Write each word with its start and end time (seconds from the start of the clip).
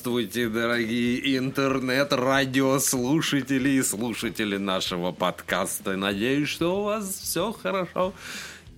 Здравствуйте, 0.00 0.48
дорогие 0.48 1.36
интернет-радиослушатели 1.36 3.68
и 3.68 3.82
слушатели 3.82 4.56
нашего 4.56 5.12
подкаста. 5.12 5.94
Надеюсь, 5.94 6.48
что 6.48 6.80
у 6.80 6.84
вас 6.84 7.06
все 7.06 7.52
хорошо. 7.52 8.14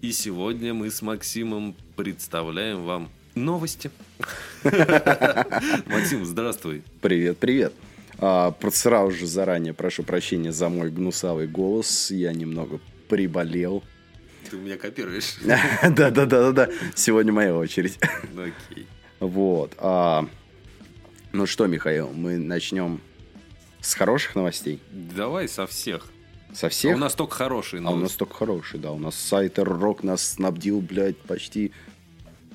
И 0.00 0.10
сегодня 0.10 0.74
мы 0.74 0.90
с 0.90 1.00
Максимом 1.00 1.76
представляем 1.94 2.82
вам 2.82 3.08
новости. 3.36 3.92
Максим, 4.64 6.24
здравствуй. 6.24 6.82
Привет, 7.00 7.38
привет. 7.38 7.72
А, 8.18 8.52
сразу 8.72 9.12
же 9.12 9.26
заранее 9.26 9.74
прошу 9.74 10.02
прощения 10.02 10.50
за 10.50 10.68
мой 10.68 10.90
гнусавый 10.90 11.46
голос. 11.46 12.10
Я 12.10 12.32
немного 12.32 12.80
приболел. 13.08 13.84
Ты 14.50 14.56
у 14.56 14.60
меня 14.60 14.76
копируешь. 14.76 15.36
Да, 15.44 15.60
да, 15.88 16.10
да, 16.10 16.26
да, 16.26 16.50
да. 16.50 16.68
Сегодня 16.96 17.32
моя 17.32 17.54
очередь. 17.54 17.96
Окей. 18.36 18.88
Вот. 19.20 19.74
А, 19.78 20.26
ну 21.32 21.46
что, 21.46 21.66
Михаил, 21.66 22.10
мы 22.12 22.36
начнем 22.38 23.00
с 23.80 23.94
хороших 23.94 24.34
новостей. 24.34 24.80
Давай 24.90 25.48
со 25.48 25.66
всех. 25.66 26.06
Со 26.52 26.68
всех? 26.68 26.92
А 26.92 26.96
у 26.96 26.98
нас 26.98 27.14
только 27.14 27.34
хорошие 27.34 27.78
А 27.78 27.82
у 27.82 27.84
новости. 27.84 28.02
нас 28.02 28.12
только 28.16 28.34
хорошие, 28.34 28.80
да. 28.80 28.92
У 28.92 28.98
нас 28.98 29.14
сайт 29.16 29.58
Рок 29.58 30.02
нас 30.02 30.22
снабдил, 30.22 30.80
блядь, 30.80 31.16
почти 31.18 31.72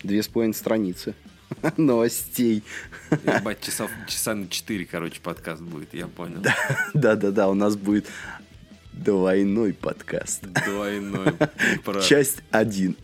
две 0.03 0.22
с 0.22 0.28
половиной 0.28 0.53
страницы 0.53 1.16
новостей. 1.78 2.64
Ебать, 3.11 3.61
часов, 3.61 3.89
часа 4.08 4.36
на 4.36 4.48
4, 4.48 4.86
короче, 4.86 5.20
подкаст 5.22 5.61
будет, 5.64 5.94
я 5.94 6.08
понял. 6.08 6.44
Да-да-да, 6.94 7.50
у 7.50 7.55
нас 7.55 7.75
будет 7.75 8.05
двойной 8.94 9.73
подкаст. 9.73 10.44
Двойной. 10.66 11.33
про- 11.83 12.02
Часть 12.02 12.42
один. 12.52 12.95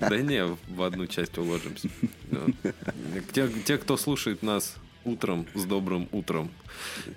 Да 0.00 0.16
не, 0.18 0.44
в 0.68 0.82
одну 0.82 1.06
часть 1.06 1.36
уложимся. 1.38 1.88
Те, 3.32 3.48
те, 3.64 3.78
кто 3.78 3.96
слушает 3.96 4.42
нас 4.42 4.76
утром, 5.04 5.46
с 5.54 5.64
добрым 5.64 6.08
утром. 6.12 6.50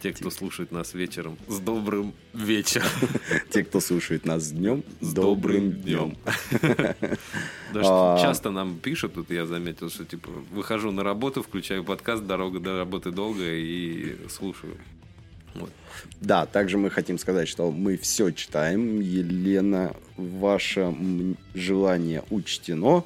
Те, 0.02 0.14
кто 0.14 0.30
слушает 0.30 0.72
нас 0.72 0.94
вечером, 0.94 1.38
с 1.48 1.60
добрым 1.60 2.14
вечером. 2.34 2.90
Те, 3.50 3.64
кто 3.64 3.80
слушает 3.80 4.26
нас 4.26 4.52
днем, 4.52 4.84
С 5.02 5.14
добрым 5.14 5.72
днем. 5.72 6.18
А. 7.74 8.18
часто 8.22 8.50
нам 8.50 8.80
пишут, 8.80 9.16
тут 9.16 9.30
я 9.30 9.46
заметил, 9.46 9.90
что 9.90 10.06
типа 10.06 10.30
выхожу 10.52 10.92
на 10.92 11.04
работу, 11.04 11.44
включаю 11.44 11.84
подкаст, 11.84 12.26
дорога 12.26 12.60
до 12.60 12.78
работы 12.78 13.12
долгая 13.12 13.56
и 13.56 14.16
слушаю. 14.30 14.78
Вот. 15.54 15.70
Да, 16.22 16.46
также 16.46 16.78
мы 16.78 16.90
хотим 16.90 17.18
сказать, 17.18 17.48
что 17.48 17.72
мы 17.72 17.98
все 17.98 18.32
читаем. 18.32 19.00
Елена, 19.02 19.96
ваше 20.16 20.96
желание 21.54 22.24
учтено. 22.30 23.04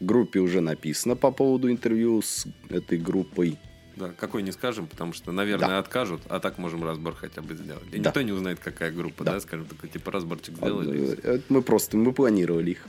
Группе 0.00 0.40
уже 0.40 0.60
написано 0.60 1.16
по 1.16 1.30
поводу 1.30 1.70
интервью 1.70 2.20
с 2.22 2.46
этой 2.68 2.98
группой. 2.98 3.58
Да, 3.96 4.08
какой 4.08 4.42
не 4.42 4.50
скажем, 4.50 4.88
потому 4.88 5.12
что, 5.12 5.30
наверное, 5.30 5.68
Да. 5.68 5.78
откажут, 5.78 6.20
а 6.28 6.40
так 6.40 6.58
можем 6.58 6.82
разбор 6.84 7.14
хотя 7.14 7.42
бы 7.42 7.54
сделать. 7.54 7.84
И 7.92 7.98
Да. 8.00 8.08
никто 8.10 8.22
не 8.22 8.32
узнает, 8.32 8.58
какая 8.58 8.90
группа, 8.90 9.22
да, 9.22 9.34
Да. 9.34 9.40
скажем, 9.40 9.66
такой 9.66 9.88
типа 9.88 10.10
разборчик 10.10 10.56
сделали. 10.56 11.16
Э, 11.22 11.38
Мы 11.48 11.62
просто 11.62 11.96
мы 11.96 12.12
планировали 12.12 12.72
их. 12.72 12.84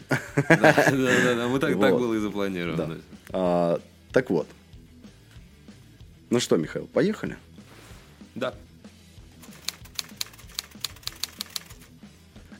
Да, 0.50 0.58
да, 0.58 1.36
да, 1.36 1.48
мы 1.48 1.60
так, 1.60 1.80
так 1.80 1.94
было 1.94 2.16
и 2.16 2.18
запланировано. 2.20 3.00
А, 3.30 3.80
так 4.12 4.32
вот. 4.32 4.48
Ну 6.32 6.40
что, 6.40 6.58
Михаил, 6.58 6.88
поехали? 6.88 7.38
Да. 8.34 8.56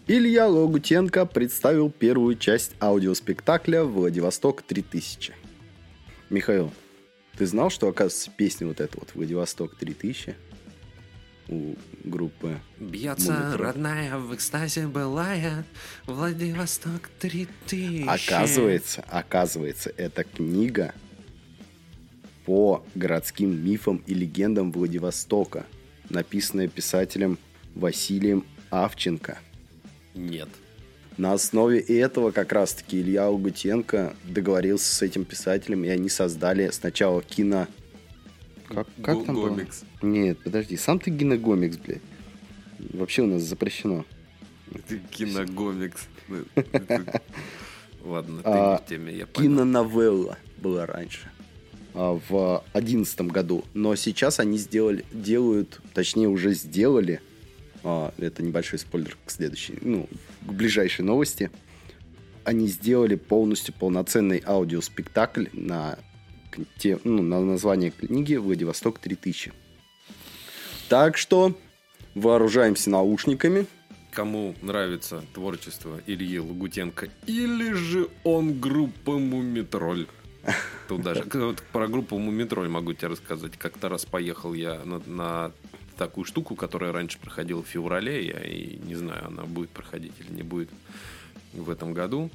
Илья 0.08 0.48
Логутенко 0.48 1.26
представил 1.26 1.90
первую 1.90 2.36
часть 2.36 2.74
аудиоспектакля 2.80 3.84
«Владивосток 3.84 4.62
3000». 4.62 5.34
Михаил, 6.30 6.72
ты 7.36 7.48
знал, 7.48 7.72
что, 7.72 7.88
оказывается, 7.88 8.30
песня 8.30 8.68
вот 8.68 8.82
эта 8.82 9.00
вот 9.00 9.16
«Владивосток 9.16 9.76
3000» 9.80 10.36
у 11.48 11.76
группы 12.04 12.60
Бьется 12.80 13.32
Мумий 13.32 13.54
тролль. 13.54 13.68
родная 13.68 14.18
в 14.18 14.36
экстазе 14.36 14.86
былая, 14.86 15.66
Владивосток 16.06 17.10
3000. 17.20 18.08
Оказывается, 18.08 19.04
оказывается, 19.08 19.92
это 19.98 20.24
книга 20.24 20.94
по 22.46 22.86
городским 22.94 23.66
мифам 23.66 24.04
и 24.06 24.14
легендам 24.14 24.72
Владивостока, 24.72 25.66
написанная 26.10 26.68
писателем 26.68 27.40
Василием 27.74 28.46
Авченко. 28.70 29.40
Нет. 30.16 30.50
На 31.18 31.34
основе 31.34 31.80
этого 31.80 32.32
как 32.32 32.52
раз-таки 32.52 33.00
Илья 33.00 33.30
Угутенко 33.30 34.16
договорился 34.26 34.94
с 34.94 35.02
этим 35.02 35.24
писателем, 35.24 35.86
и 35.86 35.88
они 35.90 36.10
создали 36.10 36.70
сначала 36.72 37.22
кино... 37.22 37.68
Как, 38.68 38.88
как 39.04 39.26
там 39.26 39.36
было? 39.36 39.50
Гомикс. 39.50 39.84
Нет, 40.02 40.40
подожди, 40.44 40.76
сам 40.76 41.00
ты 41.00 41.16
киногомикс, 41.16 41.78
блядь. 41.78 42.02
Вообще 42.94 43.22
у 43.22 43.28
нас 43.28 43.44
запрещено. 43.44 44.04
Ты 44.88 45.00
киногомикс. 45.12 46.08
Ладно, 48.04 48.38
ты 48.42 48.50
А, 48.50 48.72
не 48.74 48.84
в 48.86 48.90
теме, 48.90 49.14
я 49.16 49.28
понял. 49.28 49.50
Киноновелла 49.50 50.38
была 50.58 50.86
раньше. 50.86 51.30
а, 51.94 52.20
В 52.30 52.64
одиннадцатом 52.74 53.28
году. 53.30 53.64
Но 53.74 53.96
сейчас 53.96 54.40
они 54.40 54.58
сделали, 54.58 55.06
делают, 55.12 55.80
точнее 55.94 56.28
уже 56.28 56.54
сделали, 56.54 57.22
а, 57.22 57.25
это 58.18 58.44
небольшой 58.44 58.80
спойлер 58.80 59.18
к 59.26 59.32
следующей, 59.32 59.78
ну, 59.82 60.10
к 60.42 60.52
ближайшей 60.52 61.06
новости. 61.06 61.52
Они 62.44 62.68
сделали 62.68 63.16
полностью 63.16 63.74
полноценный 63.74 64.42
аудиоспектакль 64.46 65.48
на, 65.54 65.98
те, 66.78 67.00
ну, 67.04 67.22
на 67.22 67.42
название 67.42 67.92
книги 67.92 68.36
«Владивосток 68.36 69.00
3000». 69.00 69.54
Так 70.90 71.18
что 71.18 71.58
вооружаемся 72.14 72.90
наушниками. 72.90 73.66
Кому 74.12 74.56
нравится 74.62 75.24
творчество 75.34 76.00
Ильи 76.08 76.40
Лагутенко 76.40 77.10
или 77.26 77.74
же 77.74 78.10
он 78.24 78.60
группа 78.60 79.18
Мумитроль? 79.18 80.08
Тут 80.88 81.02
даже 81.02 81.24
вот 81.34 81.62
про 81.74 81.88
группу 81.88 82.18
Мумитроль 82.18 82.70
могу 82.70 82.94
тебе 82.94 83.10
рассказать. 83.10 83.58
Как-то 83.58 83.90
раз 83.90 84.06
поехал 84.06 84.54
я 84.54 84.84
на, 84.86 85.02
на 85.06 85.52
такую 85.96 86.26
штуку, 86.26 86.56
которая 86.56 86.92
раньше 86.92 87.18
проходила 87.20 87.64
в 87.64 87.68
феврале. 87.68 88.26
Я 88.28 88.40
и 88.44 88.78
не 88.78 88.96
знаю, 88.96 89.28
она 89.28 89.44
будет 89.44 89.70
проходить 89.70 90.14
или 90.20 90.32
не 90.34 90.44
будет 90.44 90.70
в 91.54 91.70
этом 91.70 91.94
году. 91.94 92.30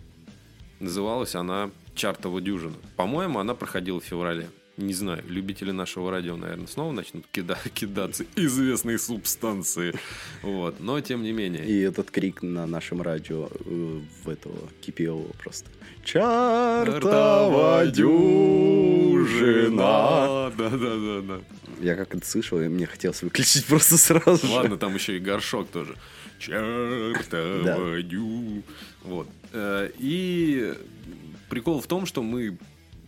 Называлась 0.81 1.35
она 1.35 1.71
«Чартова 1.95 2.41
дюжина». 2.41 2.77
По-моему, 2.97 3.39
она 3.39 3.55
проходила 3.55 4.01
в 4.01 4.05
феврале. 4.05 4.49
Не 4.81 4.95
знаю, 4.95 5.23
любители 5.29 5.73
нашего 5.73 6.11
радио, 6.11 6.37
наверное, 6.37 6.67
снова 6.67 6.93
начнут 6.93 7.25
кида- 7.33 7.59
кидаться 7.75 8.25
известные 8.35 8.99
субстанции. 8.99 9.95
Вот. 10.43 10.81
Но, 10.81 10.99
тем 11.01 11.23
не 11.23 11.33
менее. 11.33 11.67
И 11.67 11.81
этот 11.81 12.11
крик 12.11 12.43
на 12.43 12.67
нашем 12.67 13.03
радио 13.03 13.49
э, 13.53 14.01
в 14.25 14.29
этого 14.29 14.57
кипелого 14.81 15.31
просто. 15.43 15.69
Чартова 16.05 17.87
дюжина. 17.87 19.77
Да, 19.77 20.51
да, 20.57 20.71
да, 20.71 21.21
да. 21.21 21.41
Я 21.81 21.95
как 21.97 22.15
это 22.15 22.27
слышал, 22.27 22.61
и 22.61 22.69
мне 22.69 22.87
хотелось 22.87 23.23
выключить 23.23 23.67
просто 23.69 23.99
сразу. 23.99 24.47
Ладно, 24.51 24.77
там 24.79 24.95
еще 24.95 25.17
и 25.17 25.21
горшок 25.21 25.69
тоже. 25.71 25.95
Чертова 26.39 27.63
Да. 27.65 28.03
дю. 28.03 28.63
Вот. 29.03 29.29
Э, 29.53 29.91
И 29.99 30.73
прикол 31.51 31.81
в 31.81 31.87
том, 31.87 32.07
что 32.07 32.23
мы 32.23 32.57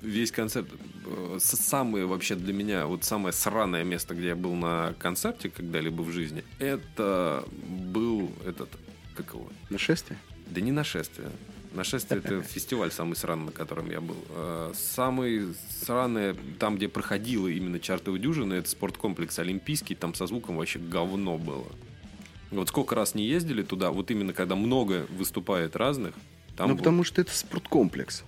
весь 0.02 0.32
концерт 0.32 0.68
э, 1.06 1.38
самое 1.40 2.06
вообще 2.06 2.34
для 2.34 2.52
меня 2.52 2.86
вот 2.86 3.04
самое 3.04 3.32
сраное 3.32 3.84
место, 3.84 4.14
где 4.14 4.28
я 4.28 4.36
был 4.36 4.54
на 4.54 4.94
концерте 4.98 5.48
когда-либо 5.48 6.02
в 6.02 6.10
жизни, 6.10 6.44
это 6.58 7.44
был 7.68 8.32
этот 8.46 8.68
как 9.14 9.34
его? 9.34 9.48
Нашествие? 9.70 10.18
Да 10.46 10.60
не 10.60 10.72
нашествие. 10.72 11.28
Нашествие 11.74 12.20
это 12.20 12.42
фестиваль 12.42 12.90
самый 12.90 13.14
сраный, 13.14 13.46
на 13.46 13.52
котором 13.52 13.90
я 13.90 14.00
был. 14.00 14.16
Э, 14.30 14.72
Самый 14.74 15.54
сраный, 15.84 16.34
там, 16.58 16.76
где 16.76 16.88
проходила 16.88 17.48
именно 17.48 17.78
чартовая 17.80 18.20
дюжина, 18.20 18.54
это 18.54 18.68
спорткомплекс 18.68 19.38
Олимпийский, 19.38 19.94
там 19.94 20.14
со 20.14 20.26
звуком 20.26 20.56
вообще 20.56 20.78
говно 20.78 21.38
было. 21.38 21.66
Вот 22.50 22.68
сколько 22.68 22.94
раз 22.94 23.14
не 23.14 23.26
ездили 23.26 23.62
туда, 23.62 23.90
вот 23.90 24.10
именно 24.10 24.34
когда 24.34 24.56
много 24.56 25.06
выступает 25.10 25.74
разных, 25.74 26.14
там 26.56 26.68
ну, 26.68 26.74
вот, 26.74 26.80
потому 26.80 27.04
что 27.04 27.20
это 27.22 27.34
спорткомплекс. 27.34 28.24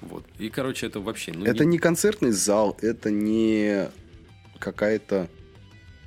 Вот. 0.00 0.24
И, 0.38 0.48
короче, 0.48 0.86
это 0.86 1.00
вообще... 1.00 1.32
Ну, 1.32 1.44
это 1.44 1.64
не- 1.64 1.72
не 1.72 1.78
концертный 1.78 2.30
зал, 2.30 2.76
это 2.82 3.10
не 3.10 3.88
какая-то 4.58 5.28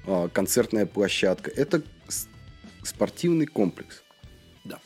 а, 0.06 0.28
концертная 0.30 0.86
площадка. 0.86 1.52
Это 1.52 1.82
спортивный 2.84 3.46
комплекс. 3.46 4.04
Да, 4.64 4.80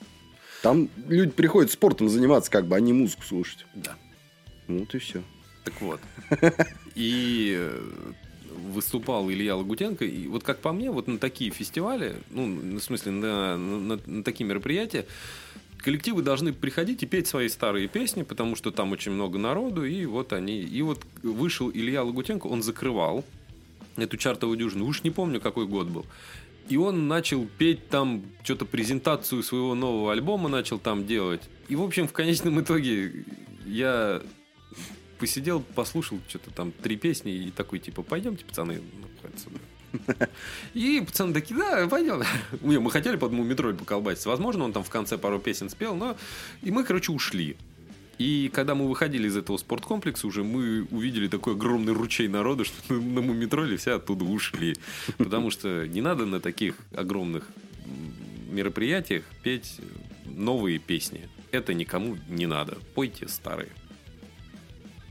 Там 0.62 0.90
люди 1.08 1.32
приходят 1.32 1.72
спортом 1.72 2.10
заниматься, 2.10 2.52
как 2.52 2.66
бы, 2.68 2.76
а 2.76 2.80
не 2.80 2.94
музыку 2.94 3.24
слушать. 3.24 3.66
да. 3.74 3.96
Вот 4.68 4.94
и 4.96 4.98
все. 4.98 5.22
Так 5.64 5.80
вот. 5.82 6.00
И 6.96 7.56
э, 7.58 7.82
выступал 8.72 9.30
Илья 9.30 9.56
Лагутенко. 9.56 10.06
И 10.06 10.28
вот 10.28 10.44
как 10.44 10.60
по 10.60 10.72
мне, 10.74 10.90
вот 10.92 11.08
на 11.08 11.18
такие 11.20 11.52
фестивали, 11.52 12.16
ну, 12.32 12.78
в 12.80 12.82
смысле, 12.82 13.12
на, 13.12 13.58
на- 13.58 14.00
на 14.06 14.24
такие 14.24 14.46
мероприятия, 14.48 15.06
коллективы 15.86 16.24
должны 16.24 16.52
приходить 16.52 17.04
и 17.04 17.06
петь 17.06 17.28
свои 17.28 17.48
старые 17.48 17.88
песни, 17.88 18.24
потому 18.24 18.56
что 18.56 18.72
там 18.72 18.92
очень 18.92 19.12
много 19.12 19.38
народу, 19.38 19.86
и 19.86 20.08
вот 20.08 20.34
они... 20.34 20.60
И 20.60 20.82
вот 20.82 21.06
вышел 21.22 21.70
Илья 21.70 22.04
Лагутенко, 22.04 22.48
он 22.48 22.64
закрывал 22.64 23.24
эту 23.96 24.18
чартовую 24.18 24.58
дюжину. 24.58 24.88
Уж 24.88 25.04
не 25.04 25.12
помню, 25.12 25.40
какой 25.40 25.68
год 25.68 25.88
был. 25.88 26.04
И 26.70 26.76
он 26.76 27.08
начал 27.08 27.48
петь 27.60 27.88
там 27.88 28.24
что-то 28.44 28.66
презентацию 28.66 29.44
своего 29.44 29.76
нового 29.76 30.12
альбома 30.12 30.50
начал 30.50 30.80
там 30.80 31.06
делать. 31.06 31.44
И, 31.68 31.76
в 31.76 31.84
общем, 31.84 32.08
в 32.08 32.14
конечном 32.14 32.60
итоге 32.60 33.24
я 33.68 34.24
посидел, 35.20 35.62
послушал 35.62 36.20
что-то 36.28 36.50
там 36.50 36.72
три 36.72 36.98
песни 36.98 37.32
и 37.32 37.52
такой, 37.52 37.78
типа, 37.78 38.02
пойдемте, 38.02 38.44
пацаны, 38.44 38.82
ну, 38.82 39.30
отсюда. 39.30 39.60
И 40.74 41.02
пацаны 41.06 41.34
такие, 41.34 41.60
да, 41.60 41.88
пойдем. 41.88 42.24
Не, 42.62 42.80
Мы 42.80 42.92
хотели 42.92 43.16
под 43.16 43.32
метро 43.32 43.74
поколбаситься. 43.74 44.30
Возможно, 44.30 44.66
он 44.66 44.74
там 44.74 44.84
в 44.84 44.90
конце 44.90 45.18
пару 45.18 45.40
песен 45.40 45.70
спел, 45.70 45.96
но... 45.96 46.16
И 46.62 46.72
мы, 46.72 46.84
короче, 46.84 47.12
ушли. 47.12 47.58
И 48.18 48.50
когда 48.54 48.76
мы 48.76 48.88
выходили 48.88 49.28
из 49.28 49.36
этого 49.36 49.58
спорткомплекса, 49.58 50.28
уже 50.28 50.44
мы 50.44 50.88
увидели 50.92 51.28
такой 51.28 51.54
огромный 51.54 51.94
ручей 51.94 52.28
народа, 52.28 52.64
что 52.64 52.94
на 52.94 53.22
мумитроле 53.22 53.78
все 53.78 53.94
оттуда 53.94 54.26
ушли. 54.26 54.76
Потому 55.18 55.52
что 55.52 55.88
не 55.88 56.02
надо 56.02 56.26
на 56.26 56.40
таких 56.40 56.76
огромных 56.96 57.48
мероприятиях 58.50 59.24
петь 59.44 59.80
новые 60.26 60.80
песни. 60.80 61.28
Это 61.52 61.74
никому 61.74 62.18
не 62.30 62.48
надо. 62.48 62.78
Пойте 62.94 63.28
старые. 63.28 63.70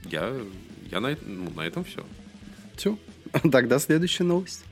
Я, 0.05 0.35
я 0.91 1.01
на, 1.01 1.17
ну, 1.27 1.51
на 1.51 1.63
этом 1.63 1.85
все. 1.85 2.05
Все. 2.77 2.99
Тогда 3.53 3.79
следующая 3.79 4.25
новость. 4.25 4.65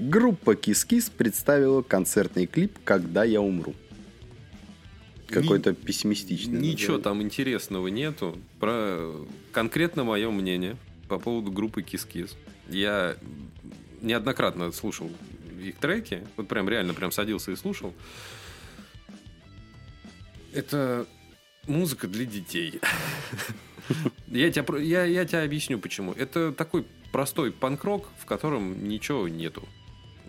Группа 0.00 0.56
Кис-Кис 0.56 1.10
представила 1.10 1.82
концертный 1.82 2.46
клип 2.46 2.78
«Когда 2.84 3.22
я 3.22 3.42
умру». 3.42 3.74
Какой-то 5.28 5.74
пессимистичный. 5.74 6.58
Ничего 6.58 6.96
название. 6.96 7.02
там 7.02 7.22
интересного 7.22 7.88
нету. 7.88 8.38
Про 8.58 9.26
конкретно 9.52 10.04
мое 10.04 10.30
мнение 10.30 10.78
по 11.06 11.18
поводу 11.18 11.52
группы 11.52 11.82
Кис-Кис. 11.82 12.34
Я 12.70 13.14
неоднократно 14.00 14.72
слушал 14.72 15.10
их 15.62 15.76
треки. 15.76 16.26
Вот 16.38 16.48
прям 16.48 16.66
реально 16.70 16.94
прям 16.94 17.12
садился 17.12 17.52
и 17.52 17.56
слушал. 17.56 17.92
Это 20.54 21.06
музыка 21.68 22.08
для 22.08 22.24
детей. 22.24 22.80
Я 24.28 24.50
тебя, 24.50 24.78
я, 24.78 25.04
я 25.04 25.26
тебе 25.26 25.42
объясню, 25.42 25.78
почему. 25.78 26.12
Это 26.14 26.52
такой 26.52 26.86
простой 27.12 27.52
панк-рок, 27.52 28.08
в 28.18 28.24
котором 28.24 28.88
ничего 28.88 29.28
нету. 29.28 29.68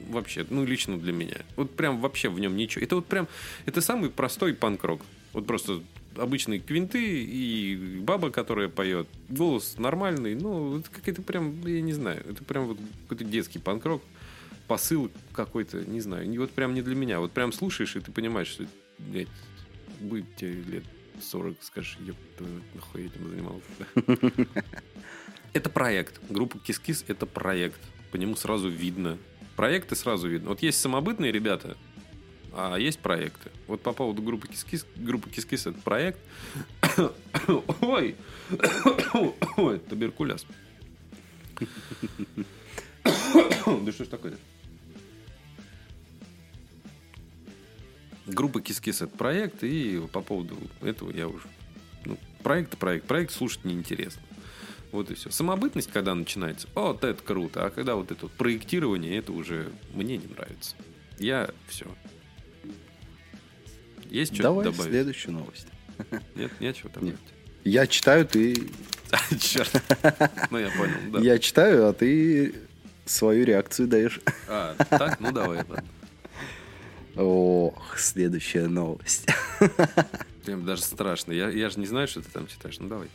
Вообще, 0.09 0.45
ну, 0.49 0.65
лично 0.65 0.97
для 0.97 1.13
меня. 1.13 1.37
Вот 1.55 1.75
прям 1.75 1.99
вообще 1.99 2.29
в 2.29 2.39
нем 2.39 2.55
ничего. 2.55 2.83
Это 2.83 2.95
вот 2.95 3.05
прям, 3.05 3.27
это 3.65 3.81
самый 3.81 4.09
простой 4.09 4.53
панк-рок. 4.53 5.01
Вот 5.33 5.45
просто 5.47 5.81
обычные 6.15 6.59
квинты 6.59 7.23
и 7.23 7.99
баба, 8.01 8.31
которая 8.31 8.69
поет. 8.69 9.07
Голос 9.29 9.77
нормальный, 9.77 10.35
ну, 10.35 10.79
это 10.79 10.89
какой-то 10.89 11.21
прям, 11.21 11.65
я 11.65 11.81
не 11.81 11.93
знаю, 11.93 12.23
это 12.29 12.43
прям 12.43 12.67
вот 12.67 12.77
какой-то 13.03 13.23
детский 13.23 13.59
панк-рок. 13.59 14.01
Посыл 14.67 15.11
какой-то, 15.33 15.83
не 15.83 15.99
знаю, 15.99 16.31
и 16.31 16.37
вот 16.37 16.51
прям 16.51 16.73
не 16.73 16.81
для 16.81 16.95
меня. 16.95 17.19
Вот 17.19 17.31
прям 17.31 17.51
слушаешь, 17.51 17.95
и 17.97 17.99
ты 17.99 18.11
понимаешь, 18.11 18.47
что, 18.47 18.65
блядь, 18.99 19.27
будет 19.99 20.33
тебе 20.37 20.53
лет 20.53 20.83
40, 21.21 21.57
скажешь, 21.61 21.97
ёб 21.99 22.15
твою, 22.37 22.61
нахуй 22.73 23.01
я 23.01 23.07
этим 23.07 23.29
занимался. 23.29 23.65
Это 25.53 25.69
проект. 25.69 26.19
Группа 26.29 26.57
Кис-Кис– 26.59 27.03
это 27.07 27.25
проект. 27.25 27.79
По 28.11 28.17
нему 28.17 28.35
сразу 28.35 28.69
видно. 28.69 29.17
Проекты 29.61 29.95
сразу 29.95 30.27
видно. 30.27 30.49
Вот 30.49 30.63
есть 30.63 30.81
самобытные 30.81 31.31
ребята, 31.31 31.77
а 32.51 32.77
есть 32.77 32.97
проекты. 32.97 33.51
Вот 33.67 33.79
по 33.81 33.93
поводу 33.93 34.23
группы 34.23 34.47
Кис-Кис. 34.47 34.87
Группа 34.95 35.29
Кис-Кис– 35.29 35.65
это 35.67 35.79
проект. 35.81 36.19
Ой! 37.81 38.15
Ой, 39.57 39.77
туберкулез. 39.77 40.47
Да 43.03 43.91
что 43.91 44.03
ж 44.03 44.07
такое 44.07 44.33
Группа 48.25 48.61
Кис-Кис– 48.61 49.01
это 49.03 49.15
проект, 49.15 49.63
и 49.63 50.01
по 50.11 50.21
поводу 50.21 50.57
этого 50.81 51.11
я 51.11 51.27
уже... 51.27 51.47
Ну, 52.05 52.17
проект– 52.41 52.77
проект. 52.79 53.05
Проект 53.05 53.31
слушать 53.31 53.63
неинтересно. 53.63 54.23
Вот 54.91 55.09
и 55.09 55.13
все. 55.15 55.29
Самобытность, 55.31 55.89
когда 55.91 56.13
начинается, 56.13 56.67
вот 56.75 57.03
это 57.03 57.21
круто. 57.23 57.65
А 57.65 57.69
когда 57.69 57.95
вот 57.95 58.11
это 58.11 58.23
вот 58.23 58.31
проектирование, 58.33 59.17
это 59.17 59.31
уже 59.31 59.71
мне 59.93 60.17
не 60.17 60.27
нравится. 60.27 60.75
Я 61.17 61.49
все. 61.67 61.85
Есть 64.09 64.33
что 64.33 64.43
Давай 64.43 64.65
добавить? 64.65 64.91
следующую 64.91 65.33
новость. 65.35 65.67
Нет, 66.35 66.51
нечего 66.59 66.89
добавить. 66.89 67.15
Я 67.63 67.87
читаю, 67.87 68.25
ты... 68.25 68.53
Черт. 69.39 69.71
Ну, 70.51 70.57
я 70.57 70.69
понял, 70.71 71.11
да. 71.11 71.19
Я 71.19 71.39
читаю, 71.39 71.87
а 71.87 71.93
ты 71.93 72.55
свою 73.05 73.45
реакцию 73.45 73.87
даешь. 73.87 74.19
А, 74.47 74.75
так, 74.89 75.19
ну 75.19 75.31
давай, 75.31 75.57
ладно. 75.57 75.85
Ох, 77.15 77.97
следующая 77.97 78.67
новость. 78.67 79.27
Прям 80.45 80.65
даже 80.65 80.81
страшно. 80.81 81.33
Я, 81.33 81.49
я 81.49 81.69
же 81.69 81.79
не 81.79 81.85
знаю, 81.85 82.07
что 82.07 82.21
ты 82.21 82.29
там 82.31 82.47
читаешь. 82.47 82.79
Ну, 82.79 82.87
давай. 82.87 83.09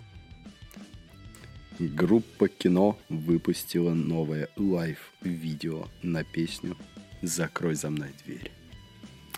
Группа 1.78 2.48
кино 2.48 2.98
выпустила 3.08 3.92
новое 3.92 4.48
лайв-видео 4.56 5.88
на 6.02 6.24
песню 6.24 6.76
«Закрой 7.22 7.74
за 7.74 7.90
мной 7.90 8.10
дверь». 8.24 8.50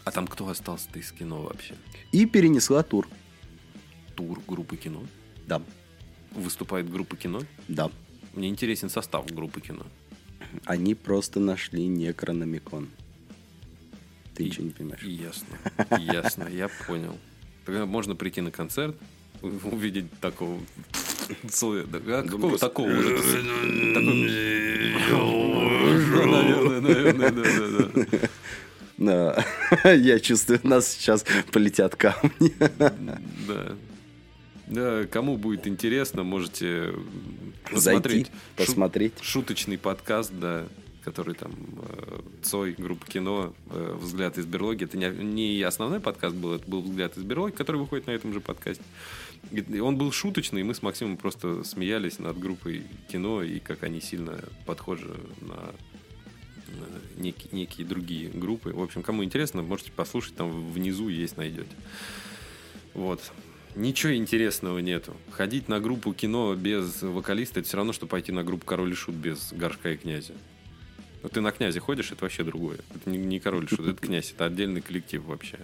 А 0.04 0.10
там 0.12 0.26
кто 0.26 0.48
остался-то 0.48 0.98
из 1.00 1.10
кино 1.12 1.42
вообще? 1.42 1.74
И 2.12 2.26
перенесла 2.26 2.82
тур. 2.82 3.08
Тур 4.14 4.40
группы 4.46 4.76
кино? 4.76 5.02
Да, 5.46 5.60
Выступает 6.32 6.90
группа 6.90 7.16
кино? 7.16 7.42
да. 7.68 7.90
Мне 8.34 8.48
интересен 8.50 8.88
состав 8.88 9.26
группы 9.26 9.60
кино. 9.60 9.84
Они 10.64 10.94
просто 10.94 11.40
нашли 11.40 11.86
некрономикон. 11.88 12.88
Ты 14.34 14.44
ничего 14.44 14.64
не 14.66 14.70
понимаешь. 14.70 15.02
Ясно. 15.02 15.58
Ясно, 15.98 16.46
я 16.46 16.68
понял. 16.86 17.18
Тогда 17.64 17.84
можно 17.84 18.14
прийти 18.14 18.40
на 18.42 18.52
концерт, 18.52 18.96
увидеть 19.42 20.12
такого 20.20 20.60
какого 22.22 22.58
такого 22.58 22.88
уже? 22.88 23.18
Наверное, 26.26 26.80
наверное, 26.80 27.30
да, 28.98 29.44
да. 29.84 29.92
Я 29.94 30.18
чувствую, 30.20 30.60
у 30.62 30.68
нас 30.68 30.88
сейчас 30.88 31.24
полетят 31.52 31.96
камни. 31.96 32.52
Да. 32.78 33.76
Да, 34.66 35.06
кому 35.10 35.36
будет 35.38 35.66
интересно, 35.66 36.24
можете 36.24 36.92
Зайти, 37.72 38.02
посмотреть 38.02 38.26
шу- 38.26 38.32
посмотреть. 38.66 39.12
шуточный 39.22 39.78
подкаст, 39.78 40.30
да, 40.38 40.66
который 41.08 41.34
там 41.34 41.52
э, 41.88 42.20
Цой, 42.42 42.74
группа 42.76 43.06
кино, 43.06 43.54
э, 43.70 43.96
взгляд 43.98 44.36
из 44.36 44.44
берлоги. 44.44 44.84
Это 44.84 44.98
не, 44.98 45.62
основной 45.62 46.00
подкаст 46.00 46.36
был, 46.36 46.54
это 46.54 46.70
был 46.70 46.82
взгляд 46.82 47.16
из 47.16 47.22
берлоги, 47.22 47.54
который 47.54 47.78
выходит 47.78 48.06
на 48.06 48.10
этом 48.10 48.34
же 48.34 48.40
подкасте. 48.40 48.84
Он 49.80 49.96
был 49.96 50.12
шуточный, 50.12 50.60
и 50.60 50.64
мы 50.64 50.74
с 50.74 50.82
Максимом 50.82 51.16
просто 51.16 51.64
смеялись 51.64 52.18
над 52.18 52.38
группой 52.38 52.82
кино 53.10 53.42
и 53.42 53.58
как 53.58 53.84
они 53.84 54.02
сильно 54.02 54.38
подхожи 54.66 55.14
на 55.40 55.72
некие, 57.16 57.48
некие 57.52 57.86
другие 57.86 58.28
группы. 58.28 58.70
В 58.74 58.82
общем, 58.82 59.02
кому 59.02 59.24
интересно, 59.24 59.62
можете 59.62 59.92
послушать, 59.92 60.36
там 60.36 60.70
внизу 60.72 61.08
есть, 61.08 61.38
найдете. 61.38 61.74
Вот. 62.92 63.32
Ничего 63.76 64.14
интересного 64.14 64.80
нету. 64.80 65.16
Ходить 65.30 65.68
на 65.68 65.80
группу 65.80 66.12
кино 66.12 66.54
без 66.54 67.00
вокалиста, 67.00 67.60
это 67.60 67.68
все 67.68 67.78
равно, 67.78 67.94
что 67.94 68.06
пойти 68.06 68.30
на 68.30 68.44
группу 68.44 68.66
Король 68.66 68.92
и 68.92 68.94
Шут 68.94 69.14
без 69.14 69.54
Горшка 69.54 69.92
и 69.92 69.96
Князя. 69.96 70.34
Вот 71.22 71.32
ты 71.32 71.40
на 71.40 71.50
Князе 71.52 71.80
ходишь, 71.80 72.12
это 72.12 72.24
вообще 72.24 72.44
другое. 72.44 72.78
Это 72.94 73.10
не, 73.10 73.18
не 73.18 73.40
Король 73.40 73.68
Шут, 73.68 73.80
это 73.80 74.06
Князь, 74.06 74.32
это 74.32 74.46
отдельный 74.46 74.80
коллектив 74.80 75.24
вообще. 75.24 75.58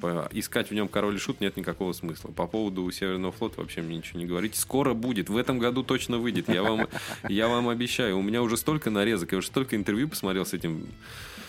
Типа, 0.00 0.28
искать 0.32 0.70
в 0.70 0.74
нем 0.74 0.88
король 0.88 1.16
и 1.16 1.18
шут 1.18 1.42
нет 1.42 1.58
никакого 1.58 1.92
смысла. 1.92 2.30
По 2.30 2.46
поводу 2.46 2.90
Северного 2.90 3.32
флота 3.32 3.60
вообще 3.60 3.82
мне 3.82 3.98
ничего 3.98 4.18
не 4.18 4.24
говорите. 4.24 4.58
Скоро 4.58 4.94
будет. 4.94 5.28
В 5.28 5.36
этом 5.36 5.58
году 5.58 5.82
точно 5.82 6.16
выйдет. 6.16 6.48
Я 6.48 6.62
вам, 6.62 6.88
я 7.28 7.48
вам 7.48 7.68
обещаю. 7.68 8.18
У 8.18 8.22
меня 8.22 8.40
уже 8.42 8.56
столько 8.56 8.88
нарезок, 8.90 9.32
я 9.32 9.38
уже 9.38 9.48
столько 9.48 9.76
интервью 9.76 10.08
посмотрел 10.08 10.46
с 10.46 10.54
этим 10.54 10.86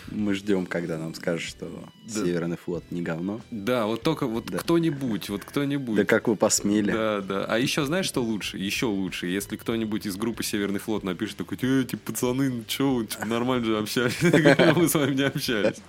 Мы 0.10 0.34
ждем, 0.34 0.66
когда 0.66 0.98
нам 0.98 1.14
скажут, 1.16 1.48
что 1.48 1.70
Да. 2.04 2.12
Северный 2.26 2.58
флот 2.58 2.84
не 2.92 3.02
говно. 3.02 3.40
Да, 3.52 3.86
вот 3.86 4.02
только 4.02 4.28
вот 4.28 4.48
Да. 4.48 4.58
кто-нибудь, 4.58 5.30
вот 5.30 5.46
кто-нибудь. 5.46 5.96
Да 5.96 6.04
как 6.04 6.28
вы 6.28 6.36
посмели? 6.36 6.92
Да, 6.92 7.22
да. 7.22 7.46
А 7.46 7.58
еще 7.58 7.86
знаешь, 7.86 8.06
что 8.08 8.22
лучше? 8.22 8.58
Еще 8.58 8.88
лучше, 8.88 9.28
если 9.28 9.56
кто-нибудь 9.56 10.06
из 10.06 10.18
группы 10.18 10.44
Северный 10.44 10.80
флот 10.80 11.04
напишет 11.06 11.38
такой, 11.38 11.58
э, 11.62 11.82
эти 11.84 11.96
пацаны, 11.96 12.50
ну 12.50 12.64
типа, 13.06 13.26
нормально 13.26 13.66
же 13.66 13.78
общались. 13.78 14.22
Мы 14.76 14.90
с 14.90 14.94
вами 14.94 15.14
не 15.16 15.24
общались. 15.24 15.82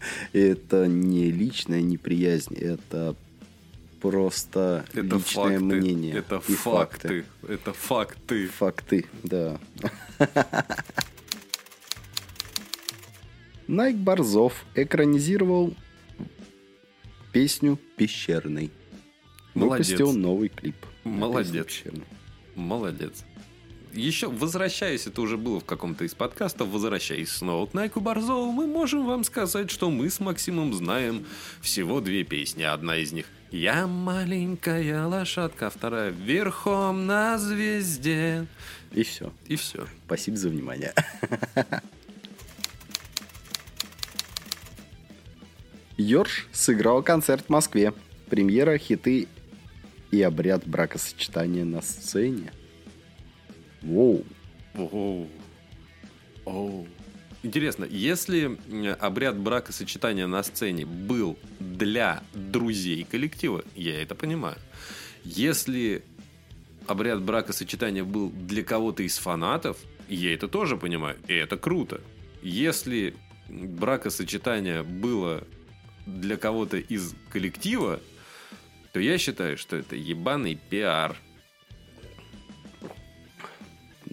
Это 0.32 0.86
не 0.86 1.30
личная 1.30 1.82
неприязнь, 1.82 2.54
это 2.54 3.14
просто 4.00 4.84
Это 4.92 5.16
личное 5.16 5.58
факты. 5.58 5.64
мнение. 5.64 6.14
Это 6.16 6.42
и 6.46 6.54
факты. 6.54 7.24
Это 7.46 7.72
факты. 7.72 8.48
Факты, 8.48 9.06
да. 9.22 9.58
Найк 13.66 13.96
Борзов 13.96 14.64
экранизировал 14.74 15.74
песню 17.32 17.78
«Пещерный». 17.96 18.70
Молодец. 19.54 19.88
Выпустил 19.88 20.12
новый 20.12 20.48
клип. 20.48 20.76
Молодец. 21.04 21.66
«Пещерный». 21.66 22.06
Молодец. 22.54 23.24
Еще, 23.98 24.28
возвращаясь, 24.28 25.08
это 25.08 25.20
уже 25.20 25.36
было 25.36 25.58
в 25.58 25.64
каком-то 25.64 26.04
из 26.04 26.14
подкастов, 26.14 26.68
возвращаясь 26.68 27.30
снова 27.30 27.66
к 27.66 27.74
Найку 27.74 28.00
Борзову, 28.00 28.52
мы 28.52 28.68
можем 28.68 29.04
вам 29.04 29.24
сказать, 29.24 29.72
что 29.72 29.90
мы 29.90 30.08
с 30.08 30.20
Максимом 30.20 30.72
знаем 30.72 31.26
всего 31.60 32.00
две 32.00 32.22
песни. 32.22 32.62
Одна 32.62 32.96
из 32.96 33.10
них 33.10 33.26
«Я 33.50 33.88
маленькая 33.88 35.04
лошадка», 35.04 35.68
вторая 35.68 36.10
«Верхом 36.10 37.06
на 37.06 37.38
звезде». 37.38 38.46
И 38.92 39.02
все. 39.02 39.32
И 39.46 39.56
все. 39.56 39.88
Спасибо 40.06 40.36
за 40.36 40.50
внимание. 40.50 40.94
Йорш 45.96 46.46
сыграл 46.52 47.02
концерт 47.02 47.46
в 47.46 47.50
Москве. 47.50 47.92
Премьера, 48.30 48.78
хиты 48.78 49.26
и 50.12 50.22
обряд 50.22 50.64
бракосочетания 50.68 51.64
на 51.64 51.82
сцене. 51.82 52.52
Воу. 53.82 54.24
Оу. 54.74 55.28
Оу. 56.44 56.86
Интересно, 57.42 57.84
если 57.84 58.58
обряд 59.00 59.38
бракосочетания 59.38 60.26
на 60.26 60.42
сцене 60.42 60.84
был 60.86 61.38
для 61.60 62.22
друзей 62.34 63.04
коллектива, 63.04 63.62
я 63.76 64.02
это 64.02 64.14
понимаю. 64.14 64.56
Если 65.24 66.02
обряд 66.86 67.22
бракосочетания 67.22 68.02
был 68.02 68.30
для 68.30 68.64
кого-то 68.64 69.04
из 69.04 69.18
фанатов, 69.18 69.76
я 70.08 70.34
это 70.34 70.48
тоже 70.48 70.76
понимаю, 70.76 71.16
и 71.28 71.34
это 71.34 71.56
круто. 71.56 72.00
Если 72.42 73.14
бракосочетание 73.48 74.82
было 74.82 75.44
для 76.06 76.36
кого-то 76.36 76.78
из 76.78 77.14
коллектива, 77.30 78.00
то 78.92 79.00
я 79.00 79.18
считаю, 79.18 79.56
что 79.58 79.76
это 79.76 79.96
ебаный 79.96 80.58
пиар. 80.70 81.16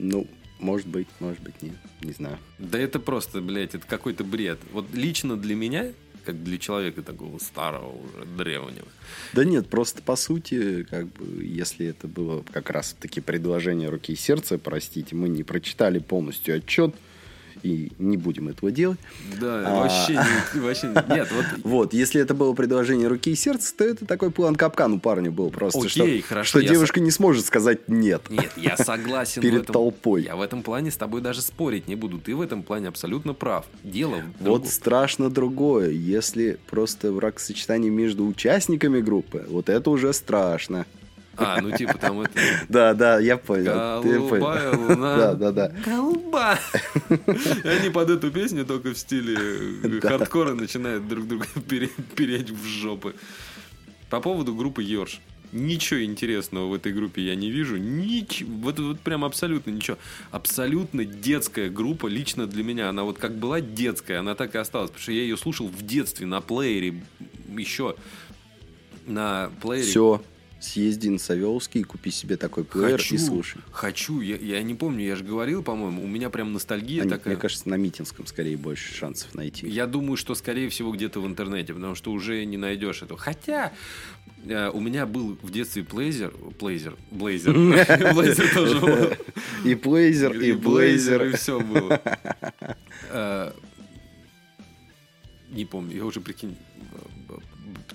Ну, 0.10 0.28
может 0.60 0.88
быть, 0.88 1.08
может 1.20 1.42
быть, 1.42 1.62
нет. 1.62 1.76
Не 2.02 2.14
знаю. 2.14 2.38
Да 2.60 2.80
это 2.80 3.00
просто, 3.00 3.42
блядь, 3.42 3.76
это 3.76 3.86
какой-то 3.86 4.24
бред. 4.24 4.60
Вот 4.72 4.86
лично 4.94 5.36
для 5.36 5.56
меня, 5.56 5.92
как 6.24 6.44
для 6.44 6.58
человека 6.58 7.02
такого 7.02 7.38
старого 7.40 7.90
уже, 7.90 8.26
древнего. 8.26 8.88
Да 9.34 9.44
нет, 9.44 9.68
просто 9.68 10.02
по 10.02 10.16
сути, 10.16 10.84
как 10.84 11.08
бы, 11.08 11.44
если 11.44 11.88
это 11.88 12.08
было 12.08 12.44
как 12.52 12.70
раз 12.70 12.96
таки 13.00 13.22
предложение 13.22 13.90
руки 13.90 14.14
и 14.14 14.16
сердца, 14.16 14.58
простите, 14.58 15.16
мы 15.16 15.30
не 15.30 15.44
прочитали 15.44 16.00
полностью 16.00 16.56
отчет 16.56 16.96
и 17.66 17.92
не 17.98 18.16
будем 18.18 18.48
этого 18.48 18.72
делать. 18.72 19.00
Да, 19.42 19.64
А. 19.66 19.76
вообще, 19.82 20.20
вообще 20.60 20.88
не- 20.88 21.16
Нет, 21.16 21.30
вот 21.32 21.46
Вот, 21.64 21.94
если 21.94 22.22
это 22.22 22.36
было 22.36 22.54
предложение 22.54 23.08
руки 23.08 23.32
и 23.32 23.36
сердца, 23.36 23.74
то 23.76 23.84
это 23.84 24.06
такой 24.06 24.30
план 24.30 24.56
капкан 24.56 24.94
у 24.94 25.00
парня 25.00 25.32
был 25.32 25.50
просто, 25.50 25.80
Окей, 25.80 26.20
что, 26.20 26.28
хорошо, 26.30 26.60
что 26.60 26.62
девушка 26.62 27.00
не 27.00 27.10
сможет 27.12 27.46
сказать 27.46 27.90
нет. 27.90 28.30
Нет, 28.30 28.52
я 28.56 28.78
согласен 28.78 29.42
Перед 29.42 29.64
этом. 29.64 29.74
толпой. 29.74 30.24
Я 30.24 30.36
в 30.36 30.42
этом 30.42 30.62
плане 30.62 30.92
с 30.92 30.98
тобой 30.98 31.22
даже 31.22 31.42
спорить 31.42 31.88
не 31.88 31.96
буду. 31.96 32.20
Ты 32.20 32.36
в 32.36 32.42
этом 32.42 32.62
плане 32.62 32.88
абсолютно 32.90 33.34
прав. 33.34 33.66
Дело 33.84 34.22
в 34.40 34.44
Вот 34.44 34.68
страшно 34.68 35.30
другое. 35.32 35.90
Если 35.90 36.60
просто 36.70 37.12
бракосочетание 37.12 37.90
между 37.92 38.26
участниками 38.28 39.02
группы, 39.02 39.46
вот 39.50 39.70
это 39.70 39.90
уже 39.90 40.14
страшно. 40.14 40.86
А, 41.38 41.62
ну 41.62 41.72
типа 41.76 41.98
там 41.98 42.22
это... 42.22 42.32
Да, 42.70 42.94
да, 42.94 43.20
я 43.20 43.38
понял. 43.38 44.02
Голубая 44.02 44.76
луна. 44.76 45.18
Да, 45.18 45.34
да, 45.34 45.52
да. 45.52 45.72
Голуба. 45.86 46.60
И 47.10 47.68
они 47.68 47.90
под 47.90 48.10
эту 48.10 48.32
песню 48.32 48.66
только 48.66 48.94
в 48.94 48.98
стиле 48.98 49.36
э, 49.84 50.00
хардкора 50.02 50.54
начинают 50.54 51.08
друг 51.08 51.28
друга 51.28 51.46
пере- 51.70 51.90
переть 52.16 52.50
в 52.50 52.66
жопы. 52.66 53.16
По 54.10 54.22
поводу 54.22 54.56
группы 54.56 54.84
Йорш. 54.84 55.20
Ничего 55.52 56.04
интересного 56.04 56.68
в 56.68 56.74
этой 56.74 56.92
группе 56.92 57.22
я 57.22 57.36
не 57.36 57.50
вижу. 57.50 57.78
Ничего. 57.78 58.52
Вот, 58.58 58.80
вот 58.80 59.00
прям 59.00 59.24
абсолютно 59.24 59.72
ничего. 59.72 59.98
Абсолютно 60.32 61.06
детская 61.06 61.70
группа. 61.70 62.08
Лично 62.08 62.46
для 62.46 62.64
меня. 62.64 62.90
Она 62.90 63.04
вот 63.04 63.20
как 63.20 63.36
была 63.38 63.62
детская, 63.62 64.20
она 64.20 64.36
так 64.36 64.56
и 64.56 64.58
осталась. 64.58 64.90
Потому 64.90 65.04
что 65.04 65.12
я 65.14 65.22
ее 65.22 65.38
слушал 65.38 65.68
в 65.68 65.82
детстве 65.86 66.26
на 66.26 66.42
плеере. 66.42 66.96
Еще 67.58 67.96
на 69.06 69.50
плеере. 69.62 69.88
Все, 69.88 70.22
съезди 70.60 71.10
на 71.10 71.20
Савеловский, 71.20 71.84
купи 71.84 72.12
себе 72.12 72.38
такой 72.38 72.64
плеер 72.64 72.98
Хочу, 72.98 73.16
и 73.16 73.18
слушай. 73.18 73.62
хочу. 73.72 74.22
Я, 74.22 74.38
я 74.38 74.64
не 74.64 74.74
помню, 74.74 75.06
я 75.06 75.16
же 75.16 75.24
говорил, 75.24 75.62
по-моему, 75.62 76.04
у 76.04 76.08
меня 76.08 76.30
прям 76.30 76.54
ностальгия 76.54 77.06
А, 77.06 77.10
такая. 77.10 77.34
Мне 77.36 77.42
кажется, 77.42 77.70
на 77.70 77.76
Митинском 77.76 78.26
скорее 78.26 78.58
больше 78.58 78.94
шансов 78.94 79.34
найти. 79.36 79.68
Я 79.68 79.86
думаю, 79.86 80.18
что, 80.18 80.34
скорее 80.34 80.70
всего, 80.70 80.92
где-то 80.92 81.20
в 81.22 81.28
интернете, 81.28 81.74
потому 81.74 81.94
что 81.96 82.12
уже 82.12 82.44
не 82.46 82.58
найдешь 82.58 83.02
этого. 83.04 83.20
Хотя 83.20 83.74
э, 84.46 84.70
у 84.70 84.80
меня 84.80 85.06
был 85.06 85.38
в 85.42 85.52
детстве 85.52 85.84
плейзер, 85.84 86.32
плейзер, 86.58 86.98
блейзер, 87.12 87.54
блейзер 88.14 88.54
тоже 88.54 88.80
был. 88.80 89.10
И 89.66 89.76
плейзер, 89.76 90.40
и 90.40 90.52
блейзер, 90.54 91.26
и 91.26 91.32
все 91.34 91.60
было. 91.60 92.02
Э, 93.10 93.52
Не 95.52 95.66
помню, 95.66 95.96
я 95.98 96.06
уже 96.06 96.22
прикинь. 96.22 96.56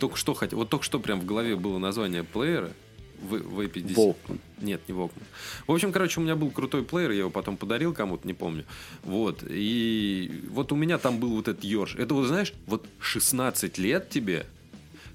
Только 0.00 0.16
что 0.16 0.35
хотел, 0.35 0.59
вот 0.59 0.71
только 0.71 0.85
что 0.85 0.99
прям 0.99 1.21
в 1.21 1.26
голове 1.26 1.57
было 1.57 1.78
название 1.78 2.25
плеера. 2.25 2.73
В, 3.21 3.35
V50. 3.35 3.95
Волкман. 3.95 4.40
Нет, 4.62 4.80
не 4.88 4.95
Walkman. 4.95 5.23
В 5.66 5.73
общем, 5.73 5.92
короче, 5.92 6.21
у 6.21 6.23
меня 6.23 6.37
был 6.37 6.50
крутой 6.50 6.85
плеер, 6.85 7.11
я 7.11 7.19
его 7.19 7.30
потом 7.30 7.59
подарил 7.59 7.92
кому-то, 7.92 8.26
не 8.26 8.33
помню. 8.33 8.64
Вот. 9.02 9.45
И 9.47 10.42
вот 10.49 10.73
у 10.73 10.76
меня 10.76 10.97
там 10.97 11.21
был 11.21 11.35
вот 11.37 11.49
этот 11.49 11.62
Йорш. 11.62 11.97
Это 11.97 12.14
вот, 12.14 12.26
знаешь, 12.26 12.54
вот 12.66 12.87
16 12.99 13.76
лет 13.76 14.09
тебе, 14.09 14.47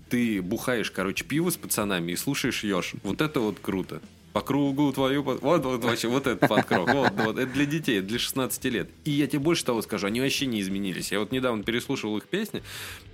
ты 0.09 0.39
бухаешь, 0.43 0.91
короче, 0.91 1.25
пиво 1.25 1.49
с 1.49 1.57
пацанами 1.57 2.11
и 2.11 2.15
слушаешь 2.15 2.63
Йорш. 2.63 2.93
Вот 3.01 3.21
это 3.21 3.39
вот 3.39 3.57
круто. 3.59 4.01
По 4.35 4.41
кругу 4.41 4.91
твою... 4.91 5.23
Вот, 5.23 5.39
вот 5.39 5.85
вообще, 5.85 6.09
вот 6.09 6.27
этот 6.27 6.49
подкрок. 6.49 6.93
Вот, 6.93 7.13
вот. 7.13 7.39
Это 7.39 7.49
для 7.53 7.65
детей, 7.65 8.01
для 8.01 8.19
16 8.19 8.65
лет. 8.65 8.89
И 9.05 9.11
я 9.11 9.27
тебе 9.27 9.39
больше 9.39 9.63
того 9.63 9.81
скажу, 9.81 10.07
они 10.07 10.19
вообще 10.19 10.45
не 10.45 10.59
изменились. 10.59 11.13
Я 11.13 11.21
вот 11.21 11.31
недавно 11.31 11.63
переслушивал 11.63 12.17
их 12.17 12.25
песни. 12.25 12.61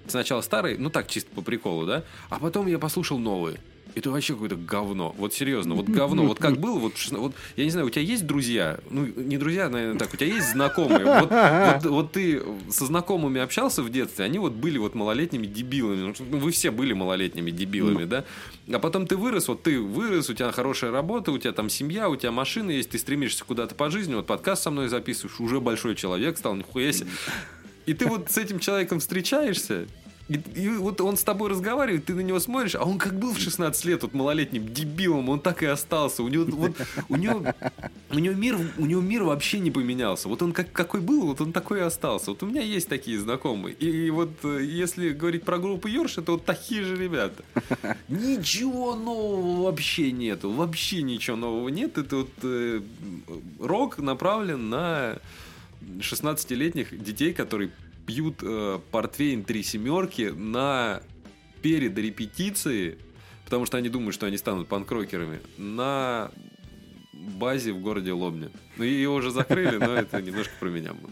Сначала 0.07 0.41
старые, 0.41 0.79
ну 0.79 0.89
так, 0.89 1.07
чисто 1.07 1.29
по 1.35 1.43
приколу, 1.43 1.85
да? 1.85 2.05
А 2.31 2.39
потом 2.39 2.65
я 2.65 2.79
послушал 2.79 3.19
новые. 3.19 3.59
Это 3.93 4.09
вообще 4.09 4.33
какое-то 4.33 4.55
говно. 4.55 5.13
Вот 5.17 5.33
серьезно, 5.33 5.75
вот 5.75 5.87
говно. 5.89 6.25
Вот 6.25 6.39
как 6.39 6.57
было, 6.59 6.79
вот, 6.79 6.93
вот 7.11 7.33
я 7.57 7.65
не 7.65 7.69
знаю, 7.71 7.87
у 7.87 7.89
тебя 7.89 8.03
есть 8.03 8.25
друзья? 8.25 8.79
Ну, 8.89 9.05
не 9.05 9.37
друзья, 9.37 9.67
наверное, 9.69 9.99
так, 9.99 10.13
у 10.13 10.17
тебя 10.17 10.27
есть 10.33 10.51
знакомые? 10.51 11.03
Вот, 11.05 11.29
вот- 11.31 11.91
вот 11.91 12.11
ты 12.13 12.41
со 12.69 12.85
знакомыми 12.85 13.41
общался 13.41 13.83
в 13.83 13.89
детстве, 13.89 14.23
они 14.25 14.39
вот 14.39 14.53
были 14.53 14.77
вот 14.77 14.95
малолетними 14.95 15.45
дебилами. 15.45 16.13
Ну, 16.19 16.25
Ну, 16.31 16.37
вы 16.37 16.51
все 16.51 16.71
были 16.71 16.93
малолетними 16.93 17.51
дебилами, 17.51 18.05
да? 18.05 18.23
А 18.71 18.79
потом 18.79 19.07
ты 19.07 19.17
вырос, 19.17 19.47
вот 19.49 19.63
ты 19.63 19.79
вырос, 19.79 20.29
у 20.29 20.33
тебя 20.33 20.51
хорошая 20.51 20.91
работа, 20.91 21.31
у 21.31 21.37
тебя 21.37 21.51
там 21.51 21.69
семья, 21.69 22.07
у 22.09 22.15
тебя 22.15 22.31
машина 22.31 22.71
есть, 22.71 22.91
ты 22.91 22.97
стремишься 22.97 23.43
куда-то 23.43 23.75
по 23.75 23.89
жизни, 23.89 24.13
вот 24.15 24.25
подкаст 24.27 24.63
со 24.63 24.71
мной 24.71 24.87
записываешь, 24.87 25.39
уже 25.39 25.59
большой 25.59 25.95
человек 25.95 26.37
стал, 26.37 26.55
нихуя 26.55 26.93
себе. 26.93 27.09
И 27.87 27.93
ты 27.93 28.05
вот 28.05 28.29
с 28.29 28.37
этим 28.37 28.59
человеком 28.59 28.99
встречаешься, 28.99 29.87
и, 30.31 30.61
и 30.61 30.69
вот 30.69 31.01
он 31.01 31.17
с 31.17 31.23
тобой 31.23 31.49
разговаривает, 31.49 32.05
ты 32.05 32.13
на 32.13 32.21
него 32.21 32.39
смотришь, 32.39 32.75
а 32.75 32.83
он 32.83 32.97
как 32.97 33.19
был 33.19 33.33
в 33.33 33.39
16 33.39 33.85
лет, 33.85 34.03
вот 34.03 34.13
малолетним 34.13 34.71
дебилом, 34.73 35.27
он 35.27 35.41
так 35.41 35.61
и 35.61 35.65
остался. 35.65 36.23
У 36.23 36.29
него, 36.29 36.45
вот, 36.45 36.77
у 37.09 37.17
него, 37.17 37.43
у 38.09 38.19
него, 38.19 38.35
мир, 38.35 38.57
у 38.77 38.85
него 38.85 39.01
мир 39.01 39.23
вообще 39.23 39.59
не 39.59 39.71
поменялся. 39.71 40.29
Вот 40.29 40.41
он 40.41 40.53
как, 40.53 40.71
какой 40.71 41.01
был, 41.01 41.27
вот 41.27 41.41
он 41.41 41.51
такой 41.51 41.79
и 41.79 41.81
остался. 41.81 42.31
Вот 42.31 42.43
у 42.43 42.45
меня 42.45 42.61
есть 42.61 42.87
такие 42.87 43.19
знакомые. 43.19 43.75
И, 43.75 44.09
вот 44.09 44.31
э, 44.43 44.63
если 44.63 45.09
говорить 45.09 45.43
про 45.43 45.57
группу 45.57 45.89
Йорш, 45.89 46.17
это 46.19 46.33
вот 46.33 46.45
такие 46.45 46.83
же 46.83 46.95
ребята. 46.95 47.43
Ничего 48.07 48.95
нового 48.95 49.65
вообще 49.65 50.13
нету. 50.13 50.49
Вообще 50.49 51.01
ничего 51.01 51.35
нового 51.35 51.67
нет. 51.67 51.97
Это 51.97 52.15
вот 52.17 52.31
э, 52.43 52.81
рок 53.59 53.97
направлен 53.97 54.69
на 54.69 55.17
16-летних 55.99 57.03
детей, 57.03 57.33
которые 57.33 57.71
пьют 58.05 58.39
э, 58.41 58.79
портвейн 58.91 59.43
три 59.43 59.63
семерки 59.63 60.33
на 60.35 61.01
перед 61.61 61.97
репетиции, 61.97 62.97
потому 63.45 63.65
что 63.65 63.77
они 63.77 63.89
думают, 63.89 64.15
что 64.15 64.25
они 64.25 64.37
станут 64.37 64.67
панкрокерами, 64.67 65.39
на 65.57 66.31
базе 67.13 67.71
в 67.71 67.81
городе 67.81 68.11
Лобня. 68.11 68.49
Ну, 68.77 68.83
ее 68.83 69.09
уже 69.09 69.31
закрыли, 69.31 69.77
но 69.77 69.95
это 69.95 70.21
немножко 70.21 70.53
про 70.59 70.69
меня 70.69 70.93
было. 70.93 71.11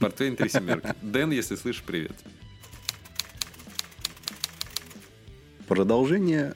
Портвейн 0.00 0.36
три 0.36 0.48
семерки. 0.48 0.94
Дэн, 1.02 1.30
если 1.30 1.54
слышишь, 1.54 1.82
привет. 1.82 2.16
Продолжение 5.68 6.54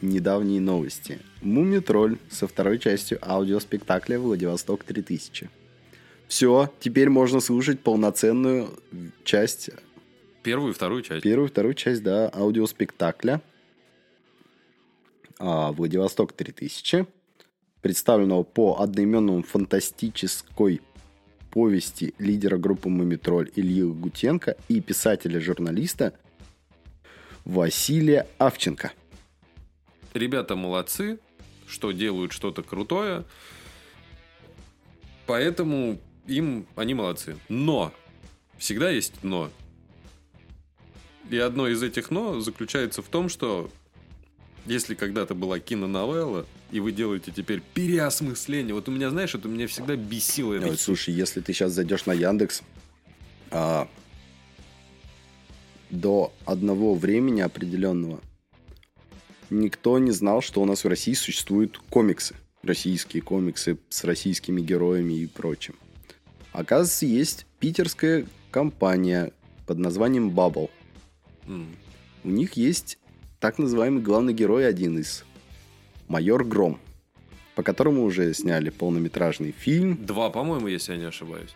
недавней 0.00 0.60
новости. 0.60 1.20
Муми-тролль 1.42 2.18
со 2.30 2.46
второй 2.46 2.78
частью 2.78 3.18
аудиоспектакля 3.22 4.18
«Владивосток 4.18 4.84
3000». 4.84 5.50
Все, 6.28 6.70
теперь 6.78 7.08
можно 7.08 7.40
слушать 7.40 7.80
полноценную 7.80 8.68
часть, 9.24 9.70
Первую 10.42 10.72
и 10.72 10.74
вторую 10.74 11.02
часть. 11.02 11.22
первую 11.22 11.48
и 11.48 11.50
вторую 11.50 11.74
часть, 11.74 12.02
да, 12.02 12.30
аудиоспектакля 12.32 13.40
а, 15.38 15.72
«Владивосток 15.72 16.32
3000», 16.34 17.06
представленного 17.80 18.42
по 18.42 18.78
одноименному 18.80 19.42
фантастической 19.42 20.82
повести 21.50 22.14
лидера 22.18 22.58
группы 22.58 22.90
«Мумитроль» 22.90 23.50
Ильи 23.56 23.82
Гутенко 23.82 24.56
и 24.68 24.80
писателя-журналиста 24.82 26.12
Василия 27.46 28.26
Авченко. 28.36 28.92
Ребята 30.12 30.56
молодцы, 30.56 31.18
что 31.66 31.92
делают 31.92 32.32
что-то 32.32 32.62
крутое. 32.62 33.24
Поэтому 35.26 35.98
им 36.28 36.66
они 36.76 36.94
молодцы. 36.94 37.36
Но 37.48 37.92
всегда 38.58 38.90
есть 38.90 39.14
но. 39.22 39.50
И 41.30 41.36
одно 41.36 41.68
из 41.68 41.82
этих 41.82 42.10
но 42.10 42.40
заключается 42.40 43.02
в 43.02 43.08
том, 43.08 43.28
что 43.28 43.70
если 44.66 44.94
когда-то 44.94 45.34
была 45.34 45.58
киноновелла, 45.58 46.46
и 46.70 46.80
вы 46.80 46.92
делаете 46.92 47.32
теперь 47.34 47.62
переосмысление. 47.74 48.74
Вот 48.74 48.88
у 48.88 48.92
меня, 48.92 49.10
знаешь, 49.10 49.34
это 49.34 49.48
меня 49.48 49.66
всегда 49.66 49.96
бесило. 49.96 50.54
Ой, 50.54 50.76
слушай, 50.76 51.12
если 51.14 51.40
ты 51.40 51.52
сейчас 51.52 51.72
зайдешь 51.72 52.04
на 52.06 52.12
Яндекс, 52.12 52.62
а, 53.50 53.88
до 55.90 56.32
одного 56.44 56.94
времени 56.94 57.40
определенного 57.40 58.20
никто 59.48 59.98
не 59.98 60.10
знал, 60.10 60.42
что 60.42 60.60
у 60.60 60.66
нас 60.66 60.84
в 60.84 60.88
России 60.88 61.14
существуют 61.14 61.78
комиксы. 61.88 62.34
Российские 62.62 63.22
комиксы 63.22 63.78
с 63.88 64.04
российскими 64.04 64.60
героями 64.60 65.14
и 65.14 65.26
прочим. 65.26 65.74
Оказывается, 66.58 67.06
есть 67.06 67.46
питерская 67.60 68.26
компания 68.50 69.30
под 69.64 69.78
названием 69.78 70.30
Bubble. 70.30 70.70
М. 71.46 71.68
У 72.24 72.30
них 72.30 72.54
есть 72.54 72.98
так 73.38 73.58
называемый 73.58 74.02
главный 74.02 74.32
герой 74.32 74.66
один 74.66 74.98
из. 74.98 75.24
Майор 76.08 76.44
Гром. 76.44 76.80
По 77.54 77.62
которому 77.62 78.02
уже 78.02 78.34
сняли 78.34 78.70
полнометражный 78.70 79.52
фильм. 79.52 80.04
Два, 80.04 80.30
по-моему, 80.30 80.66
если 80.66 80.94
я 80.94 80.98
не 80.98 81.04
ошибаюсь, 81.04 81.54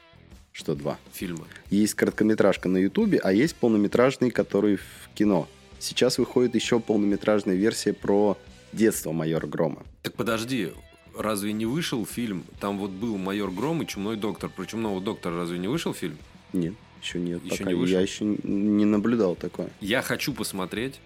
Что 0.53 0.77
два? 0.77 1.01
фильма. 1.13 1.47
Есть 1.69 1.95
короткометражка 1.95 2.69
на 2.69 2.77
Ютубе, 2.79 3.19
а 3.19 3.33
есть 3.33 3.57
полнометражный, 3.57 4.31
который 4.31 4.77
в 4.77 5.11
кино. 5.17 5.49
Сейчас 5.81 6.19
выходит 6.19 6.55
еще 6.55 6.79
полнометражная 6.79 7.57
версия 7.57 7.93
про 7.93 8.39
детство 8.73 9.11
майора 9.11 9.49
Грома. 9.49 9.83
Так 10.03 10.15
подожди, 10.15 10.71
разве 11.17 11.53
не 11.53 11.67
вышел 11.67 12.05
фильм? 12.07 12.45
Там 12.61 12.79
вот 12.79 12.91
был 12.91 13.19
майор 13.19 13.51
Гром 13.51 13.83
и 13.83 13.87
Чумной 13.87 14.17
доктор. 14.17 14.51
Про 14.51 14.65
Чумного 14.67 15.01
доктора 15.01 15.37
разве 15.37 15.59
не 15.59 15.69
вышел 15.69 15.93
фильм? 15.95 16.19
Нет, 16.53 16.75
еще 17.03 17.19
нет. 17.19 17.45
Еще 17.45 17.59
пока. 17.59 17.71
не 17.71 17.75
вышел? 17.75 17.95
Я 17.97 18.01
еще 18.03 18.25
не 18.25 18.85
наблюдал 18.85 19.35
такое. 19.37 19.71
Я 19.81 20.03
хочу 20.03 20.33
посмотреть. 20.33 21.01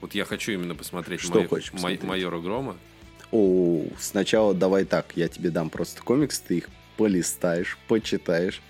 Вот 0.00 0.14
я 0.14 0.24
хочу 0.24 0.52
именно 0.52 0.74
посмотреть 0.74 1.20
Что 1.20 1.38
май- 1.40 1.46
хочешь 1.46 1.72
посмотреть? 1.72 2.02
майора 2.04 2.38
Грома. 2.40 2.76
О, 3.32 3.84
сначала 3.98 4.54
давай 4.54 4.84
так, 4.84 5.12
я 5.14 5.28
тебе 5.28 5.50
дам 5.50 5.70
просто 5.70 6.02
комикс, 6.02 6.40
ты 6.40 6.58
их 6.58 6.68
полистаешь, 6.96 7.78
почитаешь 7.86 8.60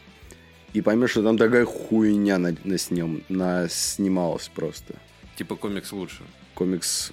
и 0.75 0.83
поймешь, 0.83 1.11
что 1.13 1.23
там 1.23 1.39
такая 1.39 1.65
хуйня 1.65 2.39
на, 2.39 2.55
на 2.65 2.77
снем, 2.79 3.23
на 3.29 3.69
снималась 3.69 4.49
просто. 4.49 4.95
Типа 5.37 5.57
комикс 5.57 5.93
лучше. 5.93 6.23
Комикс 6.55 7.11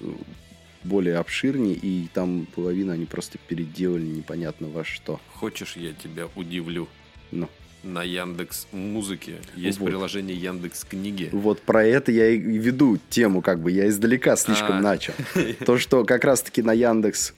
более 0.84 1.16
обширнее, 1.16 1.74
и 1.74 2.08
там 2.14 2.46
половину 2.54 2.92
они 2.92 3.04
просто 3.04 3.38
переделали 3.48 4.04
непонятно 4.06 4.68
во 4.68 4.84
что. 4.84 5.20
Хочешь, 5.34 5.76
я 5.76 5.92
тебя 5.92 6.28
удивлю? 6.36 6.88
Ну, 7.30 7.48
На 7.82 8.02
Яндекс 8.02 8.66
Музыке 8.72 9.36
есть 9.54 9.78
Вот. 9.78 9.86
приложение 9.86 10.36
Яндекс 10.36 10.84
Книги. 10.84 11.28
Вот 11.32 11.60
про 11.62 11.84
это 11.84 12.10
я 12.12 12.28
и 12.30 12.38
веду 12.38 12.98
тему, 13.10 13.42
как 13.42 13.60
бы 13.60 13.70
я 13.70 13.88
издалека 13.88 14.36
слишком 14.36 14.76
А. 14.78 14.80
начал. 14.80 15.14
То, 15.66 15.78
что 15.78 16.04
как 16.04 16.24
раз-таки 16.24 16.62
на 16.62 16.72
Яндекс 16.72 17.34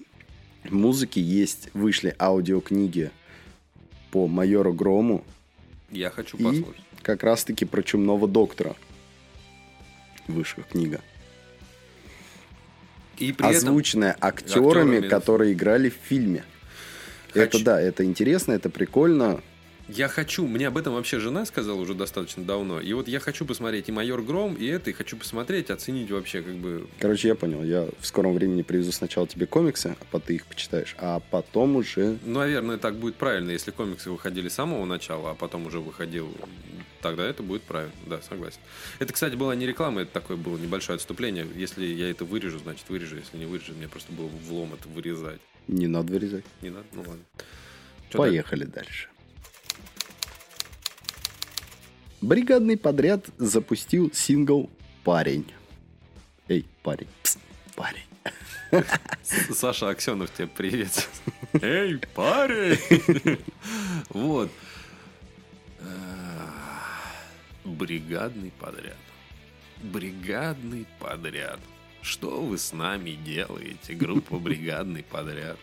музыке 0.70 1.20
есть, 1.20 1.68
вышли 1.74 2.14
аудиокниги 2.18 3.10
по 4.10 4.26
майору 4.28 4.72
Грому 4.74 5.24
Я 5.90 6.10
хочу 6.10 6.36
и 6.36 6.42
послушать. 6.44 6.82
как 7.02 7.22
раз-таки 7.22 7.64
про 7.64 7.82
чумного 7.82 8.28
доктора. 8.28 8.76
Вышла 10.28 10.62
книга. 10.64 11.00
И 13.20 13.32
при 13.32 13.46
этом 13.50 13.68
Озвученная 13.68 14.16
актерами, 14.20 14.96
актерами. 14.96 15.08
которые 15.08 15.52
играли 15.52 15.90
в 15.90 15.94
фильме. 16.02 16.42
Это 17.34 17.52
Хочу. 17.52 17.64
да, 17.64 17.80
это 17.80 18.04
интересно, 18.04 18.52
это 18.52 18.70
прикольно. 18.70 19.40
Я 19.94 20.08
хочу, 20.08 20.46
мне 20.46 20.68
об 20.68 20.76
этом 20.76 20.94
вообще 20.94 21.18
жена 21.18 21.44
сказала 21.44 21.80
уже 21.80 21.94
достаточно 21.94 22.44
давно. 22.44 22.80
И 22.80 22.92
вот 22.92 23.08
я 23.08 23.20
хочу 23.20 23.44
посмотреть 23.44 23.88
и 23.88 23.92
майор 23.92 24.22
Гром, 24.22 24.54
и 24.54 24.66
это, 24.66 24.90
и 24.90 24.92
хочу 24.92 25.16
посмотреть, 25.16 25.70
оценить 25.70 26.10
вообще 26.10 26.42
как 26.42 26.54
бы 26.54 26.86
Короче, 26.98 27.28
я 27.28 27.34
понял. 27.34 27.62
Я 27.62 27.88
в 27.98 28.06
скором 28.06 28.34
времени 28.34 28.62
привезу 28.62 28.92
сначала 28.92 29.26
тебе 29.26 29.46
комиксы, 29.46 29.96
а 30.00 30.04
потом 30.10 30.20
ты 30.20 30.34
их 30.34 30.46
почитаешь, 30.46 30.94
а 30.98 31.20
потом 31.30 31.76
уже 31.76 32.18
Ну, 32.24 32.38
наверное, 32.38 32.78
так 32.78 32.96
будет 32.96 33.16
правильно, 33.16 33.50
если 33.50 33.70
комиксы 33.70 34.10
выходили 34.10 34.48
с 34.48 34.54
самого 34.54 34.84
начала, 34.84 35.30
а 35.30 35.34
потом 35.34 35.66
уже 35.66 35.80
выходил, 35.80 36.32
тогда 37.00 37.26
это 37.26 37.42
будет 37.42 37.62
правильно, 37.62 37.94
да, 38.06 38.20
согласен. 38.22 38.60
Это, 38.98 39.12
кстати, 39.12 39.34
была 39.34 39.54
не 39.54 39.66
реклама, 39.66 40.02
это 40.02 40.12
такое 40.12 40.36
было 40.36 40.58
небольшое 40.58 40.96
отступление. 40.96 41.46
Если 41.56 41.86
я 41.86 42.10
это 42.10 42.24
вырежу, 42.24 42.58
значит 42.58 42.88
вырежу, 42.88 43.16
если 43.16 43.38
не 43.38 43.46
вырежу, 43.46 43.72
мне 43.74 43.88
просто 43.88 44.12
было 44.12 44.28
влом 44.48 44.74
это 44.74 44.88
вырезать. 44.88 45.40
не 45.66 45.86
надо 45.86 46.12
вырезать. 46.12 46.44
Не 46.62 46.70
надо? 46.70 46.86
Ну 46.92 47.00
ладно. 47.00 47.24
Чё 48.10 48.18
Поехали 48.18 48.64
дальше. 48.64 49.08
Бригадный 52.20 52.76
подряд 52.76 53.26
запустил 53.38 54.12
сингл 54.12 54.68
«Парень». 55.04 55.46
Эй, 56.48 56.66
парень. 56.82 57.08
Пс, 57.22 57.38
парень. 57.74 58.84
Саша 59.22 59.88
Аксенов 59.88 60.30
тебе 60.34 60.48
привет. 60.48 61.08
Эй, 61.62 61.98
парень! 62.14 63.38
Вот. 64.10 64.50
Бригадный 67.64 68.52
подряд. 68.60 68.96
Бригадный 69.82 70.86
подряд. 70.98 71.60
Что 72.02 72.42
вы 72.42 72.58
с 72.58 72.72
нами 72.72 73.12
делаете, 73.12 73.94
группа 73.94 74.38
«Бригадный 74.38 75.04
подряд»? 75.04 75.58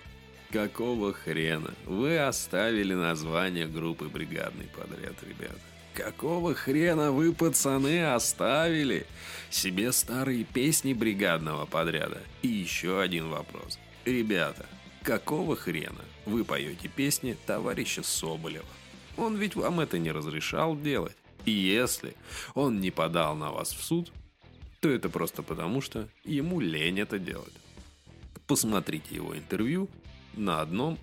Какого 0.51 1.13
хрена? 1.13 1.73
Вы 1.85 2.17
оставили 2.17 2.93
название 2.93 3.67
группы 3.67 4.05
«Бригадный 4.05 4.69
подряд», 4.75 5.15
ребята. 5.21 5.59
Какого 5.97 6.53
хрена 6.53 7.11
вы, 7.11 7.33
пацаны, 7.33 8.13
оставили 8.13 9.07
себе 9.49 9.91
старые 9.91 10.43
песни 10.43 10.93
бригадного 10.93 11.65
подряда? 11.65 12.21
И 12.43 12.47
еще 12.49 13.01
один 13.01 13.29
вопрос. 13.29 13.79
Ребята, 14.05 14.67
какого 15.01 15.55
хрена 15.55 16.05
вы 16.27 16.45
поете 16.45 16.87
песни 16.87 17.35
товарища 17.47 18.03
Соболева? 18.03 18.67
Он 19.17 19.37
ведь 19.37 19.55
вам 19.55 19.79
это 19.79 19.97
не 19.97 20.11
разрешал 20.11 20.77
делать. 20.79 21.17
И 21.45 21.51
если 21.51 22.13
он 22.53 22.79
не 22.79 22.91
подал 22.91 23.35
на 23.35 23.51
вас 23.51 23.73
в 23.73 23.83
суд, 23.83 24.11
то 24.81 24.89
это 24.89 25.09
просто 25.09 25.41
потому, 25.41 25.81
что 25.81 26.07
ему 26.23 26.59
лень 26.59 26.99
это 26.99 27.17
делать. 27.17 27.55
Посмотрите 28.45 29.15
его 29.15 29.35
интервью 29.35 29.89
на 30.35 30.61
одном 30.61 30.99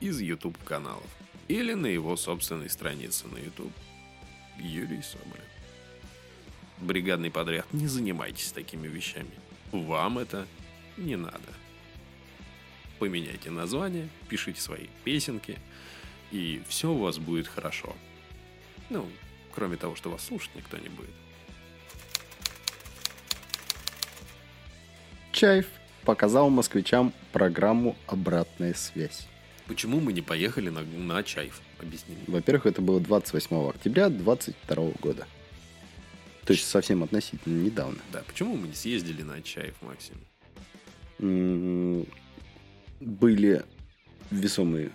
из 0.00 0.20
YouTube 0.20 0.58
каналов 0.64 1.06
или 1.46 1.74
на 1.74 1.86
его 1.86 2.16
собственной 2.16 2.68
странице 2.68 3.28
на 3.28 3.38
YouTube. 3.38 3.72
Юрий 4.58 5.02
Соболев. 5.02 5.44
Бригадный 6.78 7.30
подряд, 7.30 7.66
не 7.72 7.86
занимайтесь 7.86 8.52
такими 8.52 8.86
вещами. 8.86 9.30
Вам 9.72 10.18
это 10.18 10.46
не 10.96 11.16
надо. 11.16 11.38
Поменяйте 12.98 13.50
название, 13.50 14.08
пишите 14.28 14.60
свои 14.60 14.86
песенки, 15.04 15.58
и 16.30 16.62
все 16.68 16.90
у 16.90 16.98
вас 16.98 17.18
будет 17.18 17.46
хорошо. 17.46 17.94
Ну, 18.88 19.06
кроме 19.54 19.76
того, 19.76 19.96
что 19.96 20.10
вас 20.10 20.24
слушать 20.24 20.54
никто 20.54 20.78
не 20.78 20.88
будет. 20.88 21.10
Чаев 25.32 25.66
показал 26.04 26.48
москвичам 26.48 27.12
программу 27.32 27.96
«Обратная 28.06 28.72
связь». 28.72 29.28
Почему 29.66 30.00
мы 30.00 30.12
не 30.12 30.22
поехали 30.22 30.68
на, 30.68 30.82
на 30.82 31.22
Чайф? 31.22 31.60
Объясни. 31.80 32.16
Во-первых, 32.26 32.66
это 32.66 32.80
было 32.82 33.00
28 33.00 33.68
октября 33.68 34.08
22 34.08 34.76
года. 35.00 35.26
То 36.44 36.52
есть 36.52 36.68
совсем 36.68 37.02
относительно 37.02 37.64
недавно. 37.64 37.98
Да, 38.12 38.22
почему 38.26 38.56
мы 38.56 38.68
не 38.68 38.74
съездили 38.74 39.22
на 39.22 39.42
Чайф, 39.42 39.74
Максим? 39.82 40.14
Были 43.00 43.64
весомые 44.30 44.90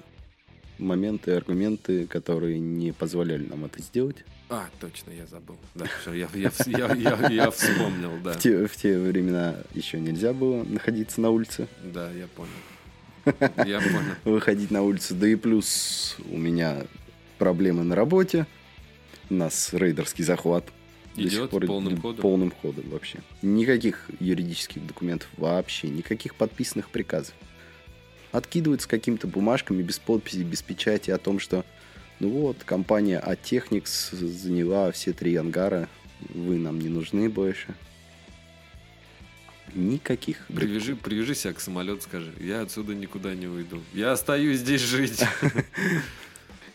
моменты, 0.78 1.32
аргументы, 1.34 2.08
которые 2.08 2.60
не 2.60 2.94
позволяли 2.94 3.46
нам 3.46 3.66
это 3.66 3.82
сделать. 3.82 4.24
А, 4.50 4.70
точно, 4.80 5.12
я 5.12 5.26
забыл. 5.28 5.58
Да, 5.76 5.86
все, 6.02 6.14
я, 6.14 6.30
я, 6.34 6.52
я, 6.66 6.94
я, 6.94 7.30
я 7.30 7.52
вспомнил, 7.52 8.12
да. 8.24 8.34
В, 8.34 8.40
те, 8.40 8.66
в 8.66 8.76
те 8.76 8.98
времена 8.98 9.56
еще 9.74 10.00
нельзя 10.00 10.34
было 10.34 10.64
находиться 10.64 11.22
на 11.22 11.30
улице, 11.30 11.68
Да, 11.84 12.12
я 12.12 12.28
понял. 12.28 12.50
Я 13.26 13.80
понял. 13.80 14.16
выходить 14.26 14.72
на 14.72 14.84
улицу. 14.84 15.16
Да 15.16 15.28
и 15.28 15.36
плюс 15.36 16.18
у 16.30 16.38
меня 16.38 16.86
проблемы 17.38 17.84
на 17.84 17.96
работе. 17.96 18.46
У 19.30 19.34
нас 19.34 19.74
рейдерский 19.74 20.24
захват. 20.24 20.66
Идет 21.16 21.50
пор 21.50 21.66
полным 21.66 22.00
ходом? 22.00 22.22
Полным 22.22 22.52
ходом 22.52 22.90
вообще. 22.90 23.20
Никаких 23.42 24.10
юридических 24.20 24.86
документов 24.86 25.28
вообще, 25.38 25.90
никаких 25.90 26.36
подписанных 26.36 26.90
приказов. 26.90 27.34
Откидывают 28.32 28.82
с 28.82 28.88
какими-то 28.88 29.28
бумажками 29.28 29.82
без 29.82 30.00
подписи, 30.00 30.38
без 30.38 30.62
печати 30.62 31.12
о 31.12 31.18
том, 31.18 31.40
что 31.40 31.66
ну 32.22 32.30
вот, 32.30 32.58
компания 32.64 33.18
Атехникс 33.18 34.12
заняла 34.12 34.92
все 34.92 35.12
три 35.12 35.36
ангара, 35.36 35.90
вы 36.30 36.58
нам 36.58 36.80
не 36.80 36.88
нужны 36.88 37.30
больше. 37.30 37.74
Никаких. 39.76 40.46
Привяжи, 40.48 40.96
привяжи 40.96 41.36
себя 41.36 41.54
к 41.54 41.60
самолету, 41.60 42.02
скажи, 42.02 42.32
я 42.40 42.62
отсюда 42.62 42.94
никуда 42.94 43.34
не 43.34 43.48
уйду. 43.48 43.82
Я 43.94 44.12
остаюсь 44.14 44.60
здесь 44.60 44.82
жить. 44.82 45.24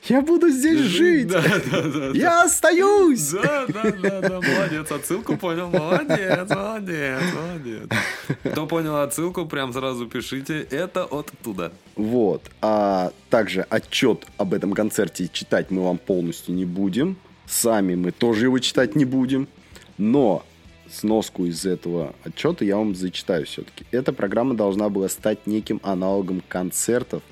Я 0.09 0.23
буду 0.23 0.49
здесь 0.51 0.81
жить! 0.81 1.27
Да, 1.27 1.43
да, 1.43 1.83
да. 1.83 2.11
Я 2.15 2.45
остаюсь! 2.45 3.31
Да, 3.31 3.67
да, 3.67 3.91
да, 3.91 4.21
да, 4.21 4.41
молодец, 4.41 4.91
отсылку 4.93 5.37
понял, 5.37 5.69
молодец, 5.69 6.49
молодец, 6.49 7.23
молодец. 7.35 7.89
Кто 8.45 8.67
понял 8.67 8.97
отсылку, 8.99 9.47
прям 9.47 9.73
сразу 9.73 10.07
пишите, 10.07 10.61
это 10.71 11.05
оттуда. 11.05 11.73
Вот. 11.97 12.43
А 12.63 13.13
также 13.31 13.63
отчет 13.63 14.25
об 14.37 14.55
этом 14.55 14.75
концерте 14.75 15.29
читать 15.33 15.73
мы 15.73 15.83
вам 15.83 15.99
полностью 15.99 16.55
не 16.55 16.65
будем. 16.65 17.17
Сами 17.47 17.97
мы 17.97 18.13
тоже 18.13 18.45
его 18.45 18.61
читать 18.61 18.95
не 18.95 19.05
будем. 19.05 19.49
Но 19.99 20.45
сноску 20.91 21.45
из 21.47 21.65
этого 21.67 22.15
отчета 22.25 22.65
я 22.65 22.77
вам 22.77 22.95
зачитаю 22.95 23.47
все-таки. 23.47 23.85
Эта 23.91 24.13
программа 24.13 24.55
должна 24.55 24.89
была 24.89 25.09
стать 25.09 25.47
неким 25.47 25.81
аналогом 25.83 26.43
концертов 26.49 27.23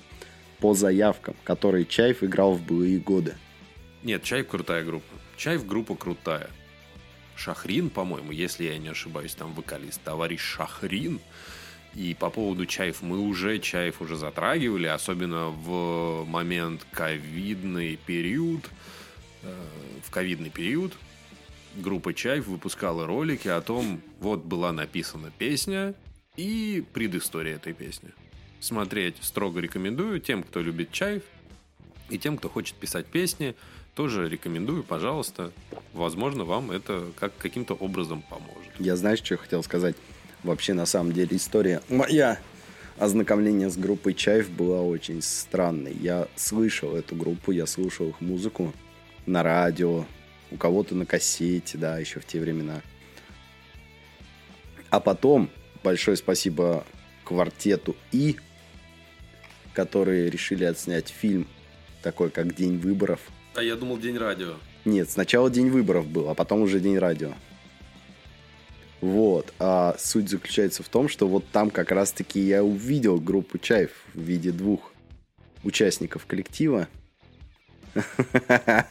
по 0.60 0.74
заявкам, 0.74 1.36
которые 1.44 1.84
Чаев 1.84 2.22
играл 2.22 2.54
в 2.54 2.62
былые 2.62 2.98
годы. 2.98 3.34
Нет, 4.02 4.22
Чайф 4.22 4.48
крутая 4.48 4.84
группа. 4.84 5.14
Чайф 5.36 5.66
группа 5.66 5.94
крутая. 5.94 6.48
Шахрин, 7.36 7.90
по-моему, 7.90 8.32
если 8.32 8.64
я 8.64 8.78
не 8.78 8.88
ошибаюсь, 8.88 9.34
там 9.34 9.52
вокалист, 9.54 10.00
товарищ 10.02 10.40
Шахрин. 10.40 11.20
И 11.94 12.14
по 12.18 12.30
поводу 12.30 12.66
Чаев 12.66 13.02
мы 13.02 13.18
уже 13.18 13.58
Чаев 13.58 14.00
уже 14.00 14.16
затрагивали, 14.16 14.86
особенно 14.86 15.48
в 15.48 16.24
момент 16.26 16.86
ковидный 16.92 17.98
период. 18.04 18.68
Э, 19.42 19.54
В 20.04 20.10
ковидный 20.10 20.50
период 20.50 20.92
группа 21.76 22.14
Чаев 22.14 22.46
выпускала 22.46 23.06
ролики 23.06 23.48
о 23.48 23.60
том, 23.60 24.00
вот 24.20 24.44
была 24.44 24.72
написана 24.72 25.30
песня 25.36 25.94
и 26.36 26.84
предыстория 26.92 27.56
этой 27.56 27.72
песни. 27.72 28.10
Смотреть 28.60 29.16
строго 29.20 29.60
рекомендую 29.60 30.20
тем, 30.20 30.42
кто 30.42 30.60
любит 30.60 30.90
Чаев, 30.90 31.22
и 32.10 32.18
тем, 32.18 32.36
кто 32.36 32.48
хочет 32.48 32.76
писать 32.76 33.06
песни, 33.06 33.54
тоже 33.94 34.28
рекомендую, 34.28 34.82
пожалуйста. 34.82 35.52
Возможно, 35.92 36.44
вам 36.44 36.70
это 36.70 37.06
как 37.18 37.36
каким-то 37.36 37.74
образом 37.74 38.22
поможет. 38.22 38.72
Я 38.78 38.96
знаешь, 38.96 39.22
что 39.22 39.36
хотел 39.36 39.62
сказать? 39.62 39.96
Вообще, 40.42 40.74
на 40.74 40.86
самом 40.86 41.12
деле, 41.12 41.36
история 41.36 41.80
моя 41.88 42.38
ознакомление 42.98 43.70
с 43.70 43.76
группой 43.76 44.14
Чаев 44.14 44.50
была 44.50 44.82
очень 44.82 45.22
странной. 45.22 45.94
Я 45.94 46.28
слышал 46.36 46.94
эту 46.94 47.16
группу, 47.16 47.52
я 47.52 47.66
слушал 47.66 48.08
их 48.08 48.20
музыку 48.20 48.72
на 49.26 49.42
радио, 49.42 50.04
у 50.54 50.56
кого-то 50.56 50.94
на 50.94 51.04
кассете, 51.04 51.76
да, 51.76 51.98
еще 51.98 52.20
в 52.20 52.24
те 52.24 52.40
времена. 52.40 52.80
А 54.88 55.00
потом, 55.00 55.50
большое 55.82 56.16
спасибо 56.16 56.86
квартету 57.24 57.96
И, 58.12 58.36
которые 59.72 60.30
решили 60.30 60.64
отснять 60.64 61.08
фильм 61.08 61.48
такой, 62.02 62.30
как 62.30 62.54
«День 62.54 62.78
выборов». 62.78 63.20
А 63.56 63.62
я 63.62 63.74
думал, 63.74 63.98
День 63.98 64.16
радио. 64.16 64.54
Нет, 64.84 65.10
сначала 65.10 65.50
день 65.50 65.70
выборов 65.70 66.06
был, 66.06 66.28
а 66.28 66.34
потом 66.34 66.60
уже 66.60 66.78
день 66.78 66.98
радио. 66.98 67.32
Вот. 69.00 69.52
А 69.58 69.96
суть 69.98 70.28
заключается 70.28 70.82
в 70.82 70.88
том, 70.88 71.08
что 71.08 71.26
вот 71.26 71.44
там 71.50 71.70
как 71.70 71.90
раз-таки 71.90 72.40
я 72.40 72.62
увидел 72.62 73.18
группу 73.18 73.58
Чаев 73.58 73.90
в 74.12 74.20
виде 74.20 74.52
двух 74.52 74.92
участников 75.62 76.26
коллектива. 76.26 76.88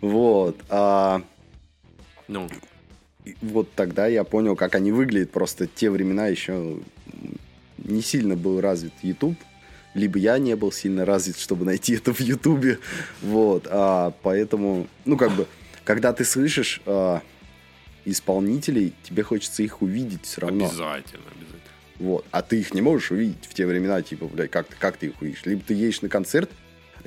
Вот. 0.00 0.58
А 0.68 1.22
Ну, 2.28 2.48
вот 3.40 3.72
тогда 3.74 4.06
я 4.06 4.24
понял, 4.24 4.56
как 4.56 4.74
они 4.74 4.92
выглядят. 4.92 5.30
Просто 5.30 5.66
те 5.66 5.90
времена 5.90 6.26
еще 6.28 6.78
не 7.78 8.02
сильно 8.02 8.36
был 8.36 8.60
развит 8.60 8.92
YouTube. 9.02 9.36
Либо 9.94 10.18
я 10.18 10.38
не 10.38 10.54
был 10.56 10.72
сильно 10.72 11.04
развит, 11.06 11.38
чтобы 11.38 11.64
найти 11.64 11.94
это 11.94 12.12
в 12.12 12.20
Ютубе. 12.20 12.78
Вот. 13.22 13.66
А, 13.70 14.12
поэтому, 14.22 14.86
ну, 15.06 15.16
как 15.16 15.32
бы, 15.32 15.46
когда 15.84 16.12
ты 16.12 16.24
слышишь 16.24 16.82
а, 16.84 17.22
исполнителей, 18.04 18.92
тебе 19.02 19.22
хочется 19.22 19.62
их 19.62 19.80
увидеть 19.80 20.24
все 20.24 20.42
равно. 20.42 20.66
обязательно, 20.66 21.24
обязательно. 21.30 21.60
Вот. 21.98 22.26
А 22.30 22.42
ты 22.42 22.60
их 22.60 22.74
не 22.74 22.82
можешь 22.82 23.10
увидеть 23.10 23.46
в 23.48 23.54
те 23.54 23.64
времена, 23.66 24.02
типа, 24.02 24.26
блядь, 24.26 24.50
как, 24.50 24.66
ты- 24.66 24.76
как 24.78 24.98
ты 24.98 25.06
их 25.06 25.22
увидишь? 25.22 25.42
Либо 25.46 25.62
ты 25.66 25.72
едешь 25.72 26.02
на 26.02 26.10
концерт, 26.10 26.50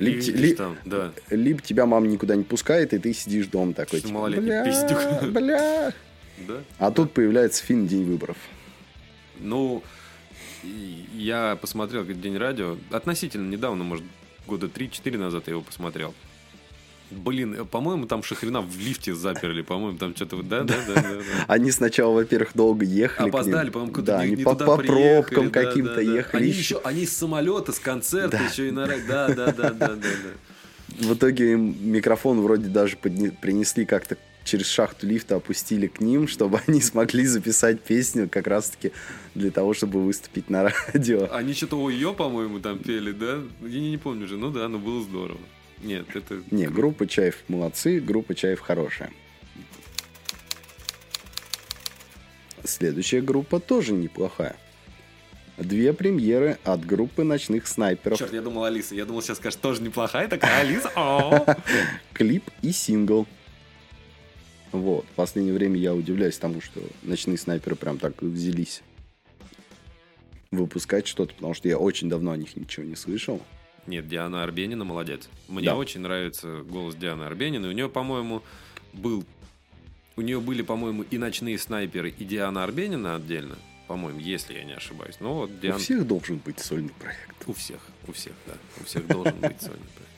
либо, 0.00 0.16
видишь 0.16 0.40
ли- 0.40 0.54
там, 0.54 0.76
да. 0.84 1.12
либо 1.30 1.60
тебя 1.60 1.86
мама 1.86 2.06
никуда 2.06 2.36
не 2.36 2.44
пускает, 2.44 2.92
и 2.92 2.98
ты 2.98 3.12
сидишь 3.12 3.46
дома 3.46 3.72
такой, 3.74 4.00
типа, 4.00 4.28
бля, 4.28 4.64
пиздюк». 4.64 5.22
бля. 5.32 5.92
Да. 6.48 6.54
А 6.78 6.90
тут 6.90 7.12
появляется 7.12 7.64
фильм 7.64 7.86
«День 7.86 8.04
выборов». 8.04 8.36
Ну, 9.38 9.82
я 11.14 11.56
посмотрел 11.60 12.04
День 12.04 12.36
радио. 12.36 12.76
Относительно 12.90 13.48
недавно, 13.50 13.84
может, 13.84 14.04
года 14.46 14.66
3-4 14.66 15.18
назад 15.18 15.44
я 15.46 15.52
его 15.52 15.62
посмотрел. 15.62 16.14
Блин, 17.10 17.54
э, 17.54 17.64
по-моему, 17.64 18.06
там 18.06 18.22
Шахрина 18.22 18.60
в 18.60 18.78
лифте 18.78 19.14
заперли, 19.14 19.62
по-моему, 19.62 19.98
там 19.98 20.14
что-то... 20.14 20.42
Да, 20.42 20.62
да, 20.62 20.76
да, 20.86 20.94
да. 20.94 21.02
да. 21.02 21.20
Они 21.48 21.70
сначала, 21.70 22.14
во-первых, 22.14 22.50
долго 22.54 22.84
ехали. 22.84 23.28
Опоздали, 23.28 23.70
по-моему, 23.70 23.92
куда-то 23.92 24.18
Да, 24.18 24.26
не, 24.26 24.36
не 24.36 24.44
по, 24.44 24.52
туда 24.52 24.66
по 24.66 24.76
пробкам 24.78 25.50
каким-то 25.50 26.00
ехали. 26.00 26.42
Они 26.42 26.52
еще. 26.52 26.80
они 26.84 27.06
с 27.06 27.16
самолета, 27.16 27.72
с 27.72 27.78
концерта 27.78 28.38
еще 28.50 28.68
и 28.68 28.70
на 28.70 28.86
Да, 28.86 29.28
да, 29.28 29.52
да, 29.52 29.70
да, 29.70 29.88
да. 29.96 29.96
В 30.98 31.14
итоге 31.14 31.52
им 31.52 31.76
микрофон 31.92 32.40
вроде 32.40 32.68
даже 32.68 32.96
принесли 32.96 33.84
как-то 33.84 34.16
через 34.44 34.66
шахту 34.66 35.06
лифта, 35.06 35.36
опустили 35.36 35.86
к 35.86 36.00
ним, 36.00 36.28
чтобы 36.28 36.60
они 36.66 36.80
смогли 36.80 37.24
записать 37.26 37.80
песню 37.80 38.28
как 38.28 38.46
раз-таки 38.46 38.92
для 39.34 39.50
того, 39.50 39.74
чтобы 39.74 40.04
выступить 40.04 40.50
на 40.50 40.70
радио. 40.92 41.28
Они 41.32 41.54
что-то 41.54 41.88
ее, 41.90 42.12
по-моему, 42.12 42.60
там 42.60 42.78
пели, 42.78 43.12
да? 43.12 43.38
Я 43.62 43.80
не, 43.80 43.90
не 43.90 43.98
помню 43.98 44.24
уже. 44.24 44.36
Ну 44.36 44.50
да, 44.50 44.68
но 44.68 44.78
было 44.78 45.02
здорово. 45.02 45.40
Нет, 45.82 46.06
это... 46.14 46.42
Не, 46.50 46.66
группа 46.66 47.06
Чаев 47.06 47.38
молодцы, 47.48 48.00
группа 48.00 48.34
Чаев 48.34 48.60
хорошая. 48.60 49.10
Следующая 52.64 53.20
группа 53.20 53.60
тоже 53.60 53.92
неплохая. 53.92 54.56
Две 55.56 55.92
премьеры 55.92 56.58
от 56.64 56.84
группы 56.86 57.22
ночных 57.22 57.66
снайперов. 57.66 58.18
Черт, 58.18 58.32
я 58.32 58.40
думал 58.40 58.64
Алиса. 58.64 58.94
Я 58.94 59.04
думал, 59.04 59.22
сейчас 59.22 59.38
скажешь, 59.38 59.58
тоже 59.60 59.82
неплохая 59.82 60.28
такая 60.28 60.60
Алиса. 60.60 60.90
Клип 62.14 62.44
и 62.62 62.72
сингл. 62.72 63.26
Вот. 64.72 65.04
В 65.04 65.14
последнее 65.16 65.54
время 65.54 65.78
я 65.78 65.94
удивляюсь 65.94 66.38
тому, 66.38 66.60
что 66.60 66.80
ночные 67.02 67.36
снайперы 67.36 67.76
прям 67.76 67.98
так 67.98 68.22
взялись 68.22 68.82
выпускать 70.50 71.06
что-то, 71.06 71.34
потому 71.34 71.54
что 71.54 71.68
я 71.68 71.78
очень 71.78 72.08
давно 72.08 72.32
о 72.32 72.36
них 72.36 72.56
ничего 72.56 72.84
не 72.84 72.96
слышал. 72.96 73.40
Нет, 73.90 74.08
Диана 74.08 74.44
Арбенина 74.44 74.84
молодец. 74.84 75.28
Мне 75.48 75.66
Да. 75.66 75.76
очень 75.76 76.00
нравится 76.00 76.62
голос 76.62 76.94
Дианы 76.94 77.24
Арбениной. 77.24 77.68
У 77.70 77.72
нее, 77.72 77.88
по-моему, 77.88 78.42
был... 78.92 79.24
У 80.16 80.20
нее 80.22 80.40
были, 80.40 80.62
по-моему, 80.62 81.02
и 81.02 81.18
ночные 81.18 81.58
снайперы, 81.58 82.10
и 82.10 82.24
Диана 82.24 82.62
Арбенина 82.62 83.16
отдельно. 83.16 83.56
По-моему, 83.88 84.20
если 84.20 84.54
я 84.54 84.62
не 84.64 84.74
ошибаюсь. 84.74 85.16
Ну 85.18 85.32
вот 85.32 85.60
Диана... 85.60 85.76
У 85.76 85.80
всех 85.80 86.06
должен 86.06 86.36
быть 86.38 86.60
сольный 86.60 86.92
проект. 87.00 87.48
У 87.48 87.52
всех, 87.52 87.80
у 88.06 88.12
всех, 88.12 88.32
да. 88.46 88.54
У 88.80 88.84
всех 88.84 89.06
должен 89.08 89.34
быть 89.40 89.60
сольный 89.60 89.78
проект. 89.96 90.10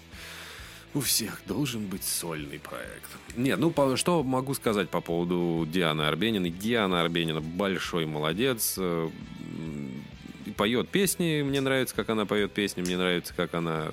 У 0.95 1.01
всех 1.01 1.41
должен 1.47 1.87
быть 1.87 2.05
сольный 2.05 2.59
проект. 2.59 3.09
Нет, 3.37 3.59
ну 3.59 3.71
по- 3.71 3.97
что 3.97 4.23
могу 4.23 4.53
сказать 4.53 4.91
по 4.91 5.01
поводу 5.01 5.67
Дианы 5.73 6.03
Арбениной? 6.03 6.51
Диана 6.51 7.01
Арбенина 7.01 7.41
большой 7.41 8.05
молодец. 8.05 8.79
Поет 10.57 10.89
песни, 10.89 11.43
мне 11.43 11.61
нравится, 11.61 11.95
как 11.95 12.11
она 12.11 12.27
поет 12.27 12.53
песни, 12.53 12.83
мне 12.83 12.97
нравится, 12.97 13.33
как 13.35 13.55
она 13.55 13.91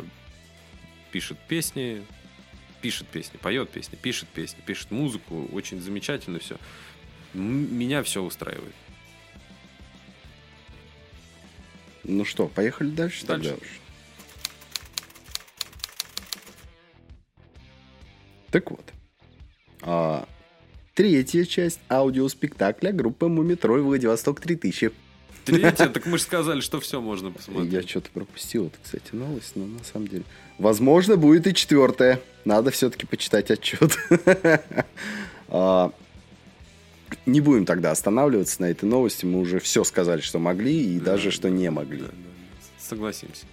пишет 1.12 1.38
песни, 1.48 2.04
пишет 2.82 3.08
песни, 3.08 3.38
поет 3.38 3.69
песни, 3.69 3.95
пишет 3.95 4.28
песни, 4.30 4.62
пишет 4.65 4.91
музыку, 4.91 5.48
очень 5.52 5.82
замечательно 5.82 6.39
все. 6.39 6.58
Меня 7.34 8.04
все 8.04 8.22
устраивает. 8.24 8.74
Ну 12.04 12.26
что, 12.26 12.48
поехали 12.48 12.89
дальше, 12.89 13.26
Дальше. 13.26 13.50
тогда 13.50 13.63
уж. 13.63 13.80
Так 18.52 18.72
вот. 18.72 18.93
А, 19.82 20.28
третья 20.95 21.45
часть 21.45 21.80
аудиоспектакля 21.89 22.91
группы 22.91 23.28
Мумитроль 23.28 23.82
Владивосток 23.82 24.39
3000. 24.39 24.91
Третье, 25.49 25.88
так 25.88 26.05
мы 26.05 26.17
же 26.17 26.23
сказали, 26.23 26.62
что 26.62 26.79
все 26.79 27.01
можно 27.01 27.31
посмотреть. 27.31 27.71
Я 27.71 27.81
что-то 27.81 28.09
пропустил, 28.12 28.67
это, 28.67 28.77
кстати, 28.83 29.13
новость, 29.13 29.53
но 29.55 29.65
на 29.65 29.83
самом 29.83 30.07
деле. 30.07 30.23
Возможно, 30.57 31.17
будет 31.17 31.47
и 31.47 31.53
четвертая. 31.53 32.21
Надо 32.45 32.71
все-таки 32.71 33.05
почитать 33.05 33.51
отчет. 33.51 33.97
А, 35.51 35.91
Не 37.25 37.41
будем 37.41 37.65
тогда 37.65 37.89
останавливаться 37.89 38.62
на 38.62 38.67
этой 38.67 38.85
новости. 38.85 39.25
Мы 39.25 39.39
уже 39.39 39.59
все 39.59 39.83
сказали, 39.83 40.21
что 40.21 40.38
могли, 40.38 40.95
и 40.95 40.99
даже 40.99 41.31
что 41.31 41.49
не 41.49 41.71
могли. 41.71 42.03
Согласимся. 42.77 43.47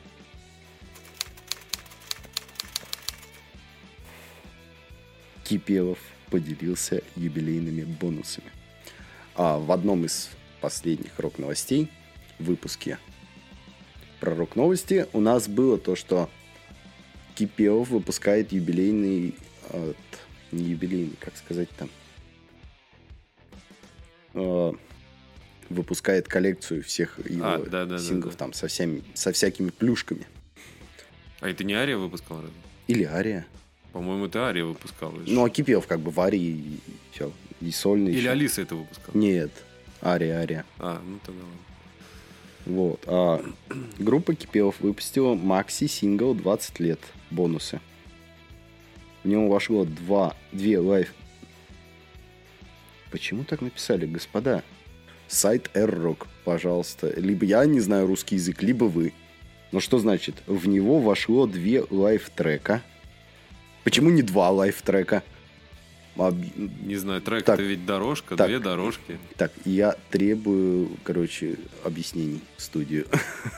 Кипелов 5.44 5.98
поделился 6.30 7.02
юбилейными 7.14 7.84
бонусами. 7.84 8.50
А 9.36 9.58
в 9.58 9.70
одном 9.70 10.04
из 10.04 10.30
последних 10.60 11.18
рок-новостей, 11.18 11.88
выпуске 12.38 12.98
про 14.20 14.34
рок-новости, 14.34 15.06
у 15.12 15.20
нас 15.20 15.48
было 15.48 15.78
то, 15.78 15.94
что 15.94 16.30
Кипелов 17.34 17.90
выпускает 17.90 18.52
юбилейный... 18.52 19.34
э, 19.70 19.92
не 20.52 20.64
юбилейный, 20.70 21.16
как 21.20 21.36
сказать 21.36 21.68
там... 21.70 21.90
э, 24.34 24.72
выпускает 25.68 26.28
коллекцию 26.28 26.82
всех 26.82 27.18
его 27.28 27.44
А, 27.44 27.58
да, 27.58 27.84
да, 27.84 27.86
да, 27.86 27.98
синглов 27.98 28.34
да. 28.34 28.38
там 28.38 28.52
со, 28.52 28.68
всеми, 28.68 29.02
со 29.14 29.32
всякими 29.32 29.70
плюшками. 29.70 30.26
А 31.40 31.48
это 31.48 31.64
не 31.64 31.74
Ария 31.74 31.96
выпускал? 31.96 32.38
разве? 32.38 32.54
Или 32.86 33.04
Ария. 33.04 33.46
По-моему, 33.92 34.26
это 34.26 34.46
Ария 34.46 34.64
выпускала. 34.64 35.14
Ну, 35.26 35.44
а 35.44 35.50
Кипелов 35.50 35.86
как 35.86 36.00
бы 36.00 36.10
в 36.10 36.20
Арии 36.20 36.40
и 36.40 36.80
все. 37.12 37.32
И 37.60 37.70
сольный. 37.70 38.12
Или 38.12 38.20
ещё. 38.20 38.30
Алиса 38.30 38.62
это 38.62 38.76
выпускала? 38.76 39.16
Нет, 39.16 39.50
Ария, 40.06 40.38
Ария. 40.38 40.64
А, 40.78 41.02
ну 41.04 41.18
тогда 41.24 41.42
ладно. 41.42 41.58
Вот. 42.66 43.04
А 43.06 43.44
группа 43.98 44.34
Кипелов 44.34 44.80
выпустила 44.80 45.34
макси-сингл 45.34 46.34
20 46.34 46.80
лет. 46.80 47.00
Бонусы. 47.30 47.80
В 49.24 49.28
него 49.28 49.48
вошло 49.48 49.84
два, 49.84 50.36
две 50.52 50.78
лайф... 50.78 51.12
Почему 53.10 53.44
так 53.44 53.60
написали, 53.60 54.06
господа? 54.06 54.62
Сайт 55.26 55.70
R-Rock, 55.74 56.26
пожалуйста. 56.44 57.12
Либо 57.18 57.44
я 57.44 57.64
не 57.66 57.80
знаю 57.80 58.06
русский 58.06 58.36
язык, 58.36 58.62
либо 58.62 58.84
вы. 58.84 59.12
Но 59.72 59.80
что 59.80 59.98
значит? 59.98 60.36
В 60.46 60.68
него 60.68 61.00
вошло 61.00 61.46
две 61.46 61.84
лайф-трека. 61.88 62.82
Почему 63.82 64.10
не 64.10 64.22
два 64.22 64.50
лайф-трека? 64.50 65.22
Об- 66.16 66.36
Не 66.82 66.96
знаю, 66.96 67.20
трек 67.20 67.42
это 67.42 67.62
ведь 67.62 67.84
дорожка, 67.84 68.36
Так. 68.36 68.48
две 68.48 68.58
дорожки. 68.58 69.18
Так, 69.36 69.52
я 69.64 69.96
требую, 70.10 70.90
короче, 71.04 71.56
объяснений 71.84 72.40
в 72.56 72.62
студию. 72.62 73.06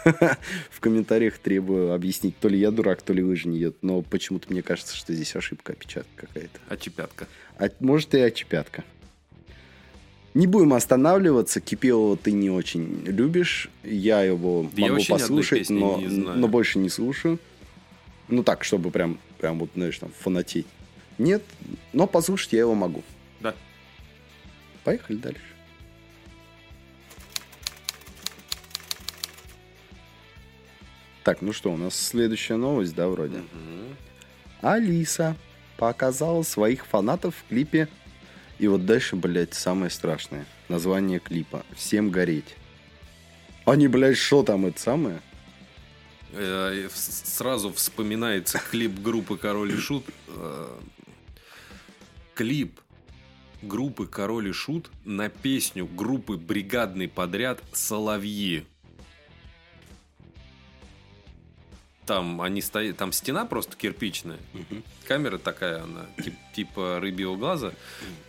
В 0.70 0.80
комментариях 0.80 1.38
требую 1.38 1.92
объяснить, 1.92 2.36
то 2.38 2.48
ли 2.48 2.58
я 2.58 2.70
дурак, 2.70 3.02
то 3.02 3.12
ли 3.12 3.22
лыжи 3.22 3.48
не 3.48 3.58
едут. 3.58 3.78
Но 3.82 4.02
почему-то 4.02 4.50
мне 4.50 4.62
кажется, 4.62 4.96
что 4.96 5.12
здесь 5.14 5.34
ошибка, 5.36 5.72
опечатка 5.72 6.26
какая-то. 6.26 6.58
А 6.68 6.76
чепятка. 6.76 7.28
А 7.58 7.68
может 7.80 8.14
и 8.14 8.18
очепятка. 8.20 8.82
Не 10.34 10.46
будем 10.46 10.74
останавливаться. 10.74 11.60
Кипелова 11.60 12.16
ты 12.16 12.32
не 12.32 12.50
очень 12.50 13.02
любишь. 13.04 13.70
Я 13.82 14.22
его 14.22 14.68
Да 14.74 14.82
я 14.82 14.88
могу 14.92 15.02
одной 15.02 15.18
послушать, 15.18 15.70
но, 15.70 15.98
но 15.98 16.48
больше 16.48 16.78
не 16.78 16.88
слушаю. 16.88 17.38
Ну 18.28 18.42
так, 18.42 18.62
чтобы 18.62 18.90
прям, 18.90 19.18
прям 19.38 19.58
вот, 19.58 19.70
знаешь, 19.74 19.98
там, 19.98 20.10
фанатеть. 20.18 20.66
Нет, 21.18 21.42
но 21.92 22.06
послушать 22.06 22.52
я 22.52 22.60
его 22.60 22.74
могу. 22.74 23.02
Да. 23.40 23.54
Поехали 24.84 25.16
дальше. 25.16 25.42
Так, 31.24 31.42
ну 31.42 31.52
что, 31.52 31.72
у 31.72 31.76
нас 31.76 31.94
следующая 31.94 32.56
новость, 32.56 32.94
да, 32.94 33.08
вроде? 33.08 33.38
Мгм. 33.38 33.96
Алиса 34.62 35.36
показала 35.76 36.42
своих 36.42 36.86
фанатов 36.86 37.34
в 37.36 37.48
клипе. 37.48 37.88
И 38.58 38.66
вот 38.66 38.86
дальше, 38.86 39.14
блядь, 39.14 39.54
самое 39.54 39.90
страшное. 39.90 40.44
Название 40.68 41.20
клипа. 41.20 41.64
«Всем 41.76 42.10
гореть». 42.10 42.56
Они, 43.66 43.86
блядь, 43.86 44.16
что 44.16 44.42
там 44.42 44.66
это 44.66 44.80
самое? 44.80 45.20
Э, 46.32 46.88
с- 46.92 47.36
Сразу 47.36 47.72
вспоминается 47.72 48.58
клип 48.70 48.98
группы 49.00 49.36
Король 49.36 49.72
и 49.74 49.76
Шут. 49.76 50.06
Клип 52.38 52.80
группы 53.62 54.06
Король 54.06 54.50
и 54.50 54.52
Шут 54.52 54.92
на 55.04 55.28
песню 55.28 55.86
группы 55.86 56.36
Бригадный 56.36 57.08
подряд 57.08 57.60
«Соловьи». 57.72 58.64
Там 62.06 62.40
они 62.40 62.62
стоят, 62.62 62.96
там 62.96 63.10
стена 63.10 63.44
просто 63.44 63.76
кирпичная, 63.76 64.38
камера 65.08 65.38
такая, 65.38 65.82
она 65.82 66.06
тип- 66.22 66.38
типа 66.54 67.00
рыбьего 67.00 67.34
глаза, 67.34 67.72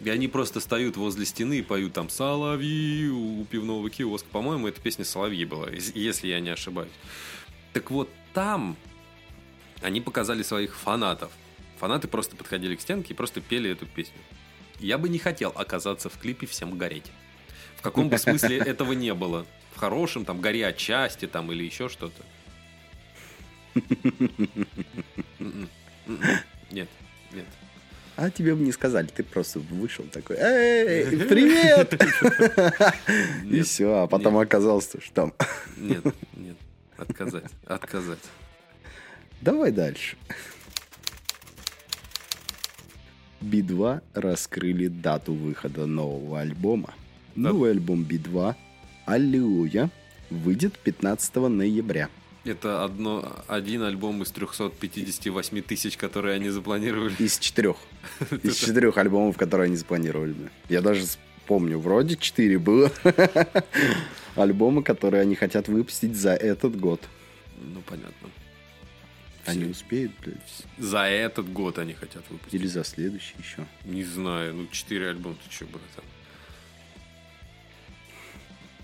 и 0.01 0.09
они 0.09 0.27
просто 0.27 0.59
стоят 0.59 0.97
возле 0.97 1.23
стены 1.27 1.59
и 1.59 1.61
поют 1.61 1.93
там 1.93 2.09
«Соловьи» 2.09 3.09
у 3.09 3.45
пивного 3.45 3.91
киоска. 3.91 4.27
По-моему, 4.31 4.67
эта 4.67 4.81
песня 4.81 5.05
«Соловьи» 5.05 5.45
была, 5.45 5.69
ес- 5.69 5.93
если 5.93 6.29
я 6.29 6.39
не 6.39 6.49
ошибаюсь. 6.49 6.91
Так 7.73 7.91
вот, 7.91 8.09
там 8.33 8.75
они 9.83 10.01
показали 10.01 10.41
своих 10.41 10.75
фанатов. 10.75 11.31
Фанаты 11.79 12.07
просто 12.07 12.35
подходили 12.35 12.75
к 12.75 12.81
стенке 12.81 13.13
и 13.13 13.15
просто 13.15 13.39
пели 13.41 13.71
эту 13.71 13.85
песню. 13.85 14.19
Я 14.79 14.97
бы 14.97 15.07
не 15.09 15.17
хотел 15.17 15.51
оказаться 15.55 16.09
в 16.09 16.17
клипе 16.17 16.45
«Всем 16.45 16.77
гореть». 16.77 17.11
В 17.77 17.81
каком 17.81 18.09
бы 18.09 18.17
смысле 18.17 18.57
этого 18.65 18.91
не 18.91 19.13
было. 19.13 19.45
В 19.73 19.79
хорошем, 19.79 20.25
там, 20.25 20.41
«Гори 20.41 20.61
от 20.61 20.77
счастья» 20.77 21.27
там, 21.27 21.51
или 21.51 21.63
еще 21.63 21.87
что-то. 21.87 22.21
М-м. 25.39 25.69
М-м. 26.07 26.19
Нет, 26.71 26.89
нет. 27.31 27.45
А 28.17 28.29
тебе 28.29 28.53
бы 28.53 28.61
не 28.61 28.73
сказали, 28.73 29.07
ты 29.07 29.23
просто 29.23 29.59
вышел 29.59 30.03
такой, 30.03 30.35
эй, 30.37 31.05
привет! 31.29 31.93
И 33.45 33.61
все, 33.61 34.01
а 34.01 34.07
потом 34.07 34.37
оказалось, 34.37 34.89
что 35.01 35.13
там. 35.13 35.33
Нет, 35.77 36.03
нет. 36.35 36.57
Отказать, 36.97 37.45
отказать. 37.65 38.19
Давай 39.39 39.71
дальше. 39.71 40.17
Би-2 43.41 44.01
раскрыли 44.13 44.87
дату 44.87 45.33
выхода 45.33 45.85
нового 45.85 46.39
альбома. 46.39 46.93
Да. 47.35 47.49
Новый 47.49 47.71
альбом 47.71 48.03
Би-2 48.03 48.55
«Аллилуйя» 49.05 49.89
выйдет 50.29 50.77
15 50.79 51.35
ноября. 51.35 52.09
Это 52.45 52.83
одно, 52.83 53.31
один 53.47 53.83
альбом 53.83 54.23
из 54.23 54.31
358 54.31 55.61
тысяч, 55.61 55.97
которые 55.97 56.35
они 56.35 56.49
запланировали. 56.49 57.13
Из 57.19 57.37
четырех. 57.37 57.77
Из 58.43 58.55
четырех 58.55 58.97
альбомов, 58.97 59.37
которые 59.37 59.65
они 59.65 59.75
запланировали. 59.75 60.35
Я 60.69 60.81
даже 60.81 61.03
помню, 61.47 61.79
вроде 61.79 62.15
четыре 62.15 62.57
было 62.57 62.91
альбома, 64.35 64.83
которые 64.83 65.21
они 65.21 65.35
хотят 65.35 65.67
выпустить 65.67 66.15
за 66.15 66.31
этот 66.33 66.79
год. 66.79 67.01
Ну, 67.61 67.81
понятно. 67.81 68.29
Они 69.45 69.65
успеют, 69.65 70.11
блядь, 70.21 70.37
За 70.77 70.99
этот 71.05 71.51
год 71.51 71.79
они 71.79 71.93
хотят 71.93 72.23
выпустить. 72.29 72.53
или 72.53 72.67
за 72.67 72.83
следующий 72.83 73.35
еще. 73.39 73.65
Не 73.85 74.03
знаю, 74.03 74.53
ну, 74.53 74.67
четыре 74.71 75.09
альбома, 75.09 75.35
ты 75.47 75.53
что, 75.53 75.65
братан? 75.65 76.03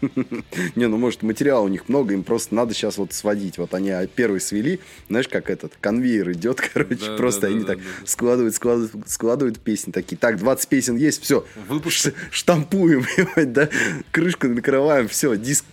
Не, 0.75 0.87
ну 0.87 0.97
может 0.97 1.23
материала 1.23 1.61
у 1.63 1.67
них 1.67 1.89
много, 1.89 2.13
им 2.13 2.23
просто 2.23 2.53
надо 2.53 2.73
сейчас 2.73 2.97
вот 2.97 3.13
сводить. 3.13 3.57
Вот 3.57 3.73
они 3.73 3.91
первый 4.15 4.39
свели, 4.41 4.79
знаешь, 5.09 5.27
как 5.27 5.49
этот 5.49 5.73
конвейер 5.79 6.31
идет, 6.33 6.61
короче, 6.73 6.95
Да, 6.95 7.17
просто 7.17 7.41
да, 7.41 7.47
они 7.47 7.59
да, 7.61 7.65
так 7.75 7.79
складывают, 8.05 8.55
складывают, 8.55 9.09
складывают 9.09 9.59
песни 9.59 9.91
такие. 9.91 10.17
Так, 10.17 10.37
20 10.37 10.67
песен 10.69 10.95
есть, 10.97 11.21
все, 11.23 11.45
Выпуск. 11.67 12.13
штампуем, 12.31 13.05
да, 13.53 13.69
крышку 14.11 14.47
накрываем, 14.47 15.07
все, 15.07 15.35
диск 15.35 15.65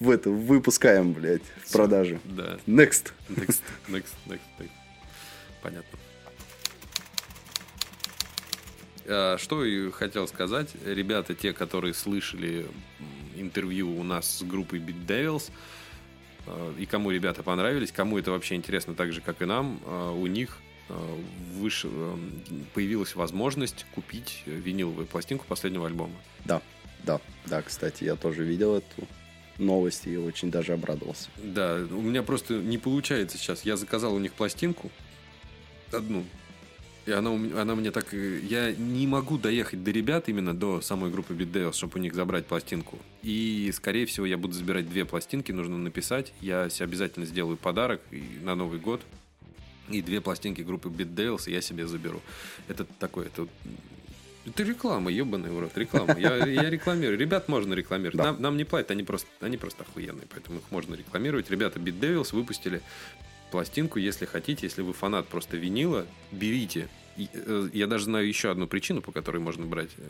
в 0.00 0.10
это 0.10 0.30
выпускаем, 0.30 1.12
блядь, 1.12 1.42
в 1.64 1.72
продаже. 1.72 2.20
Да. 2.24 2.58
Next. 2.66 3.12
Next, 3.28 3.62
next, 3.88 4.14
next, 4.26 4.40
next. 4.58 4.70
Понятно. 5.62 5.98
А, 9.06 9.36
Что 9.38 9.64
и 9.64 9.90
хотел 9.90 10.28
сказать, 10.28 10.70
ребята, 10.84 11.34
те, 11.34 11.52
которые 11.52 11.94
слышали 11.94 12.66
интервью 13.36 13.98
у 13.98 14.02
нас 14.02 14.38
с 14.38 14.42
группой 14.42 14.78
Beat 14.78 15.06
Devils, 15.06 15.50
э, 16.46 16.74
и 16.78 16.86
кому 16.86 17.10
ребята 17.10 17.42
понравились, 17.42 17.92
кому 17.92 18.18
это 18.18 18.30
вообще 18.30 18.54
интересно 18.54 18.94
так 18.94 19.12
же, 19.12 19.20
как 19.20 19.42
и 19.42 19.44
нам, 19.44 19.80
э, 19.84 20.10
у 20.10 20.26
них 20.26 20.58
выше, 21.54 21.88
появилась 22.72 23.16
возможность 23.16 23.86
купить 23.92 24.44
виниловую 24.46 25.08
пластинку 25.08 25.44
последнего 25.44 25.84
альбома. 25.84 26.14
Да, 26.44 26.62
да, 27.02 27.20
да, 27.46 27.60
кстати, 27.62 28.04
я 28.04 28.14
тоже 28.14 28.44
видел 28.44 28.76
эту 28.76 29.08
новость 29.58 30.06
и 30.06 30.16
очень 30.16 30.50
даже 30.50 30.72
обрадовался. 30.72 31.28
Да, 31.36 31.76
у 31.90 32.00
меня 32.00 32.22
просто 32.22 32.54
не 32.54 32.78
получается 32.78 33.38
сейчас. 33.38 33.64
Я 33.64 33.76
заказал 33.76 34.14
у 34.14 34.18
них 34.18 34.32
пластинку 34.32 34.90
одну, 35.92 36.24
и 37.06 37.12
она, 37.12 37.30
она 37.60 37.76
мне 37.76 37.92
так... 37.92 38.12
э, 38.12 38.40
Я 38.42 38.72
не 38.72 39.06
могу 39.06 39.38
доехать 39.38 39.82
до 39.84 39.92
ребят 39.92 40.28
именно 40.28 40.54
до 40.54 40.80
самой 40.80 41.10
группы 41.10 41.34
Beat 41.34 41.72
чтобы 41.72 41.98
у 41.98 42.02
них 42.02 42.14
забрать 42.14 42.46
пластинку. 42.46 42.98
И, 43.22 43.70
скорее 43.72 44.06
всего, 44.06 44.26
я 44.26 44.36
буду 44.36 44.54
забирать 44.54 44.88
две 44.88 45.04
пластинки, 45.04 45.52
нужно 45.52 45.78
написать. 45.78 46.32
Я 46.40 46.68
себе 46.68 46.86
обязательно 46.86 47.24
сделаю 47.24 47.56
подарок 47.56 48.00
на 48.42 48.56
Новый 48.56 48.80
год. 48.80 49.00
И 49.88 50.02
две 50.02 50.20
пластинки 50.20 50.62
группы 50.62 50.88
Beat 50.88 51.48
я 51.48 51.60
себе 51.60 51.86
заберу. 51.86 52.20
Это 52.66 52.84
такое... 52.84 53.26
Это, 53.26 53.46
это 54.46 54.62
реклама, 54.62 55.10
ебаный 55.10 55.50
в 55.50 55.58
рот, 55.58 55.76
реклама. 55.76 56.16
Я, 56.18 56.36
я 56.46 56.70
рекламирую. 56.70 57.18
Ребят 57.18 57.48
можно 57.48 57.74
рекламировать. 57.74 58.16
Да. 58.16 58.24
Нам, 58.24 58.42
нам 58.42 58.56
не 58.56 58.64
платят, 58.64 58.92
они 58.92 59.02
просто, 59.02 59.28
они 59.40 59.56
просто 59.56 59.82
охуенные, 59.82 60.26
поэтому 60.30 60.58
их 60.58 60.64
можно 60.70 60.94
рекламировать. 60.94 61.50
Ребята 61.50 61.80
Beat 61.80 61.98
Devils 61.98 62.34
выпустили 62.34 62.80
пластинку, 63.50 63.98
если 63.98 64.24
хотите, 64.24 64.66
если 64.66 64.82
вы 64.82 64.92
фанат 64.92 65.26
просто 65.28 65.56
винила, 65.56 66.06
берите. 66.30 66.88
Э, 67.18 67.68
я 67.72 67.86
даже 67.86 68.04
знаю 68.04 68.28
еще 68.28 68.50
одну 68.50 68.66
причину, 68.66 69.00
по 69.02 69.12
которой 69.12 69.38
можно 69.38 69.66
брать, 69.66 69.90
э, 69.96 70.02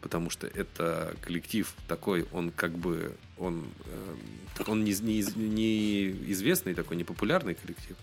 потому 0.00 0.30
что 0.30 0.46
это 0.46 1.14
коллектив 1.22 1.72
такой, 1.88 2.26
он 2.32 2.50
как 2.50 2.72
бы, 2.72 3.12
он, 3.38 3.64
э, 3.86 4.62
он 4.66 4.84
не, 4.84 4.92
не, 5.00 5.22
не 5.36 6.10
известный 6.32 6.74
такой, 6.74 6.96
не 6.96 7.04
популярный 7.04 7.54
коллектив. 7.54 7.96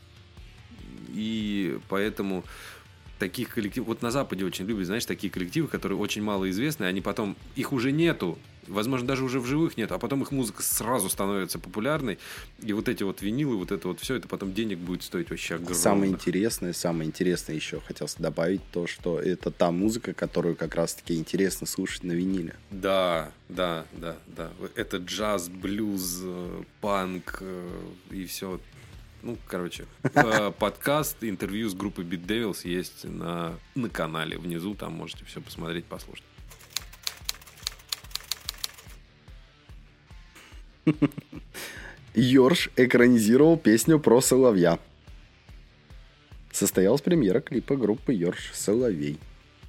И 1.10 1.79
поэтому 1.89 2.43
таких 3.19 3.49
коллективов, 3.49 3.89
вот 3.89 4.01
на 4.01 4.12
Западе 4.12 4.45
очень 4.45 4.65
любят, 4.65 4.88
знаешь, 4.88 5.05
такие 5.05 5.32
коллективы, 5.32 5.67
которые 5.67 5.97
очень 5.97 6.23
мало 6.23 6.49
известны, 6.49 6.86
они 6.86 7.01
потом, 7.01 7.36
их 7.55 7.73
уже 7.73 7.91
нету, 7.91 8.39
возможно, 8.67 9.08
даже 9.08 9.23
уже 9.23 9.39
в 9.39 9.45
живых 9.45 9.77
нет, 9.77 9.91
а 9.91 9.99
потом 9.99 10.23
их 10.23 10.32
музыка 10.32 10.63
сразу 10.63 11.10
становится 11.10 11.60
популярной, 11.60 12.17
и 12.62 12.73
вот 12.73 12.88
эти 12.88 13.03
вот 13.03 13.21
винилы, 13.21 13.58
вот 13.58 13.71
это 13.71 13.89
вот 13.89 13.99
все, 13.99 14.15
это 14.15 14.27
потом 14.27 14.53
денег 14.53 14.79
будет 14.79 15.03
стоить 15.03 15.29
вообще 15.29 15.55
огромных. 15.55 15.77
Самое 15.77 16.12
интересное, 16.12 16.73
самое 16.73 17.08
интересное 17.08 17.55
еще 17.55 17.82
хотелось 17.82 18.15
добавить 18.15 18.62
то, 18.71 18.88
что 18.88 19.19
это 19.19 19.51
та 19.51 19.71
музыка, 19.71 20.13
которую 20.13 20.55
как 20.55 20.75
раз-таки 20.75 21.15
интересно 21.15 21.67
слушать 21.67 22.03
на 22.03 22.13
виниле. 22.13 22.55
Да, 22.71 23.32
да, 23.49 23.86
да, 23.93 24.15
да. 24.27 24.51
Это 24.75 24.97
джаз, 24.97 25.49
блюз, 25.49 26.21
э, 26.23 26.63
панк 26.82 27.39
э, 27.41 27.69
и 28.12 28.25
все. 28.25 28.60
Ну, 29.21 29.38
короче, 29.47 29.86
э, 30.03 30.51
подкаст, 30.60 31.17
интервью 31.21 31.69
с 31.69 31.73
группой 31.73 32.05
Beat 32.05 32.25
Devils 32.25 32.67
есть 32.67 33.03
на, 33.03 33.60
на 33.75 33.89
канале 33.89 34.38
внизу, 34.38 34.75
там 34.75 34.93
можете 34.93 35.25
все 35.25 35.41
посмотреть, 35.41 35.86
послушать. 35.86 36.23
Йорш 42.15 42.69
экранизировал 42.77 43.58
песню 43.58 43.99
про 43.99 44.21
соловья. 44.21 44.79
Состоялась 46.51 47.01
премьера 47.01 47.41
клипа 47.41 47.75
группы 47.75 48.13
Йорш 48.13 48.51
«Соловей». 48.53 49.17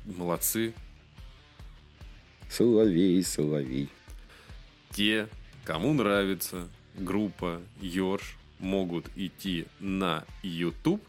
Молодцы. 0.04 0.72
Соловей, 2.48 3.22
соловей. 3.22 3.88
Те, 4.90 5.28
кому 5.64 5.92
нравится 5.92 6.68
группа 6.96 7.60
Йорш, 7.80 8.36
могут 8.60 9.06
идти 9.16 9.66
на 9.80 10.24
YouTube. 10.42 11.02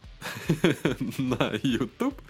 на 1.18 1.52
YouTube. 1.62 2.20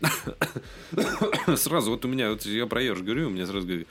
сразу, 1.56 1.90
вот 1.90 2.04
у 2.04 2.08
меня, 2.08 2.30
вот 2.30 2.44
я 2.46 2.66
про 2.66 2.82
Йорш 2.82 3.00
говорю, 3.00 3.28
у 3.28 3.30
меня 3.30 3.46
сразу 3.46 3.66
говорю. 3.66 3.86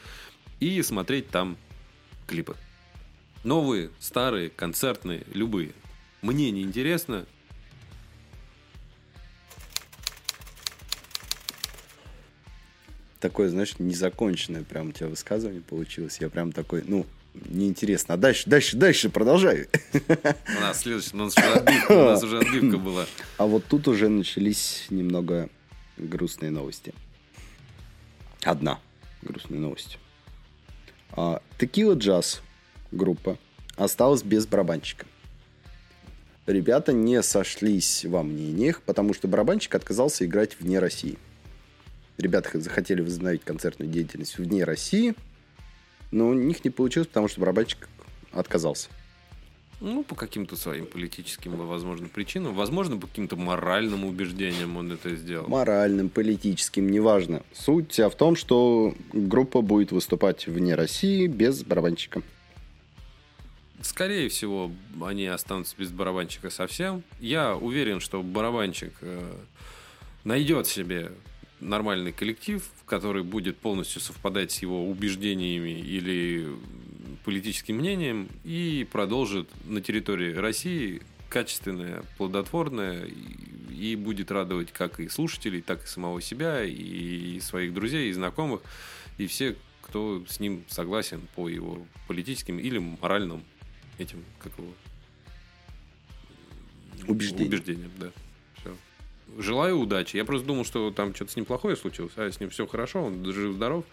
И 0.60 0.82
смотреть 0.84 1.30
там 1.30 1.58
клипы. 2.28 2.56
Новые, 3.44 3.90
старые, 4.00 4.50
концертные, 4.50 5.24
любые. 5.34 5.72
Мне 6.22 6.52
не 6.52 6.62
интересно. 6.62 7.26
Такое, 13.20 13.50
знаешь, 13.50 13.78
незаконченное 13.80 14.64
прям 14.64 14.90
у 14.90 14.92
тебя 14.92 15.08
высказывание 15.08 15.62
получилось. 15.62 16.18
Я 16.20 16.30
прям 16.30 16.52
такой, 16.52 16.84
ну, 16.88 17.06
неинтересно. 17.34 18.16
А 18.16 18.18
дальше, 18.18 18.50
дальше, 18.50 18.78
дальше, 18.78 19.10
продолжай. 19.10 19.68
У 19.94 20.62
нас 20.62 20.82
следующий, 20.82 21.16
у 21.16 21.18
нас 21.18 21.38
уже 21.38 21.54
отбивка, 21.54 21.92
у 21.92 22.06
нас 22.06 22.24
уже 22.24 22.40
отбивка 22.40 22.78
была. 22.78 23.06
А 23.38 23.46
вот 23.46 23.66
тут 23.66 23.88
уже 23.88 24.10
начались 24.10 24.88
немного 24.90 25.50
грустные 25.98 26.52
новости. 26.52 26.94
Одна 28.44 28.80
грустная 29.22 29.60
новость. 29.60 29.98
А, 31.12 31.42
Текила 31.60 31.94
Джаз 31.94 32.42
группа 32.92 33.38
осталась 33.76 34.24
без 34.24 34.46
барабанщика. 34.46 35.06
Ребята 36.48 36.92
не 36.92 37.22
сошлись 37.22 38.04
во 38.04 38.24
мнениях, 38.24 38.82
потому 38.82 39.14
что 39.14 39.28
барабанщик 39.28 39.76
отказался 39.76 40.26
играть 40.26 40.60
вне 40.60 40.80
России. 40.80 41.18
Ребята 42.18 42.60
захотели 42.60 43.02
возобновить 43.02 43.44
концертную 43.44 43.92
деятельность 43.92 44.38
вне 44.38 44.64
России, 44.64 45.16
но 46.12 46.30
у 46.30 46.34
них 46.34 46.64
не 46.64 46.70
получилось, 46.70 47.08
потому 47.08 47.28
что 47.28 47.40
барабанщик 47.42 47.90
отказался. 48.32 48.90
Ну, 49.82 50.04
по 50.04 50.14
каким-то 50.14 50.56
своим 50.56 50.86
политическим, 50.86 51.56
возможно, 51.56 52.08
причинам. 52.08 52.54
Возможно, 52.54 52.98
по 52.98 53.08
каким-то 53.08 53.36
моральным 53.36 54.06
убеждениям 54.06 54.78
он 54.78 54.92
это 54.92 55.16
сделал. 55.16 55.48
моральным, 55.48 56.10
политическим, 56.10 56.92
неважно. 56.92 57.42
Суть 57.52 57.92
вся 57.92 58.08
в 58.10 58.16
том, 58.16 58.36
что 58.36 58.94
группа 59.12 59.62
будет 59.62 59.92
выступать 59.92 60.46
вне 60.46 60.76
России 60.76 61.26
без 61.26 61.64
барабанщика. 61.64 62.22
Скорее 63.82 64.30
всего, 64.30 64.72
они 65.02 65.26
останутся 65.26 65.76
без 65.76 65.90
барабанщика 65.90 66.52
совсем. 66.52 67.02
Я 67.20 67.56
уверен, 67.56 68.00
что 68.00 68.22
барабанщик 68.22 68.94
э, 69.02 69.34
найдет 70.24 70.68
себе 70.68 71.12
нормальный 71.62 72.12
коллектив, 72.12 72.68
который 72.86 73.24
будет 73.24 73.58
полностью 73.58 74.02
совпадать 74.02 74.52
с 74.52 74.62
его 74.62 74.90
убеждениями 74.90 75.80
или 75.80 76.50
политическим 77.24 77.78
мнением 77.78 78.28
и 78.44 78.88
продолжит 78.92 79.48
на 79.66 79.82
территории 79.82 80.34
России 80.34 81.02
качественное, 81.30 82.04
плодотворное 82.18 83.08
и, 83.70 83.96
будет 83.96 84.32
радовать 84.32 84.72
как 84.72 85.00
и 85.00 85.08
слушателей, 85.08 85.62
так 85.62 85.86
и 85.86 85.88
самого 85.88 86.22
себя, 86.22 86.64
и 86.64 87.40
своих 87.40 87.74
друзей, 87.74 88.10
и 88.10 88.14
знакомых, 88.14 88.62
и 89.18 89.28
все, 89.28 89.56
кто 89.82 90.24
с 90.28 90.40
ним 90.40 90.64
согласен 90.68 91.22
по 91.36 91.48
его 91.48 91.86
политическим 92.08 92.60
или 92.60 92.80
моральным 92.80 93.44
этим, 93.98 94.24
как 94.40 94.52
его... 94.58 94.74
Убеждение. 97.08 97.48
Убеждениям, 97.48 97.92
да. 97.98 98.12
Желаю 99.38 99.80
удачи. 99.80 100.18
Я 100.18 100.26
просто 100.26 100.46
думал, 100.46 100.66
что 100.66 100.92
там 100.92 101.16
что-то 101.16 101.32
с 101.32 101.36
ним 101.36 101.46
плохое 101.46 101.76
случилось, 101.76 102.14
а 102.18 102.30
с 102.30 102.40
ним 102.40 102.50
все 102.50 102.68
хорошо, 102.68 103.04
он 103.04 103.26
жив-здоров. 103.26 103.86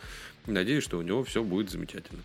Надеюсь, 0.46 0.84
что 0.84 0.98
у 0.98 1.02
него 1.02 1.22
все 1.24 1.42
будет 1.44 1.70
замечательно. 1.70 2.22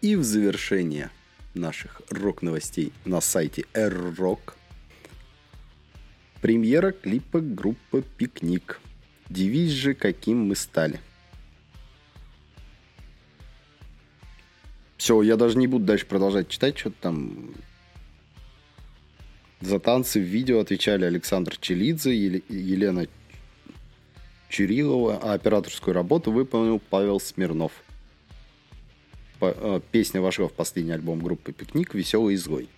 И 0.00 0.14
в 0.14 0.22
завершение 0.22 1.10
наших 1.54 2.00
рок-новостей 2.10 2.92
на 3.04 3.20
сайте 3.20 3.64
R-Rock 3.74 4.54
премьера 6.40 6.92
клипа 6.92 7.40
группы 7.40 8.04
«Пикник». 8.16 8.80
Девиз 9.28 9.72
же, 9.72 9.94
каким 9.94 10.46
мы 10.46 10.54
стали. 10.54 11.00
Все, 14.96 15.20
я 15.22 15.36
даже 15.36 15.58
не 15.58 15.66
буду 15.66 15.84
дальше 15.84 16.06
продолжать 16.06 16.48
читать, 16.48 16.78
что-то 16.78 16.96
там 17.00 17.52
за 19.60 19.78
танцы 19.78 20.20
в 20.20 20.24
видео 20.24 20.60
отвечали 20.60 21.04
Александр 21.04 21.56
Челидзе, 21.56 22.14
Еле- 22.14 22.42
Елена 22.48 23.06
Чурилова, 24.48 25.18
а 25.22 25.32
операторскую 25.34 25.94
работу 25.94 26.30
выполнил 26.30 26.78
Павел 26.78 27.20
Смирнов. 27.20 27.72
По- 29.38 29.54
э, 29.56 29.80
песня 29.92 30.20
вошла 30.20 30.48
в 30.48 30.52
последний 30.52 30.92
альбом 30.92 31.20
группы 31.20 31.52
«Пикник» 31.52 31.94
«Веселый 31.94 32.34
изгой». 32.36 32.68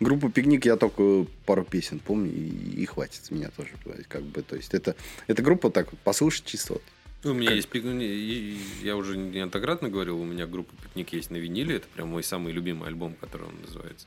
Группу 0.00 0.30
«Пикник» 0.30 0.64
я 0.64 0.76
только 0.76 1.26
пару 1.44 1.64
песен 1.64 1.98
помню, 1.98 2.30
и, 2.32 2.82
и 2.82 2.86
хватит 2.86 3.24
с 3.24 3.30
меня 3.30 3.50
тоже. 3.50 3.70
Как 4.08 4.22
бы, 4.22 4.42
то 4.42 4.54
есть 4.56 4.72
это, 4.74 4.94
это 5.26 5.42
группа 5.42 5.70
так 5.70 5.90
послушать 5.98 6.44
чисто 6.44 6.74
вот. 6.74 6.82
У 7.24 7.32
меня 7.34 7.48
Как- 7.48 7.56
есть 7.56 7.68
пикник, 7.68 8.00
и- 8.00 8.54
и 8.54 8.58
я 8.86 8.96
уже 8.96 9.16
неоднократно 9.16 9.88
говорил, 9.88 10.20
у 10.20 10.24
меня 10.24 10.46
группа 10.46 10.72
Пикник 10.82 11.12
есть 11.14 11.30
на 11.30 11.36
виниле, 11.36 11.76
это 11.76 11.88
прям 11.88 12.08
мой 12.08 12.22
самый 12.22 12.52
любимый 12.52 12.86
альбом, 12.88 13.14
который 13.20 13.48
он 13.48 13.60
называется. 13.66 14.06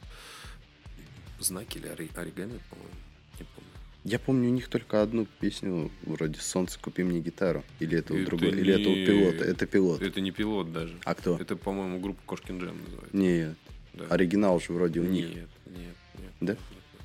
Знаки 1.44 1.78
или 1.78 1.88
ори- 1.88 2.10
оригами, 2.16 2.60
по-моему, 2.70 2.94
не 3.40 3.46
помню. 3.46 3.70
Я 4.04 4.20
помню 4.20 4.50
у 4.50 4.52
них 4.54 4.68
только 4.68 5.02
одну 5.02 5.28
песню 5.40 5.92
вроде 6.04 6.40
«Солнце, 6.40 6.80
купи 6.80 7.04
мне 7.04 7.20
гитару». 7.20 7.64
Или 7.80 8.00
это 8.00 8.14
у 8.14 8.18
Это 8.18 8.26
другой, 8.28 8.50
или 8.50 8.74
это 8.74 8.90
у 8.90 8.96
не- 8.96 9.06
пилота. 9.06 9.44
Это 9.46 9.66
пилот. 9.66 10.02
Это 10.02 10.22
не 10.22 10.32
пилот 10.32 10.72
даже. 10.72 10.96
А 11.06 11.14
кто? 11.16 11.38
Это, 11.38 11.56
по-моему, 11.56 12.00
группа 12.00 12.20
Кошкин 12.26 12.60
Джем 12.60 12.78
называется. 12.84 13.16
Нет. 13.18 13.56
Да. 13.94 14.06
Оригинал 14.10 14.60
же 14.60 14.72
вроде 14.74 15.02
у 15.02 15.04
них. 15.04 15.28
Нет, 15.30 15.50
нет, 15.68 15.96
нет. 16.20 16.32
Да? 16.40 16.58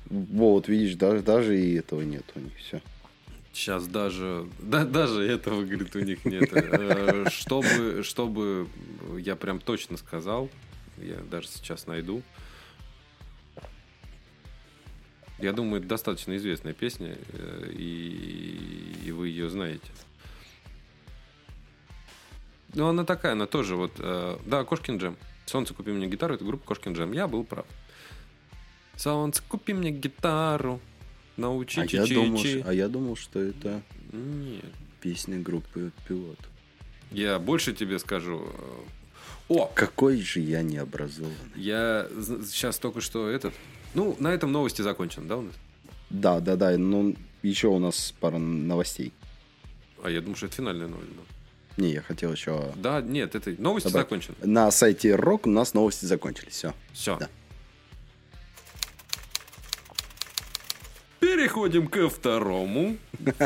Вот, 0.09 0.67
видишь, 0.69 0.95
даже, 0.95 1.21
даже 1.21 1.59
и 1.59 1.73
этого 1.75 2.01
нет 2.01 2.23
у 2.35 2.39
них. 2.39 2.55
Все. 2.57 2.81
Сейчас 3.53 3.87
даже, 3.87 4.47
да, 4.59 4.85
даже 4.85 5.21
этого, 5.23 5.63
говорит, 5.63 5.95
у 5.95 5.99
них 5.99 6.23
нет. 6.25 6.49
Э, 6.53 7.25
Чтобы, 7.29 8.03
чтобы 8.03 8.67
я 9.19 9.35
прям 9.35 9.59
точно 9.59 9.97
сказал, 9.97 10.49
я 10.97 11.17
даже 11.29 11.47
сейчас 11.47 11.87
найду. 11.87 12.21
Я 15.39 15.53
думаю, 15.53 15.79
это 15.79 15.87
достаточно 15.89 16.35
известная 16.37 16.73
песня, 16.73 17.15
э, 17.33 17.71
и, 17.73 18.95
и 19.05 19.11
вы 19.11 19.27
ее 19.29 19.49
знаете. 19.49 19.85
Ну, 22.73 22.87
она 22.87 23.05
такая, 23.05 23.31
она 23.33 23.45
тоже 23.45 23.75
вот... 23.75 23.91
э, 23.99 24.37
Да, 24.45 24.63
Кошкин 24.63 24.97
Джем. 24.97 25.17
Солнце, 25.45 25.73
купи 25.73 25.91
мне 25.91 26.07
гитару, 26.07 26.33
это 26.35 26.43
группа 26.43 26.65
Кошкин 26.65 26.93
Джем. 26.93 27.11
Я 27.13 27.27
был 27.27 27.43
прав. 27.43 27.65
Солнце, 28.95 29.41
купи 29.47 29.73
мне 29.73 29.91
гитару, 29.91 30.79
научи 31.37 31.79
А 31.81 31.85
я, 31.85 32.05
чи 32.05 32.13
думал, 32.15 32.39
ш- 32.43 32.63
а 32.65 32.73
я 32.73 32.87
думал, 32.87 33.15
что 33.15 33.39
это 33.39 33.81
Нет. 34.11 34.65
песня 35.01 35.39
группы 35.39 35.91
пилот. 36.07 36.39
Я 37.11 37.39
больше 37.39 37.73
тебе 37.73 37.99
скажу. 37.99 38.43
э, 38.53 39.53
О, 39.53 39.67
Какой 39.73 40.19
же 40.19 40.39
я 40.41 40.61
необразованный. 40.63 41.35
я 41.55 42.07
сейчас 42.45 42.79
только 42.79 43.01
что 43.01 43.29
этот... 43.29 43.53
Ну, 43.97 44.15
на 44.19 44.27
этом 44.27 44.51
новости 44.51 44.83
закончены, 44.83 45.27
да, 45.27 45.37
у 45.37 45.41
нас? 45.41 45.55
Да, 46.11 46.39
да, 46.39 46.55
да. 46.55 46.77
Ну, 46.77 47.15
еще 47.41 47.69
у 47.69 47.79
нас 47.79 48.13
пара 48.19 48.37
новостей. 48.37 49.11
А 50.03 50.09
я 50.11 50.21
думаю, 50.21 50.35
что 50.35 50.45
это 50.45 50.55
финальная 50.55 50.87
новость. 50.87 51.09
была. 51.09 51.25
Не, 51.77 51.93
я 51.93 52.03
хотел 52.03 52.31
еще... 52.31 52.71
Да, 52.75 53.01
нет, 53.01 53.33
это 53.33 53.55
новости 53.59 53.87
Добавь. 53.87 54.03
закончены. 54.03 54.35
На 54.43 54.69
сайте 54.69 55.15
Рок 55.15 55.47
у 55.47 55.49
нас 55.49 55.73
новости 55.73 56.05
закончились. 56.05 56.53
Все. 56.53 56.73
Все. 56.93 57.17
Да. 57.17 57.27
Переходим 61.37 61.87
ко 61.87 62.09
второму. 62.09 62.97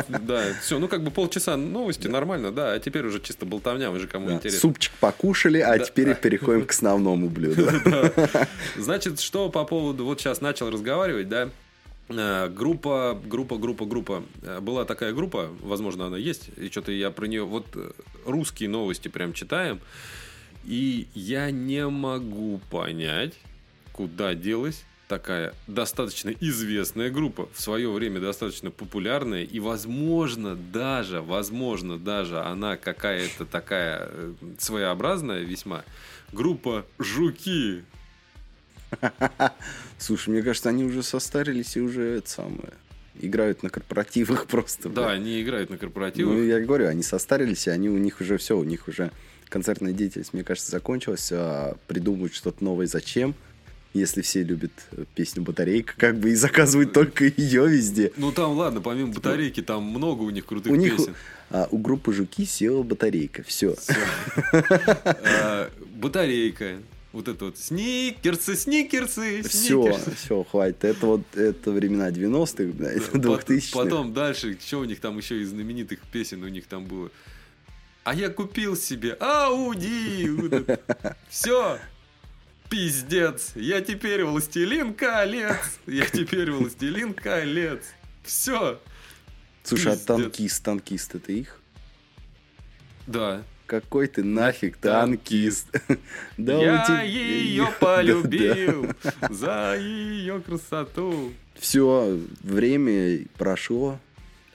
Да, 0.08 0.54
все, 0.62 0.78
ну 0.78 0.88
как 0.88 1.02
бы 1.04 1.10
полчаса 1.10 1.56
новости, 1.56 2.08
нормально, 2.08 2.50
да, 2.50 2.72
а 2.72 2.78
теперь 2.78 3.06
уже 3.06 3.20
чисто 3.20 3.44
болтовня, 3.46 3.90
уже 3.90 4.06
кому 4.06 4.32
интересно. 4.32 4.60
Супчик 4.60 4.92
покушали, 4.98 5.58
а 5.58 5.78
Да. 5.78 5.84
теперь 5.84 6.14
переходим 6.14 6.64
к 6.64 6.70
основному 6.70 7.28
блюду. 7.28 7.68
Значит, 8.78 9.20
что 9.20 9.50
по 9.50 9.64
поводу, 9.64 10.04
вот 10.04 10.20
сейчас 10.20 10.40
начал 10.40 10.70
разговаривать, 10.70 11.28
да, 11.28 11.50
Э, 12.08 12.48
группа, 12.48 13.18
группа, 13.24 13.56
группа, 13.56 13.84
группа. 13.86 14.22
Э, 14.42 14.60
Была 14.60 14.84
такая 14.84 15.12
группа, 15.12 15.50
возможно, 15.60 16.06
она 16.06 16.18
есть, 16.18 16.50
и 16.56 16.68
что-то 16.68 16.92
я 16.92 17.10
про 17.10 17.26
нее, 17.26 17.44
вот 17.44 17.66
э, 17.74 17.90
русские 18.26 18.68
новости 18.68 19.08
прям 19.08 19.32
читаем, 19.32 19.80
и 20.64 21.06
я 21.14 21.50
не 21.50 21.88
могу 21.88 22.60
понять, 22.70 23.34
куда 23.92 24.34
делась 24.34 24.84
такая 25.12 25.52
достаточно 25.66 26.30
известная 26.40 27.10
группа, 27.10 27.46
в 27.52 27.60
свое 27.60 27.90
время 27.90 28.18
достаточно 28.18 28.70
популярная, 28.70 29.42
и, 29.42 29.60
возможно, 29.60 30.56
даже, 30.56 31.20
возможно, 31.20 31.98
даже 31.98 32.40
она 32.40 32.78
какая-то 32.78 33.44
такая 33.44 34.08
э, 34.10 34.32
своеобразная 34.58 35.40
весьма, 35.40 35.84
группа 36.32 36.86
«Жуки». 36.98 37.84
Слушай, 39.98 40.30
мне 40.30 40.42
кажется, 40.42 40.70
они 40.70 40.84
уже 40.84 41.02
состарились 41.02 41.76
и 41.76 41.82
уже 41.82 42.16
это 42.16 42.30
самое. 42.30 42.72
Играют 43.20 43.62
на 43.62 43.68
корпоративах 43.68 44.46
просто. 44.50 44.88
Да, 44.88 45.02
бля. 45.02 45.10
они 45.10 45.42
играют 45.42 45.68
на 45.68 45.76
корпоративах. 45.76 46.32
Ну, 46.32 46.42
я 46.42 46.58
говорю, 46.58 46.88
они 46.88 47.02
состарились, 47.02 47.66
и 47.66 47.70
они 47.70 47.90
у 47.90 47.98
них 47.98 48.22
уже 48.22 48.38
все, 48.38 48.56
у 48.56 48.64
них 48.64 48.88
уже 48.88 49.10
концертная 49.50 49.92
деятельность, 49.92 50.32
мне 50.32 50.42
кажется, 50.42 50.70
закончилась. 50.70 51.28
А 51.32 51.76
придумывают 51.86 52.32
что-то 52.32 52.64
новое 52.64 52.86
зачем? 52.86 53.34
Если 53.94 54.22
все 54.22 54.42
любят 54.42 54.72
э, 54.92 55.04
песню 55.14 55.42
«Батарейка», 55.42 55.92
как 55.98 56.18
бы 56.18 56.30
и 56.30 56.34
заказывают 56.34 56.92
только 56.94 57.24
ее 57.26 57.68
везде. 57.68 58.10
Ну 58.16 58.32
там, 58.32 58.52
ладно, 58.52 58.80
помимо 58.80 59.12
батарейки, 59.12 59.60
там 59.62 59.84
много 59.84 60.22
у 60.22 60.30
них 60.30 60.46
крутых 60.46 60.72
У 60.72 60.76
них 60.76 60.96
песен. 60.96 61.14
а, 61.50 61.68
у 61.70 61.76
группы 61.78 62.12
«Жуки» 62.14 62.46
села 62.46 62.82
батарейка. 62.82 63.42
Все. 63.46 63.74
А, 64.52 65.70
Батарейка. 65.96 66.78
Вот 67.12 67.28
это 67.28 67.44
вот 67.44 67.58
сникерсы, 67.58 68.56
сникерсы, 68.56 69.42
Все, 69.42 69.98
все, 70.16 70.44
хватит. 70.44 70.82
Это 70.84 71.06
вот 71.06 71.36
это 71.36 71.70
времена 71.70 72.08
90-х, 72.10 72.64
блядь, 72.72 73.04
Пот- 73.10 73.20
2000-х. 73.50 73.78
Потом 73.78 74.14
дальше, 74.14 74.56
что 74.58 74.78
у 74.78 74.84
них 74.84 74.98
там 75.00 75.18
еще 75.18 75.42
из 75.42 75.50
знаменитых 75.50 76.00
песен 76.10 76.42
у 76.42 76.48
них 76.48 76.64
там 76.66 76.86
было? 76.86 77.10
А 78.04 78.14
я 78.14 78.30
купил 78.30 78.76
себе 78.76 79.12
Ауди. 79.20 80.26
Все. 81.28 81.78
Пиздец. 82.72 83.52
Я 83.54 83.82
теперь 83.82 84.24
властелин 84.24 84.94
колец. 84.94 85.78
Я 85.86 86.06
теперь 86.06 86.50
властелин 86.50 87.12
колец. 87.12 87.82
Все. 88.24 88.80
Слушай, 89.62 89.88
а 89.88 89.96
пиздец. 89.96 90.06
танкист, 90.06 90.64
танкист 90.64 91.14
это 91.16 91.32
их? 91.32 91.60
Да. 93.06 93.42
Какой 93.66 94.06
ты 94.08 94.24
нафиг 94.24 94.78
танкист? 94.78 95.66
Да 96.38 96.54
я 96.54 96.84
тебя- 96.86 97.02
ее 97.02 97.68
полюбил 97.80 98.86
за 99.28 99.76
ее 99.78 100.40
красоту. 100.40 101.34
Все, 101.58 102.18
время 102.42 103.26
прошло. 103.36 104.00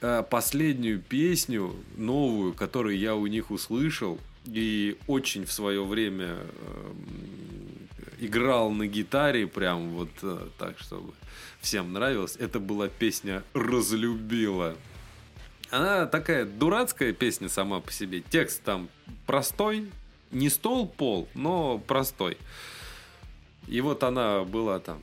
А, 0.01 0.23
Последнюю 0.23 0.99
песню, 1.01 1.75
новую, 1.95 2.53
которую 2.55 2.97
я 2.97 3.13
у 3.13 3.27
них 3.27 3.51
услышал, 3.51 4.19
и 4.47 4.97
очень 5.07 5.45
в 5.45 5.51
свое 5.51 5.83
время 5.83 6.37
эм, 6.37 7.87
играл 8.19 8.71
на 8.71 8.87
гитаре, 8.87 9.47
прям 9.47 9.89
вот 9.89 10.09
э, 10.21 10.47
так, 10.57 10.79
чтобы 10.79 11.13
всем 11.59 11.93
нравилось, 11.93 12.35
это 12.37 12.59
была 12.59 12.87
песня 12.87 13.43
«Разлюбила». 13.53 14.75
Она 15.69 16.05
такая 16.05 16.45
дурацкая 16.45 17.11
песня 17.11 17.49
сама 17.49 17.81
по 17.81 17.91
себе. 17.91 18.21
Текст 18.21 18.63
там 18.63 18.87
простой, 19.25 19.91
не 20.31 20.49
стол 20.49 20.87
пол, 20.87 21.27
но 21.33 21.77
простой. 21.77 22.37
И 23.67 23.81
вот 23.81 24.03
она 24.03 24.45
была 24.45 24.79
там. 24.79 24.99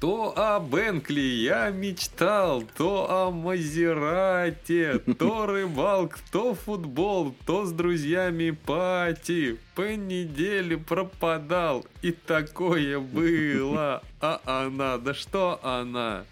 То 0.00 0.32
о 0.36 0.60
Бенкли 0.60 1.20
я 1.20 1.70
мечтал, 1.70 2.62
то 2.76 3.10
о 3.10 3.32
Мазерате, 3.32 4.98
то 5.18 5.46
рыбалк, 5.46 6.18
то 6.30 6.54
футбол, 6.54 7.34
то 7.46 7.66
с 7.66 7.72
друзьями 7.72 8.50
пати. 8.50 9.58
По 9.74 9.96
неделе 9.96 10.78
пропадал, 10.78 11.84
и 12.02 12.12
такое 12.12 13.00
было. 13.00 14.02
А 14.20 14.40
она, 14.44 14.98
да 14.98 15.14
что 15.14 15.60
она? 15.62 16.24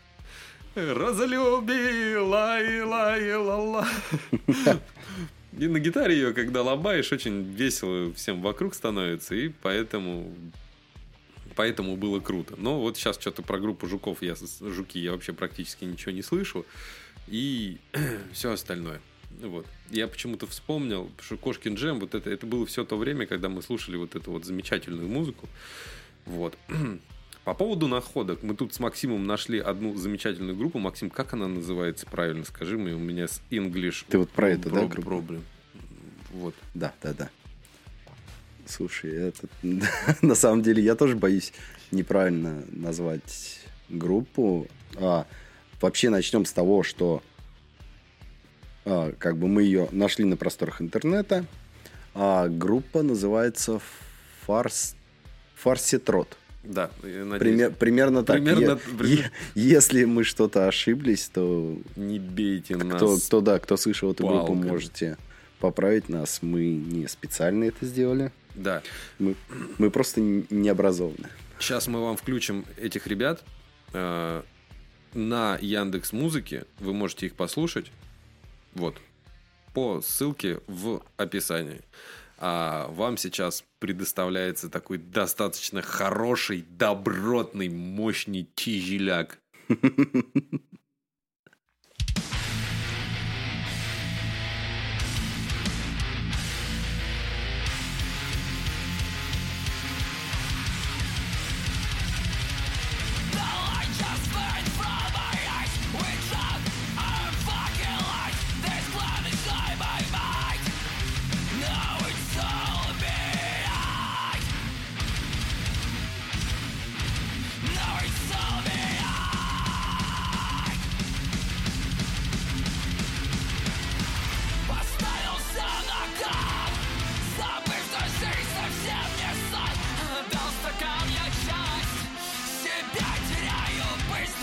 Разлюбила 0.74 2.60
и 2.60 2.80
ла 2.80 3.16
и 3.16 3.32
ла 3.32 3.56
ла. 3.56 3.88
И 5.58 5.66
на 5.68 5.78
гитаре 5.78 6.16
ее, 6.16 6.32
когда 6.34 6.62
лобаешь, 6.62 7.12
очень 7.12 7.42
весело 7.42 8.12
всем 8.12 8.42
вокруг 8.42 8.74
становится, 8.74 9.34
и 9.36 9.48
поэтому 9.48 10.34
поэтому 11.56 11.96
было 11.96 12.20
круто. 12.20 12.54
Но 12.56 12.80
вот 12.80 12.96
сейчас 12.96 13.18
что-то 13.18 13.42
про 13.42 13.58
группу 13.58 13.86
жуков, 13.88 14.22
я, 14.22 14.36
жуки, 14.60 14.98
я 14.98 15.12
вообще 15.12 15.32
практически 15.32 15.84
ничего 15.84 16.12
не 16.12 16.22
слышу, 16.22 16.64
и 17.26 17.78
все 18.32 18.52
остальное. 18.52 19.00
Вот. 19.40 19.66
Я 19.90 20.06
почему-то 20.08 20.46
вспомнил, 20.46 21.10
что 21.20 21.36
Кошкин 21.36 21.74
Джем, 21.74 22.00
вот 22.00 22.14
это, 22.14 22.30
это 22.30 22.46
было 22.46 22.64
все 22.66 22.84
то 22.84 22.96
время, 22.96 23.26
когда 23.26 23.48
мы 23.48 23.62
слушали 23.62 23.96
вот 23.96 24.14
эту 24.14 24.30
вот 24.30 24.44
замечательную 24.44 25.08
музыку. 25.08 25.48
Вот. 26.24 26.56
По 27.44 27.54
поводу 27.54 27.86
находок, 27.86 28.42
мы 28.42 28.56
тут 28.56 28.74
с 28.74 28.80
Максимом 28.80 29.26
нашли 29.26 29.58
одну 29.58 29.94
замечательную 29.94 30.56
группу. 30.56 30.78
Максим, 30.78 31.10
как 31.10 31.32
она 31.32 31.46
называется 31.46 32.06
правильно? 32.06 32.44
Скажи 32.44 32.76
мне, 32.76 32.92
у 32.94 32.98
меня 32.98 33.28
с 33.28 33.40
English 33.50 34.04
Ты 34.08 34.18
вот 34.18 34.30
про 34.30 34.50
это, 34.50 34.68
да, 34.68 34.86
группу? 34.86 35.02
проблем. 35.02 35.44
Вот. 36.32 36.54
Да, 36.74 36.92
да, 37.02 37.14
да. 37.14 37.30
Слушай, 38.66 39.12
это... 39.28 39.48
на 40.22 40.34
самом 40.34 40.62
деле 40.62 40.82
я 40.82 40.94
тоже 40.94 41.16
боюсь 41.16 41.52
неправильно 41.90 42.62
назвать 42.70 43.60
группу. 43.88 44.66
А, 44.96 45.26
вообще 45.80 46.10
начнем 46.10 46.44
с 46.44 46.52
того, 46.52 46.82
что 46.82 47.22
а, 48.84 49.12
как 49.18 49.36
бы 49.36 49.46
мы 49.48 49.62
ее 49.62 49.88
нашли 49.92 50.24
на 50.24 50.36
просторах 50.36 50.80
интернета. 50.80 51.44
А 52.14 52.48
группа 52.48 53.02
называется 53.02 53.80
Фарс... 54.46 54.94
Фарситрот. 55.54 56.36
Да, 56.64 56.90
я 57.04 57.24
надеюсь, 57.24 57.40
Пример- 57.60 57.74
примерно 57.74 58.24
так. 58.24 58.36
Примерно- 58.36 58.76
примерно. 58.76 59.06
е- 59.06 59.30
если 59.54 60.04
мы 60.04 60.24
что-то 60.24 60.66
ошиблись, 60.66 61.28
то 61.32 61.76
не 61.94 62.18
бейте 62.18 62.76
нас. 62.76 62.96
кто, 62.96 63.16
кто, 63.18 63.40
да, 63.40 63.58
кто 63.58 63.76
слышал 63.76 64.10
эту 64.12 64.26
группу, 64.26 64.46
палками. 64.48 64.68
можете 64.70 65.16
поправить 65.60 66.08
нас. 66.08 66.40
Мы 66.42 66.70
не 66.74 67.06
специально 67.06 67.64
это 67.64 67.86
сделали. 67.86 68.32
Да. 68.56 68.82
Мы, 69.18 69.36
мы 69.78 69.90
просто 69.90 70.20
не 70.20 70.68
образованы. 70.68 71.28
Сейчас 71.58 71.86
мы 71.86 72.02
вам 72.02 72.16
включим 72.16 72.64
этих 72.76 73.06
ребят. 73.06 73.44
Э, 73.92 74.42
на 75.14 75.58
Яндекс 75.60 76.12
Музыке. 76.12 76.64
Вы 76.78 76.92
можете 76.92 77.26
их 77.26 77.34
послушать. 77.34 77.92
Вот. 78.74 78.96
По 79.74 80.00
ссылке 80.00 80.60
в 80.66 81.02
описании. 81.16 81.82
А 82.38 82.88
вам 82.88 83.16
сейчас 83.16 83.64
предоставляется 83.78 84.68
такой 84.68 84.98
достаточно 84.98 85.80
хороший, 85.80 86.66
добротный, 86.68 87.68
мощный 87.68 88.48
тяжеляк. 88.54 89.38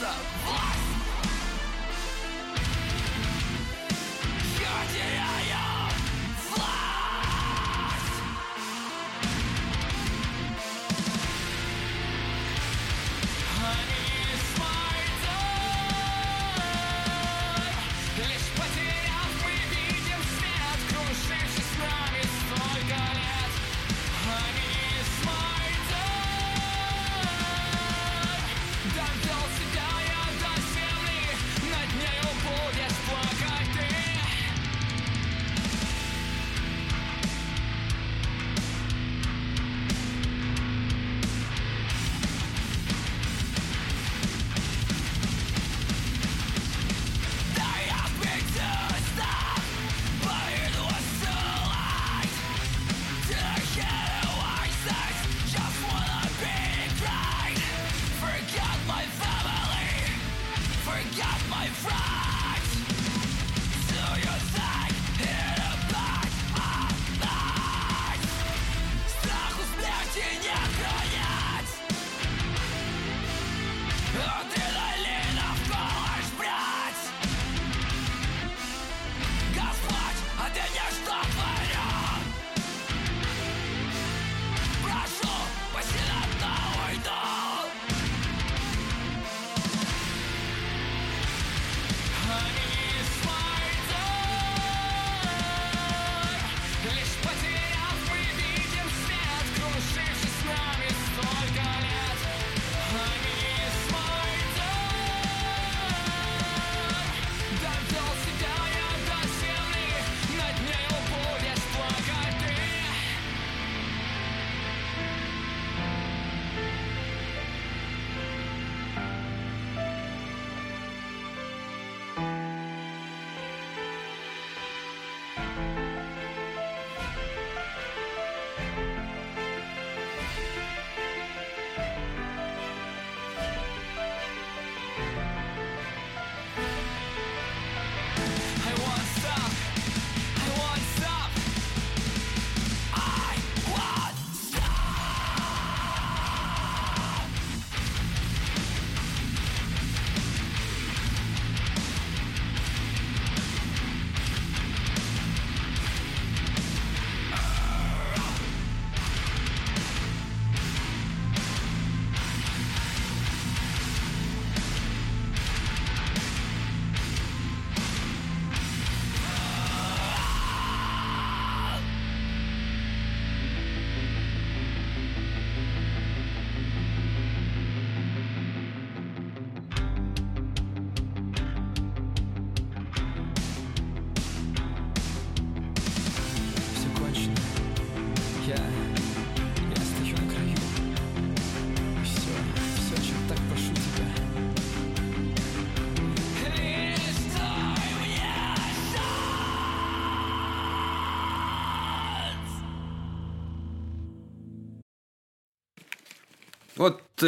Вот, 0.03 0.42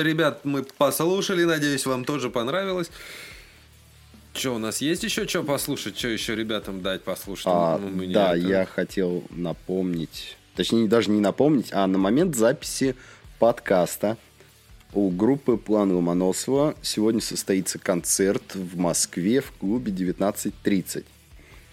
ребят, 0.03 0.41
мы 0.43 0.63
послушали, 0.63 1.43
надеюсь, 1.43 1.85
вам 1.85 2.05
тоже 2.05 2.29
понравилось. 2.29 2.89
Что, 4.33 4.55
у 4.55 4.57
нас 4.57 4.81
есть 4.81 5.03
еще 5.03 5.27
что 5.27 5.43
послушать? 5.43 5.97
Что 5.97 6.09
еще 6.09 6.35
ребятам 6.35 6.81
дать 6.81 7.03
послушать? 7.03 7.47
А, 7.47 7.77
ну, 7.77 8.11
да, 8.11 8.35
это... 8.35 8.47
я 8.47 8.65
хотел 8.65 9.23
напомнить, 9.29 10.37
точнее, 10.55 10.89
даже 10.89 11.09
не 11.09 11.21
напомнить, 11.21 11.69
а 11.71 11.87
на 11.87 11.97
момент 11.97 12.35
записи 12.35 12.95
подкаста 13.39 14.17
у 14.93 15.09
группы 15.09 15.57
План 15.57 15.91
Ломоносова 15.91 16.75
сегодня 16.81 17.21
состоится 17.21 17.79
концерт 17.79 18.55
в 18.55 18.77
Москве 18.77 19.41
в 19.41 19.51
клубе 19.51 19.91
19.30. 19.91 21.05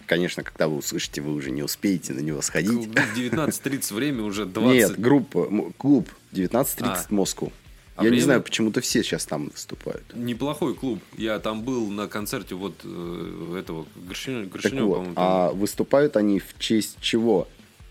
Конечно, 0.05 0.43
когда 0.43 0.67
вы 0.67 0.77
услышите, 0.77 1.21
вы 1.21 1.33
уже 1.33 1.51
не 1.51 1.63
успеете 1.63 2.13
на 2.13 2.19
него 2.19 2.41
сходить. 2.41 2.89
19.30 2.89 3.93
время 3.93 4.23
уже 4.23 4.45
20. 4.45 4.73
Нет, 4.73 4.99
группа, 4.99 5.49
клуб 5.77 6.09
19.30 6.33 6.75
а. 6.81 7.05
Москву. 7.09 7.51
А 7.95 8.03
Я 8.03 8.09
не 8.09 8.19
знаю, 8.19 8.41
почему-то 8.41 8.81
все 8.81 9.03
сейчас 9.03 9.25
там 9.25 9.49
выступают. 9.49 10.03
Неплохой 10.15 10.73
клуб. 10.73 10.99
Я 11.15 11.37
там 11.39 11.61
был 11.61 11.89
на 11.91 12.07
концерте 12.07 12.55
вот 12.55 12.73
э, 12.83 13.57
этого 13.59 13.85
Горшинева, 13.95 14.45
Горшинева, 14.49 14.85
вот, 14.85 14.93
по-моему. 14.95 15.13
а 15.15 15.51
выступают 15.51 16.17
они 16.17 16.39
в 16.39 16.57
честь 16.57 16.97
чего? 17.01 17.47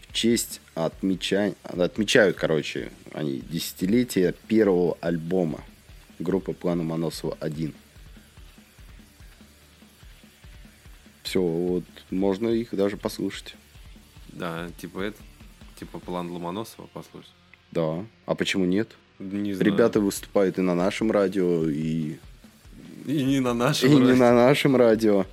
В 0.08 0.12
честь 0.12 0.60
отмечания... 0.74 1.54
Отмечают, 1.62 2.36
короче, 2.36 2.90
они 3.12 3.42
десятилетие 3.48 4.34
первого 4.48 4.98
альбома 5.00 5.60
группы 6.18 6.52
Плана 6.52 6.82
Моносова 6.82 7.36
1. 7.40 7.72
Все, 11.22 11.40
вот 11.40 11.84
можно 12.10 12.48
их 12.48 12.74
даже 12.74 12.96
послушать. 12.96 13.54
Да, 14.28 14.68
типа 14.80 15.00
это, 15.00 15.18
типа 15.78 15.98
план 15.98 16.30
Ломоносова, 16.30 16.88
послушай. 16.92 17.30
Да. 17.70 18.04
А 18.26 18.34
почему 18.34 18.64
нет? 18.64 18.96
Не 19.30 19.54
знаю. 19.54 19.72
Ребята 19.72 20.00
выступают 20.00 20.58
и 20.58 20.62
на 20.62 20.74
нашем 20.74 21.10
радио, 21.10 21.68
и, 21.68 22.16
И 23.06 23.22
не 23.24 23.40
на 23.40 23.54
нашем 23.54 23.90
и 23.90 23.94
не 23.94 24.00
радио. 24.00 24.16
на 24.16 24.34
нашем 24.34 24.76
радио. 24.76 25.26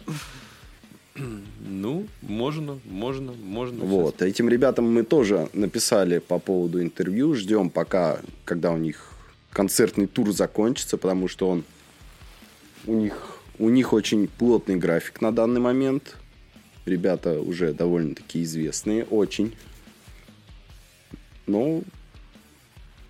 Ну, 1.68 2.08
можно, 2.22 2.80
можно, 2.86 3.34
можно. 3.34 3.84
Вот. 3.84 4.22
Этим 4.22 4.48
ребятам 4.50 4.92
мы 4.92 5.04
тоже 5.04 5.50
написали 5.54 6.20
по 6.20 6.40
поводу 6.40 6.82
интервью. 6.82 7.36
Ждем 7.36 7.70
пока, 7.70 8.20
когда 8.46 8.72
у 8.72 8.78
них 8.78 9.12
концертный 9.52 10.08
тур 10.08 10.32
закончится, 10.32 10.98
потому 10.98 11.28
что 11.28 11.50
он 11.50 11.64
у 12.86 12.94
них, 12.96 13.38
у 13.58 13.70
них 13.70 13.92
очень 13.94 14.28
плотный 14.28 14.78
график 14.78 15.22
на 15.22 15.32
данный 15.32 15.60
момент. 15.60 16.16
Ребята 16.86 17.40
уже 17.40 17.74
довольно-таки 17.74 18.44
известные, 18.44 19.04
очень. 19.04 19.56
Ну, 21.46 21.84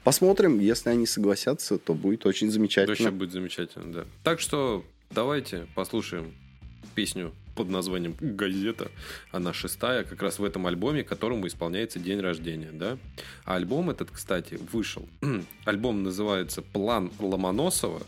посмотрим. 0.10 0.60
Если 0.60 0.90
они 0.90 1.06
согласятся, 1.06 1.78
то 1.78 1.94
будет 1.94 2.26
очень 2.26 2.48
Вообще 2.48 2.54
замечательно. 2.56 3.12
будет 3.12 3.32
замечательно, 3.32 3.94
да. 3.94 4.06
Так 4.24 4.40
что 4.40 4.84
давайте 5.12 5.68
послушаем 5.76 6.34
песню 6.96 7.32
под 7.56 7.70
названием 7.70 8.16
«Газета». 8.20 8.90
Она 9.32 9.54
шестая, 9.54 10.04
как 10.04 10.20
раз 10.24 10.40
в 10.40 10.44
этом 10.44 10.66
альбоме, 10.66 11.04
которому 11.04 11.46
исполняется 11.46 12.00
день 12.00 12.22
рождения, 12.22 12.72
да. 12.72 12.98
А 13.46 13.54
альбом 13.54 13.92
этот, 13.92 14.10
кстати, 14.10 14.58
вышел. 14.72 15.08
альбом 15.66 16.02
называется 16.02 16.64
«План 16.64 17.12
Ломоносова». 17.20 18.02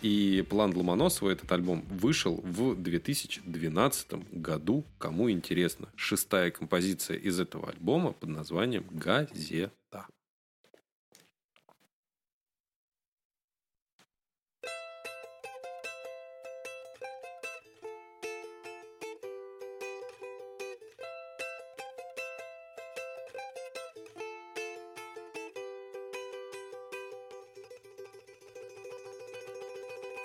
И 0.00 0.42
«План 0.48 0.74
Ломоносова» 0.74 1.28
этот 1.32 1.52
альбом 1.52 1.84
вышел 1.90 2.40
в 2.42 2.76
2012 2.76 4.32
году. 4.32 4.86
Кому 4.96 5.30
интересно. 5.30 5.88
Шестая 5.96 6.50
композиция 6.50 7.18
из 7.18 7.38
этого 7.38 7.68
альбома 7.68 8.12
под 8.12 8.30
названием 8.30 8.86
«Газета». 8.90 9.70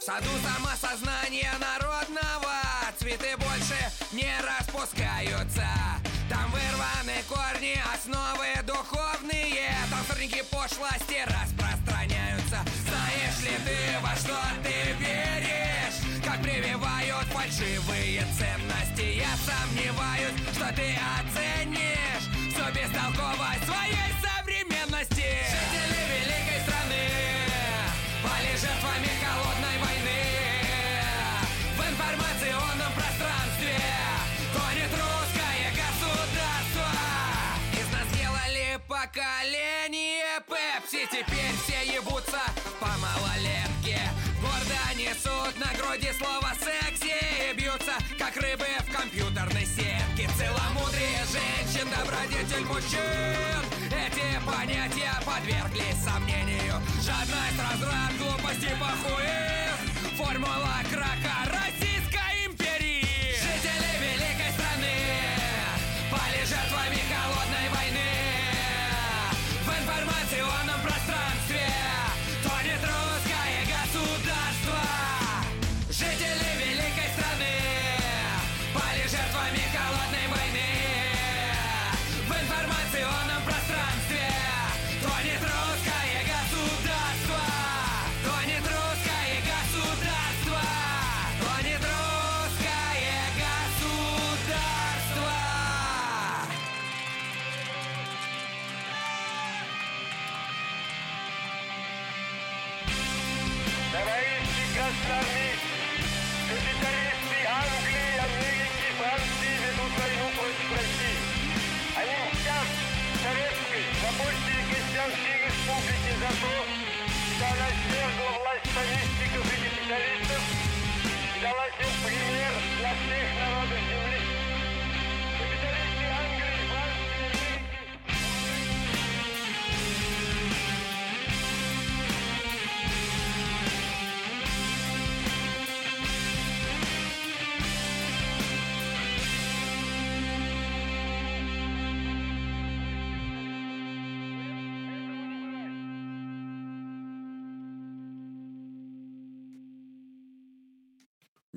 Саду 0.06 0.30
самосознания 0.44 1.52
народного. 1.60 2.54
Цветы 3.00 3.36
больше 3.38 3.76
не 4.12 4.32
распускаются. 4.40 5.66
Там 6.30 6.46
вырваны 6.52 7.24
корни, 7.28 7.82
основы 7.92 8.46
духовные. 8.68 9.74
Там 9.90 10.06
сорняки 10.08 10.44
пошлости 10.52 11.26
распространяются. 11.26 12.60
Знаешь 12.86 13.40
ли 13.46 13.58
ты, 13.66 13.78
во 14.04 14.16
что 14.16 14.38
ты 14.64 14.94
веришь? 15.02 16.24
Как 16.24 16.40
прививают 16.44 17.26
фальшивые 17.34 18.28
ценности? 18.38 19.18
Я 19.18 19.34
сомневаюсь, 19.42 20.38
что 20.54 20.68
ты 20.76 20.96
оценишь. 21.18 22.30
Всю 22.54 22.66
бестолковость 22.78 23.66
своей 23.66 24.05
добродетель 52.26 52.66
мужчин. 52.66 53.00
Эти 53.88 54.46
понятия 54.46 55.14
подверглись 55.26 56.04
сомнению. 56.04 56.74
Жадность, 57.02 57.60
разврат, 57.60 58.12
глупость 58.18 58.64
и 58.64 58.74
похуизм 58.80 60.16
Формула 60.18 60.82
краха 60.92 61.35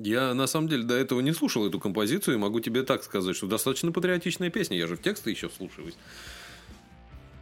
Я, 0.01 0.33
на 0.33 0.47
самом 0.47 0.69
деле, 0.69 0.83
до 0.83 0.95
этого 0.95 1.19
не 1.19 1.33
слушал 1.33 1.67
эту 1.67 1.77
композицию, 1.77 2.35
и 2.35 2.37
могу 2.37 2.61
тебе 2.61 2.83
так 2.83 3.03
сказать, 3.03 3.35
что 3.35 3.47
достаточно 3.47 3.91
патриотичная 3.91 4.49
песня. 4.49 4.77
Я 4.77 4.87
же 4.87 4.95
в 4.95 5.01
тексты 5.01 5.29
еще 5.29 5.49
вслушиваюсь. 5.49 5.95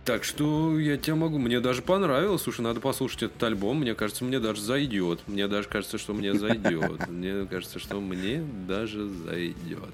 Так 0.05 0.23
что 0.23 0.79
я 0.79 0.97
тебя 0.97 1.15
могу... 1.15 1.37
Мне 1.37 1.59
даже 1.59 1.83
понравилось. 1.83 2.41
Слушай, 2.41 2.61
надо 2.61 2.79
послушать 2.79 3.23
этот 3.23 3.43
альбом. 3.43 3.81
Мне 3.81 3.93
кажется, 3.93 4.23
мне 4.23 4.39
даже 4.39 4.59
зайдет. 4.61 5.19
Мне 5.27 5.47
даже 5.47 5.69
кажется, 5.69 5.99
что 5.99 6.15
мне 6.15 6.33
зайдет. 6.33 7.07
Мне 7.09 7.45
кажется, 7.45 7.77
что 7.77 8.01
мне 8.01 8.41
даже 8.67 9.07
зайдет. 9.07 9.93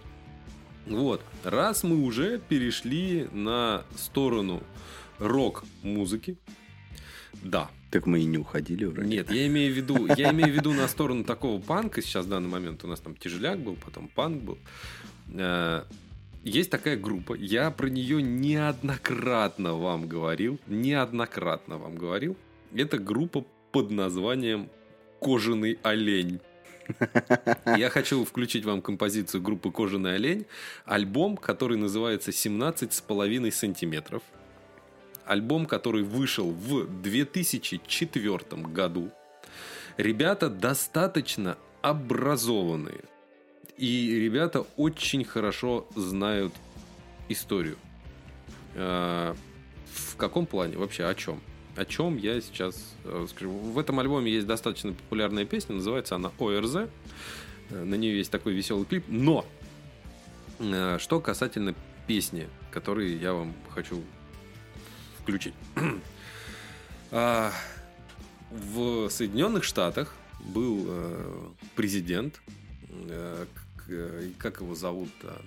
Вот. 0.86 1.22
Раз 1.43 1.84
мы 1.84 1.97
уже 1.97 2.39
перешли 2.47 3.28
на 3.34 3.84
сторону 3.97 4.64
рок-музыки, 5.20 6.38
да, 7.41 7.70
Так 7.94 8.08
мы 8.08 8.22
и 8.22 8.26
не 8.26 8.39
уходили 8.39 8.86
вроде. 8.86 9.08
нет, 9.08 9.30
я 9.30 9.46
имею 9.46 9.72
в 9.72 9.78
виду, 9.78 10.08
я 10.18 10.32
имею 10.32 10.52
в 10.52 10.56
виду 10.56 10.74
на 10.74 10.88
сторону 10.88 11.24
такого 11.24 11.62
панка. 11.62 12.02
Сейчас 12.02 12.26
в 12.26 12.30
данный 12.30 12.50
момент 12.50 12.84
у 12.84 12.88
нас 12.88 13.00
там 13.00 13.16
тяжеляк 13.16 13.60
был, 13.60 13.76
потом 13.76 14.08
панк 14.08 14.41
был. 14.41 14.58
Э, 15.36 15.84
Есть 16.44 16.72
такая 16.72 16.98
группа, 16.98 17.36
я 17.36 17.70
про 17.70 17.89
нее 17.89 18.20
неоднократно 18.24 19.76
вам 19.76 20.08
говорил, 20.08 20.60
неоднократно 20.66 21.78
вам 21.78 21.96
говорил. 21.96 22.36
Это 22.74 22.98
группа 22.98 23.46
под 23.72 23.91
названием 23.91 24.72
«Кожаный 25.20 25.78
олень». 25.84 26.39
Я 27.78 27.91
хочу 27.91 28.26
включить 28.26 28.66
вам 28.66 28.82
композицию 28.82 29.44
группы 29.44 29.70
«Кожаный 29.70 30.16
олень», 30.16 30.48
альбом, 30.86 31.38
который 31.38 31.78
называется 31.78 32.32
«17 32.32 32.91
с 32.91 33.02
половиной 33.02 33.52
сантиметров». 33.52 34.24
Альбом, 35.26 35.66
который 35.66 36.04
вышел 36.04 36.52
в 36.52 36.86
2004 37.02 38.62
году. 38.64 39.12
Ребята 39.98 40.50
достаточно 40.50 41.58
образованные. 41.82 43.02
И 43.78 44.20
ребята 44.20 44.66
очень 44.78 45.24
хорошо 45.24 45.88
знают 45.96 46.54
историю. 47.30 47.78
Э, 48.76 49.34
В 49.94 50.16
каком 50.16 50.46
плане? 50.46 50.78
Вообще 50.78 51.06
о 51.06 51.14
чем? 51.16 51.42
О 51.76 51.86
чем 51.86 52.18
я 52.18 52.40
сейчас 52.42 52.96
э, 53.04 53.26
скажу. 53.30 53.52
В 53.52 53.78
этом 53.80 54.00
альбоме 54.00 54.32
есть 54.32 54.48
достаточно 54.48 54.94
популярная 54.94 55.46
песня, 55.46 55.76
называется 55.76 56.16
она 56.16 56.32
ОРЗ. 56.40 56.76
Э, 56.76 56.88
На 57.72 57.96
нее 57.96 58.18
есть 58.18 58.32
такой 58.32 58.54
веселый 58.54 58.86
клип. 58.86 59.06
Но 59.08 59.46
что 61.00 61.20
касательно 61.20 61.74
песни, 62.08 62.48
которую 62.72 63.20
я 63.20 63.34
вам 63.34 63.54
хочу 63.74 64.02
включить. 65.24 65.54
А, 67.16 67.52
В 68.50 69.08
Соединенных 69.10 69.64
Штатах 69.64 70.16
был 70.40 70.86
э, 70.88 71.48
президент, 71.76 72.42
э, 72.90 73.46
как 74.40 74.62
его 74.62 74.74
зовут-то? 74.74 75.40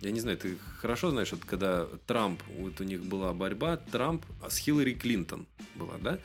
Я 0.00 0.10
не 0.10 0.18
знаю, 0.18 0.38
ты 0.38 0.56
хорошо 0.78 1.12
знаешь, 1.12 1.30
вот 1.30 1.44
когда 1.44 1.86
Трамп, 2.06 2.42
вот 2.58 2.80
у 2.80 2.84
них 2.84 3.04
была 3.04 3.32
борьба, 3.32 3.76
Трамп 3.76 4.24
с 4.48 4.56
Хиллари 4.56 4.94
Клинтон 4.94 5.46
была, 5.76 5.98
да? 6.00 6.18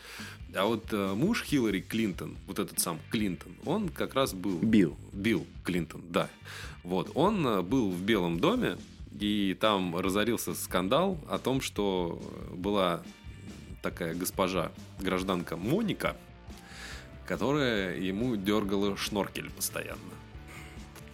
А 0.55 0.65
вот 0.65 0.91
э, 0.91 1.13
муж 1.13 1.43
Хиллари 1.43 1.81
Клинтон, 1.81 2.35
вот 2.47 2.57
этот 2.57 2.79
сам 2.79 2.99
Клинтон, 3.11 3.53
он 3.63 3.89
как 3.89 4.15
раз 4.15 4.33
был... 4.33 4.57
Билл. 4.57 4.97
Билл 5.13 5.45
Клинтон, 5.63 6.01
да. 6.09 6.29
Вот, 6.81 7.11
он 7.13 7.63
был 7.63 7.91
в 7.91 8.01
Белом 8.01 8.39
доме, 8.39 8.77
и 9.11 9.57
там 9.59 9.95
разорился 9.97 10.53
скандал 10.53 11.17
о 11.29 11.37
том, 11.37 11.61
что 11.61 12.21
была 12.51 13.03
такая 13.81 14.13
госпожа, 14.13 14.71
гражданка 14.99 15.55
Моника, 15.55 16.15
которая 17.25 17.97
ему 17.97 18.35
дергала 18.35 18.97
шноркель 18.97 19.49
постоянно. 19.51 20.17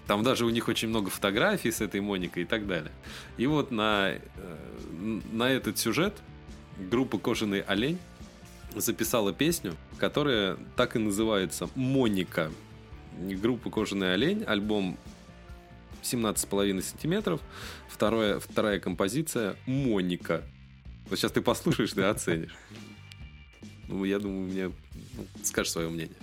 Там 0.07 0.23
даже 0.23 0.45
у 0.45 0.49
них 0.49 0.67
очень 0.67 0.89
много 0.89 1.09
фотографий 1.09 1.71
с 1.71 1.81
этой 1.81 2.01
Моникой 2.01 2.43
и 2.43 2.45
так 2.45 2.67
далее. 2.67 2.91
И 3.37 3.47
вот 3.47 3.71
на, 3.71 4.11
э, 4.11 4.19
на 5.31 5.49
этот 5.49 5.77
сюжет 5.77 6.13
группа 6.77 7.17
«Кожаный 7.17 7.61
олень» 7.61 7.99
записала 8.75 9.33
песню, 9.33 9.75
которая 9.97 10.57
так 10.75 10.95
и 10.95 10.99
называется 10.99 11.69
«Моника». 11.75 12.51
Группа 13.17 13.69
«Кожаный 13.69 14.13
олень», 14.13 14.43
альбом 14.43 14.97
17,5 16.03 16.81
сантиметров. 16.81 17.41
Второе, 17.87 18.39
вторая 18.39 18.79
композиция 18.79 19.55
«Моника». 19.65 20.43
Вот 21.09 21.19
сейчас 21.19 21.31
ты 21.31 21.41
послушаешь, 21.41 21.93
ты 21.93 22.03
оценишь. 22.03 22.55
Ну, 23.87 24.05
я 24.05 24.19
думаю, 24.19 24.47
мне 24.47 24.71
ну, 25.15 25.27
скажешь 25.43 25.71
свое 25.71 25.89
мнение. 25.89 26.15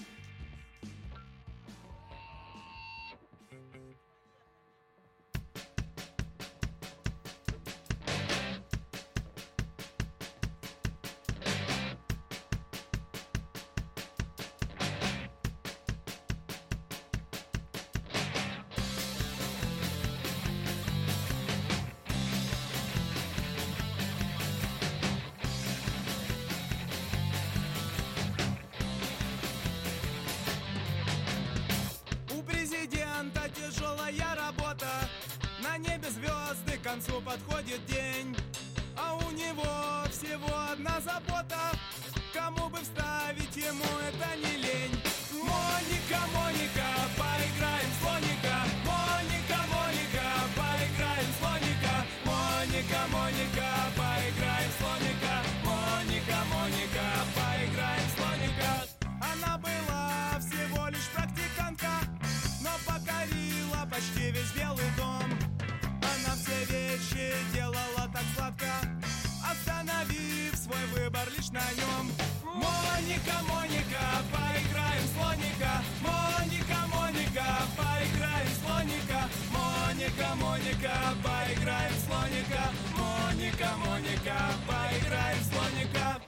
Моника, 80.81 81.15
поиграем 81.23 81.93
в 81.93 82.01
слоника. 82.07 82.63
Моника, 82.97 83.77
Моника, 83.77 84.39
поиграем 84.67 85.39
в 85.39 85.45
слоника. 85.45 86.23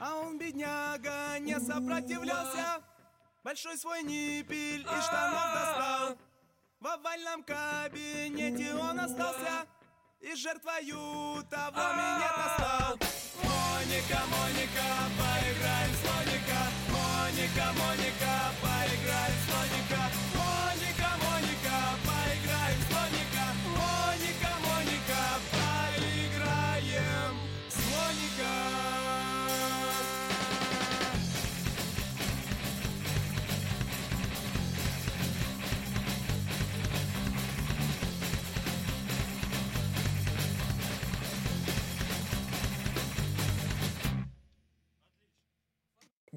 А 0.00 0.14
он, 0.16 0.38
бедняга, 0.38 1.38
не 1.38 1.60
сопротивлялся. 1.60 2.82
Большой 3.44 3.76
свой 3.76 4.02
ниппель 4.02 4.82
из 4.82 5.04
штанов 5.04 5.54
достал. 5.54 6.18
В 6.80 6.86
овальном 6.88 7.44
кабинете 7.44 8.74
он 8.74 8.98
остался 8.98 9.66
И 10.26 10.34
жертвою 10.34 11.44
того 11.48 11.94
минета 11.94 12.54
стал 12.58 12.98
Моника, 13.44 14.20
Моника, 14.26 14.88
поиграем 15.16 15.92
слоника 16.02 16.60
Моника, 16.90 17.66
Моника, 17.78 18.34
поиграем 18.60 19.34
слоника 19.46 20.10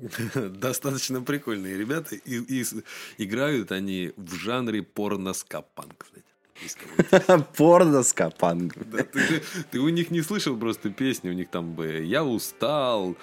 Достаточно 0.36 1.22
прикольные 1.22 1.78
ребята. 1.78 2.16
И, 2.16 2.38
и 2.38 2.66
играют 3.18 3.72
они 3.72 4.14
в 4.16 4.34
жанре 4.36 4.84
порно-скапанк, 4.84 5.96
кстати. 5.98 6.26
Порно 7.58 8.04
скапанг. 8.04 8.74
Да, 8.92 9.04
ты, 9.04 9.42
ты 9.72 9.80
у 9.80 9.90
них 9.90 10.12
не 10.12 10.22
слышал 10.22 10.58
просто 10.58 10.90
песни, 10.90 11.30
у 11.30 11.34
них 11.34 11.50
там 11.50 11.74
бы 11.74 12.04
«Я 12.04 12.24
устал», 12.24 13.16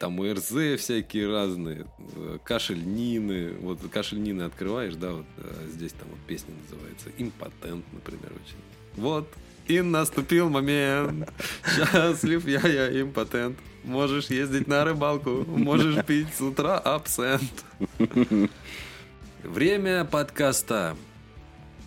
там 0.00 0.18
УРЗ 0.18 0.78
всякие 0.78 1.30
разные, 1.30 1.86
э, 2.16 2.38
кашель 2.44 2.84
Нины. 2.84 3.54
Вот 3.60 3.78
кашель 3.90 4.20
Нины 4.20 4.42
открываешь, 4.42 4.94
да, 4.96 5.12
вот 5.12 5.26
э, 5.36 5.68
здесь 5.72 5.92
там 5.92 6.08
вот 6.10 6.18
песня 6.26 6.54
называется 6.62 7.10
«Импотент», 7.18 7.84
например, 7.92 8.32
очень. 8.32 8.58
Вот, 8.96 9.28
и 9.66 9.80
наступил 9.80 10.48
момент. 10.50 11.30
Счастлив 11.64 12.46
я, 12.46 12.66
я 12.66 13.00
импотент. 13.00 13.58
Можешь 13.84 14.26
ездить 14.26 14.66
на 14.66 14.84
рыбалку, 14.84 15.44
можешь 15.46 16.04
пить 16.04 16.34
с 16.34 16.40
утра 16.40 16.78
абсент. 16.78 17.64
Время 19.42 20.04
подкаста 20.04 20.96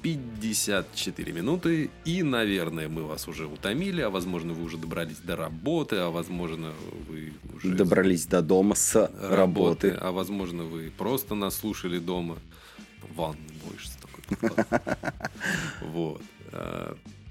54 0.04 1.34
минуты. 1.34 1.90
И, 2.06 2.24
наверное, 2.24 2.88
мы 2.88 3.04
вас 3.04 3.28
уже 3.28 3.48
утомили, 3.48 4.02
а 4.02 4.10
возможно, 4.10 4.54
вы 4.54 4.64
уже 4.64 4.78
добрались 4.78 5.18
до 5.18 5.36
работы, 5.36 5.98
а 5.98 6.10
возможно, 6.10 6.72
вы 7.10 7.34
уже... 7.56 7.76
Добрались 7.76 8.26
до 8.26 8.42
дома 8.42 8.76
с 8.76 8.96
работы, 8.96 9.90
работы. 9.90 9.90
а 9.90 10.12
возможно, 10.12 10.64
вы 10.64 10.92
просто 10.96 11.36
нас 11.36 11.56
слушали 11.56 11.98
дома. 11.98 12.38
Ванну 13.16 13.38
моешь 13.66 13.90
такой. 14.00 14.66
Вот. 15.82 16.22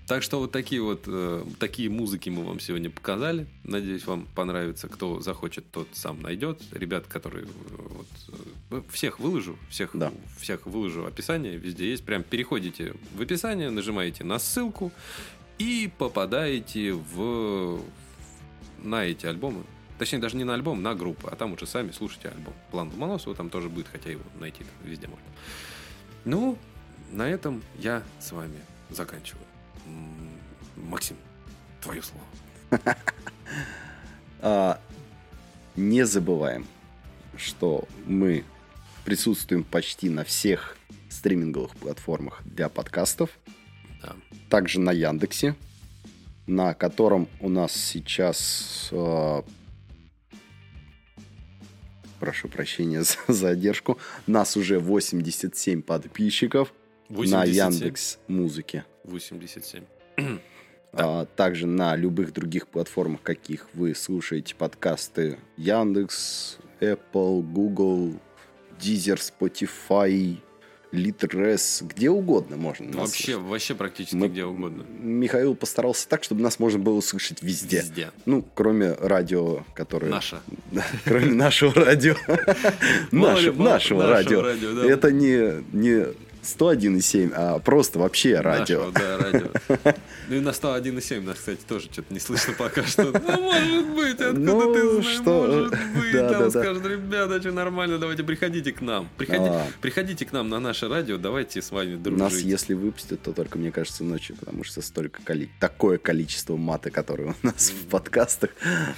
Так 0.06 0.22
что 0.22 0.38
вот 0.38 0.52
такие 0.52 0.80
вот 0.80 1.02
э, 1.06 1.44
такие 1.58 1.90
музыки 1.90 2.30
мы 2.30 2.44
вам 2.44 2.60
сегодня 2.60 2.90
показали. 2.90 3.46
Надеюсь, 3.64 4.06
вам 4.06 4.28
понравится. 4.36 4.88
Кто 4.88 5.20
захочет, 5.20 5.68
тот 5.72 5.88
сам 5.94 6.22
найдет. 6.22 6.62
Ребят, 6.72 7.06
которые 7.08 7.46
э, 7.46 7.48
вот, 7.76 8.06
э, 8.70 8.82
всех 8.90 9.18
выложу, 9.18 9.58
всех, 9.68 9.90
Да. 9.94 10.12
всех 10.38 10.66
выложу 10.66 11.06
описание, 11.06 11.56
везде 11.56 11.90
есть. 11.90 12.04
Прям 12.04 12.22
переходите 12.22 12.94
в 13.16 13.20
описание, 13.20 13.68
нажимаете 13.70 14.22
на 14.22 14.38
ссылку 14.38 14.92
и 15.58 15.90
попадаете 15.98 16.92
в 16.92 17.80
на 18.84 19.04
эти 19.04 19.26
альбомы. 19.26 19.64
Точнее, 19.98 20.18
даже 20.18 20.36
не 20.36 20.44
на 20.44 20.54
альбом, 20.54 20.82
на 20.82 20.94
группу, 20.94 21.26
а 21.28 21.34
там 21.34 21.54
уже 21.54 21.66
сами 21.66 21.90
слушайте 21.90 22.28
альбом. 22.28 22.54
План 22.70 22.90
Ломоносова 22.90 23.34
там 23.34 23.50
тоже 23.50 23.68
будет, 23.68 23.88
хотя 23.88 24.10
его 24.10 24.22
найти 24.38 24.62
везде 24.84 25.08
можно. 25.08 25.26
Ну, 26.24 26.58
на 27.10 27.28
этом 27.28 27.62
я 27.78 28.04
с 28.20 28.30
вами 28.30 28.60
заканчиваю. 28.90 29.45
Максим, 30.76 31.16
твое 31.80 32.02
слово. 32.02 32.24
А, 34.38 34.78
не 35.76 36.04
забываем, 36.04 36.66
что 37.36 37.88
мы 38.04 38.44
присутствуем 39.04 39.64
почти 39.64 40.10
на 40.10 40.24
всех 40.24 40.76
стриминговых 41.08 41.74
платформах 41.76 42.42
для 42.44 42.68
подкастов. 42.68 43.30
Да. 44.02 44.14
Также 44.50 44.78
на 44.78 44.92
Яндексе, 44.92 45.56
на 46.46 46.74
котором 46.74 47.28
у 47.40 47.48
нас 47.48 47.72
сейчас... 47.72 48.88
э, 48.92 49.42
прошу 52.20 52.48
прощения 52.48 53.02
за 53.26 53.32
задержку. 53.32 53.98
Нас 54.26 54.56
уже 54.56 54.78
87 54.78 55.82
подписчиков 55.82 56.72
на 57.08 57.16
87. 57.16 57.54
Яндекс 57.54 58.18
Музыке. 58.28 58.84
87. 59.04 59.84
А 60.98 61.26
также 61.26 61.66
на 61.66 61.94
любых 61.94 62.32
других 62.32 62.68
платформах, 62.68 63.20
каких 63.20 63.66
вы 63.74 63.94
слушаете 63.94 64.54
подкасты. 64.54 65.38
Яндекс, 65.58 66.56
Apple, 66.80 67.42
Google, 67.42 68.14
Deezer, 68.80 69.18
Spotify, 69.20 70.38
Litres, 70.92 71.84
где 71.86 72.08
угодно 72.08 72.56
можно. 72.56 72.86
нас 72.86 72.94
Вообще, 72.96 73.32
слушать. 73.34 73.50
вообще 73.50 73.74
практически 73.74 74.14
Мы- 74.16 74.28
где 74.28 74.44
угодно. 74.44 74.84
Михаил 74.98 75.54
постарался 75.54 76.08
так, 76.08 76.24
чтобы 76.24 76.40
нас 76.40 76.58
можно 76.58 76.78
было 76.78 76.94
услышать 76.94 77.42
везде. 77.42 77.78
Везде. 77.78 78.10
Ну, 78.24 78.42
кроме 78.54 78.92
радио, 78.92 79.64
которое... 79.74 80.08
Наша. 80.08 80.40
Да, 80.72 80.86
кроме 81.04 81.26
нашего 81.34 81.74
радио. 81.74 82.14
Наше- 83.12 83.52
Нашего 83.52 83.62
нашего 83.62 84.06
радио. 84.08 84.42
да. 84.42 84.86
Это 84.90 85.10
не 85.12 85.62
не 85.76 86.06
101,7, 86.46 87.32
а 87.34 87.58
просто 87.58 87.98
вообще 87.98 88.40
радио. 88.40 88.90
Нашего, 88.90 88.92
да, 88.92 89.18
радио. 89.18 89.48
Ну 90.28 90.36
и 90.36 90.40
на 90.40 90.48
101,7 90.50 91.20
нас, 91.22 91.36
кстати, 91.38 91.60
тоже 91.68 91.86
что-то 91.92 92.12
не 92.12 92.18
слышно 92.20 92.52
пока 92.54 92.82
что. 92.84 93.04
Ну, 93.26 93.40
может 93.42 93.88
быть, 93.94 94.20
откуда 94.20 94.38
Ну, 94.40 94.74
ты 94.74 94.90
знаешь, 95.02 95.16
что? 95.18 95.46
может 95.46 95.70
быть. 95.70 96.12
Да, 96.12 96.50
Там 96.50 96.50
да, 96.50 96.88
ребята, 96.88 97.40
что 97.40 97.52
нормально, 97.52 97.98
давайте 97.98 98.24
приходите 98.24 98.72
к 98.72 98.80
нам. 98.80 99.08
Приходите, 99.16 99.50
А. 99.50 99.66
приходите 99.80 100.24
к 100.24 100.32
нам 100.32 100.48
на 100.48 100.58
наше 100.60 100.88
радио, 100.88 101.16
давайте 101.18 101.60
с 101.62 101.70
вами 101.70 101.96
дружить. 101.96 102.20
Нас, 102.20 102.34
если 102.38 102.74
выпустят, 102.74 103.22
то 103.22 103.32
только, 103.32 103.58
мне 103.58 103.70
кажется, 103.70 104.02
ночью, 104.04 104.36
потому 104.36 104.64
что 104.64 104.82
столько 104.82 105.20
коли... 105.24 105.48
такое 105.60 105.98
количество 105.98 106.56
мата, 106.56 106.90
которое 106.90 107.34
у 107.42 107.46
нас 107.46 107.70
в 107.70 107.86
подкастах, 107.88 108.50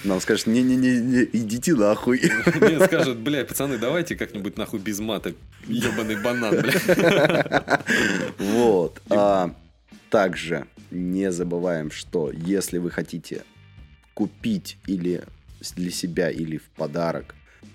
нам 0.05 0.21
скажут, 0.21 0.47
не-не-не, 0.47 1.25
идите 1.33 1.75
нахуй. 1.75 2.21
Мне 2.61 2.85
скажут, 2.87 3.19
бля, 3.19 3.45
пацаны, 3.45 3.79
давайте 3.79 4.17
как-нибудь 4.17 4.57
нахуй 4.57 4.81
без 4.81 4.99
мата. 5.01 5.35
Ебаный 5.67 6.17
банан, 6.23 6.57
бля. 6.61 7.38
Вот. 8.39 9.01
А, 9.11 9.55
также 10.11 10.67
не 10.91 11.31
забываем, 11.33 11.91
что 11.91 12.31
если 12.31 12.79
вы 12.79 12.91
хотите 12.91 13.45
купить 14.15 14.79
или 14.87 15.25
для 15.77 15.91
себя, 15.91 16.31
или 16.31 16.57
в 16.59 16.65
подарок 16.71 17.35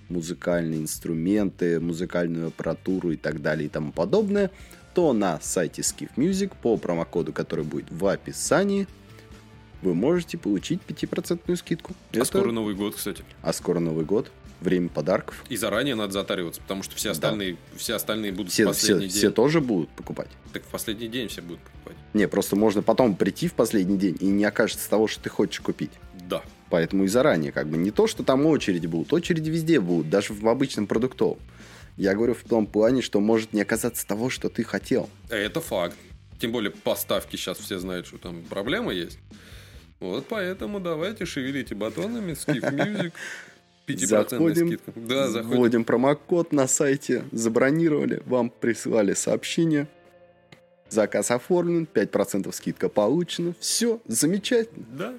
музыкальные 0.10 0.82
инструменты, 0.82 1.80
музыкальную 1.80 2.48
аппаратуру 2.48 3.12
и 3.12 3.18
так 3.18 3.42
далее 3.42 3.68
и 3.68 3.70
тому 3.70 3.92
подобное, 3.92 4.52
то 4.94 5.14
на 5.14 5.40
сайте 5.42 5.82
Skiff 5.82 6.12
Music 6.18 6.52
по 6.62 6.78
промокоду, 6.78 7.34
который 7.34 7.66
будет 7.66 7.92
в 7.92 8.06
описании, 8.06 8.88
вы 9.82 9.94
можете 9.96 10.38
получить 10.38 10.82
5% 10.88 11.56
скидку. 11.58 11.94
А 12.12 12.18
Это- 12.18 12.26
скоро 12.26 12.52
Новый 12.52 12.76
год, 12.76 12.96
кстати. 12.96 13.24
а 13.42 13.54
скоро 13.54 13.80
Новый 13.80 14.06
год, 14.06 14.32
время 14.64 14.90
подарков. 14.90 15.44
И 15.50 15.58
заранее 15.58 15.96
надо 15.96 16.14
затариваться, 16.14 16.62
потому 16.62 16.82
что 16.84 16.96
все 16.96 17.12
остальные, 17.12 17.58
все 17.78 17.94
остальные 17.96 18.32
будут 18.32 18.52
в 18.52 18.54
Все, 18.54 18.64
все, 18.64 18.68
последний 18.70 19.10
все 19.10 19.22
день. 19.22 19.32
тоже 19.34 19.62
будут 19.62 19.90
покупать. 19.92 20.30
Так 20.52 20.64
в 20.64 20.68
последний 20.68 21.08
день 21.08 21.28
все 21.28 21.42
будут 21.42 21.60
покупать. 21.62 21.98
Не, 22.14 22.28
просто 22.28 22.56
можно 22.56 22.82
потом 22.82 23.16
прийти 23.16 23.48
в 23.48 23.54
последний 23.54 23.98
день 23.98 24.18
и 24.20 24.26
не 24.26 24.46
окажется 24.46 24.90
того, 24.90 25.08
что 25.08 25.24
ты 25.24 25.30
хочешь 25.30 25.60
купить. 25.60 25.92
Да. 26.28 26.42
Поэтому 26.70 27.04
и 27.04 27.08
заранее, 27.08 27.52
как 27.52 27.68
бы, 27.68 27.78
не 27.78 27.92
то, 27.92 28.08
что 28.08 28.24
там 28.24 28.46
очереди 28.46 28.88
будут, 28.88 29.14
очереди 29.14 29.50
везде 29.50 29.80
будут, 29.80 30.10
даже 30.10 30.34
в 30.34 30.48
обычном 30.48 30.88
продуктовом. 30.88 31.38
Я 31.98 32.16
говорю 32.16 32.34
в 32.34 32.42
том 32.44 32.66
плане, 32.66 33.02
что 33.04 33.20
может 33.20 33.54
не 33.54 33.62
оказаться 33.62 34.08
того, 34.08 34.30
что 34.32 34.50
ты 34.50 34.64
хотел. 34.64 35.10
Это 35.30 35.62
факт. 35.62 35.96
Тем 36.40 36.52
более 36.52 36.72
поставки 36.72 37.36
сейчас 37.36 37.60
все 37.60 37.78
знают, 37.78 38.08
что 38.08 38.18
там 38.18 38.42
проблема 38.44 38.92
есть. 38.92 39.20
Вот 40.00 40.26
поэтому 40.28 40.80
давайте 40.80 41.26
шевелите 41.26 41.76
батонами, 41.76 42.34
Skiff 42.34 42.74
Music. 42.74 43.14
5% 43.88 44.30
Заходим, 44.30 44.68
скидка. 44.68 44.94
Да, 44.96 45.28
заходим. 45.30 45.58
Вводим 45.58 45.84
промокод 45.86 46.52
на 46.52 46.68
сайте, 46.68 47.24
забронировали, 47.32 48.22
вам 48.26 48.50
прислали 48.50 49.14
сообщение. 49.14 49.88
Заказ 50.90 51.32
оформлен, 51.32 51.88
5% 51.92 52.52
скидка 52.52 52.88
получена. 52.88 53.56
Все, 53.60 54.00
замечательно. 54.08 54.86
Да. 54.92 55.14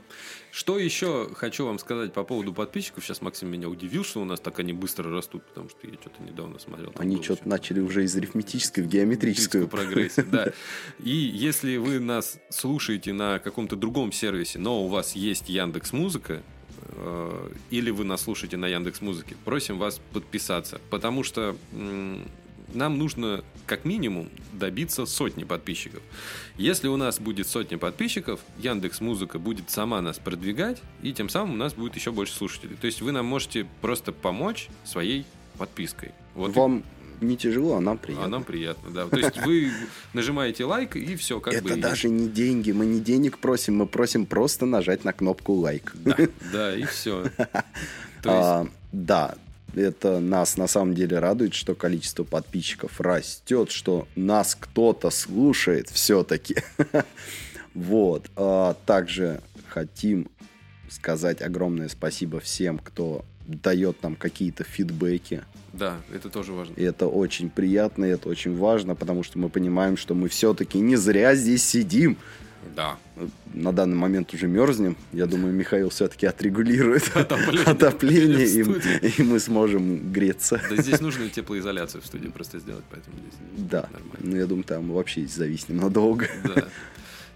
Что 0.52 0.78
еще 0.78 1.30
хочу 1.34 1.66
вам 1.66 1.80
сказать 1.80 2.12
по 2.12 2.22
поводу 2.22 2.54
подписчиков. 2.54 3.04
Сейчас 3.04 3.20
Максим 3.20 3.50
меня 3.50 3.68
удивил, 3.68 4.04
что 4.04 4.22
у 4.22 4.24
нас 4.24 4.38
так 4.38 4.60
они 4.60 4.72
быстро 4.72 5.10
растут, 5.10 5.44
потому 5.48 5.68
что 5.68 5.84
я 5.88 5.94
что-то 5.94 6.22
недавно 6.22 6.60
смотрел. 6.60 6.92
Они 6.96 7.20
что-то 7.20 7.40
всё. 7.40 7.50
начали 7.50 7.80
уже 7.80 8.04
из 8.04 8.14
арифметической 8.14 8.84
в 8.84 8.86
геометрическую. 8.86 9.66
прогрессию, 9.66 10.26
да. 10.30 10.52
И 11.02 11.10
если 11.10 11.76
вы 11.76 11.98
нас 11.98 12.38
слушаете 12.50 13.12
на 13.12 13.40
каком-то 13.40 13.74
другом 13.74 14.12
сервисе, 14.12 14.60
но 14.60 14.84
у 14.84 14.86
вас 14.86 15.16
есть 15.16 15.48
Яндекс 15.48 15.92
Музыка, 15.92 16.40
или 17.70 17.90
вы 17.90 18.04
нас 18.04 18.22
слушаете 18.22 18.56
на 18.56 18.66
Яндекс 18.66 19.00
Музыке, 19.00 19.36
просим 19.44 19.78
вас 19.78 20.00
подписаться, 20.12 20.80
потому 20.90 21.22
что 21.22 21.56
нам 22.72 22.98
нужно 22.98 23.44
как 23.66 23.84
минимум 23.84 24.28
добиться 24.52 25.06
сотни 25.06 25.44
подписчиков. 25.44 26.02
Если 26.56 26.88
у 26.88 26.96
нас 26.96 27.20
будет 27.20 27.46
сотня 27.46 27.78
подписчиков, 27.78 28.40
Яндекс 28.58 29.00
Музыка 29.00 29.38
будет 29.38 29.70
сама 29.70 30.00
нас 30.00 30.18
продвигать, 30.18 30.82
и 31.02 31.12
тем 31.12 31.28
самым 31.28 31.54
у 31.54 31.56
нас 31.56 31.74
будет 31.74 31.94
еще 31.94 32.10
больше 32.10 32.34
слушателей. 32.34 32.76
То 32.76 32.86
есть 32.86 33.00
вы 33.00 33.12
нам 33.12 33.26
можете 33.26 33.66
просто 33.80 34.12
помочь 34.12 34.68
своей 34.84 35.24
подпиской. 35.58 36.12
Вот 36.34 36.54
Вам 36.54 36.82
не 37.20 37.36
тяжело, 37.36 37.76
а 37.76 37.80
нам 37.80 37.94
а 37.94 37.98
приятно. 37.98 38.28
нам 38.28 38.44
приятно, 38.44 38.90
да. 38.90 39.06
То 39.06 39.16
есть 39.16 39.36
вы 39.44 39.70
нажимаете 40.12 40.64
лайк 40.64 40.96
и 40.96 41.16
все, 41.16 41.40
как 41.40 41.62
бы. 41.62 41.70
Это 41.70 41.80
даже 41.80 42.08
не 42.08 42.28
деньги, 42.28 42.72
мы 42.72 42.86
не 42.86 43.00
денег 43.00 43.38
просим, 43.38 43.76
мы 43.76 43.86
просим 43.86 44.26
просто 44.26 44.66
нажать 44.66 45.04
на 45.04 45.12
кнопку 45.12 45.54
лайк. 45.54 45.92
Да, 45.94 46.16
да, 46.52 46.76
и 46.76 46.84
все. 46.84 47.30
А, 48.24 48.66
да, 48.92 49.34
это 49.74 50.20
нас 50.20 50.56
на 50.56 50.66
самом 50.66 50.94
деле 50.94 51.18
радует, 51.18 51.54
что 51.54 51.74
количество 51.74 52.24
подписчиков 52.24 53.00
растет, 53.00 53.70
что 53.70 54.06
нас 54.14 54.56
кто-то 54.58 55.10
слушает 55.10 55.88
все-таки. 55.90 56.56
Вот. 57.74 58.30
А 58.36 58.76
также 58.86 59.40
хотим 59.66 60.28
сказать 60.88 61.42
огромное 61.42 61.88
спасибо 61.88 62.38
всем, 62.38 62.78
кто 62.78 63.24
дает 63.46 64.00
нам 64.02 64.14
какие-то 64.14 64.62
фидбэки. 64.62 65.42
Да, 65.78 65.96
это 66.12 66.28
тоже 66.28 66.52
важно. 66.52 66.74
И 66.76 66.82
это 66.82 67.06
очень 67.06 67.50
приятно, 67.50 68.04
и 68.04 68.08
это 68.10 68.28
очень 68.28 68.56
важно, 68.56 68.94
потому 68.94 69.22
что 69.22 69.38
мы 69.38 69.48
понимаем, 69.48 69.96
что 69.96 70.14
мы 70.14 70.28
все-таки 70.28 70.78
не 70.78 70.96
зря 70.96 71.34
здесь 71.34 71.64
сидим. 71.64 72.16
Да. 72.74 72.96
На 73.52 73.72
данный 73.72 73.94
момент 73.96 74.32
уже 74.32 74.46
мерзнем. 74.48 74.96
Я 75.12 75.26
думаю, 75.26 75.52
Михаил 75.54 75.90
все-таки 75.90 76.26
отрегулирует 76.26 77.08
Отопление. 77.14 77.64
отопление, 77.64 78.46
и, 79.02 79.20
и 79.20 79.22
мы 79.22 79.38
сможем 79.38 80.10
греться. 80.12 80.60
Да 80.70 80.82
здесь 80.82 81.00
нужно 81.00 81.28
теплоизоляцию 81.28 82.00
в 82.02 82.06
студии 82.06 82.28
просто 82.28 82.58
сделать, 82.58 82.84
поэтому 82.90 83.16
здесь 83.18 83.68
Да, 83.70 83.82
нормально. 83.92 84.18
ну 84.20 84.36
я 84.36 84.46
думаю, 84.46 84.64
там 84.64 84.90
вообще 84.90 85.26
зависнем 85.26 85.76
надолго. 85.76 86.26
Да. 86.42 86.68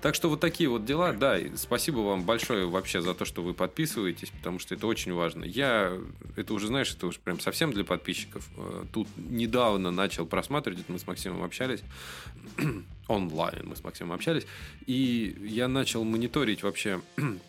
Так 0.00 0.14
что 0.14 0.28
вот 0.28 0.38
такие 0.38 0.70
вот 0.70 0.84
дела, 0.84 1.12
да, 1.12 1.36
и 1.38 1.56
спасибо 1.56 1.98
вам 1.98 2.22
большое 2.22 2.66
вообще 2.66 3.00
за 3.00 3.14
то, 3.14 3.24
что 3.24 3.42
вы 3.42 3.52
подписываетесь, 3.52 4.30
потому 4.30 4.60
что 4.60 4.74
это 4.76 4.86
очень 4.86 5.12
важно. 5.12 5.44
Я, 5.44 5.98
это 6.36 6.54
уже, 6.54 6.68
знаешь, 6.68 6.94
это 6.94 7.08
уже 7.08 7.18
прям 7.18 7.40
совсем 7.40 7.72
для 7.72 7.84
подписчиков. 7.84 8.48
Э, 8.56 8.84
Тут 8.92 9.08
недавно 9.16 9.90
начал 9.90 10.24
просматривать, 10.24 10.84
мы 10.88 11.00
с 11.00 11.06
Максимом 11.06 11.42
общались, 11.42 11.80
онлайн 13.08 13.66
мы 13.66 13.74
с 13.74 13.82
Максимом 13.82 14.12
общались, 14.12 14.46
и 14.86 15.36
я 15.42 15.66
начал 15.66 16.04
мониторить 16.04 16.62
вообще 16.62 17.00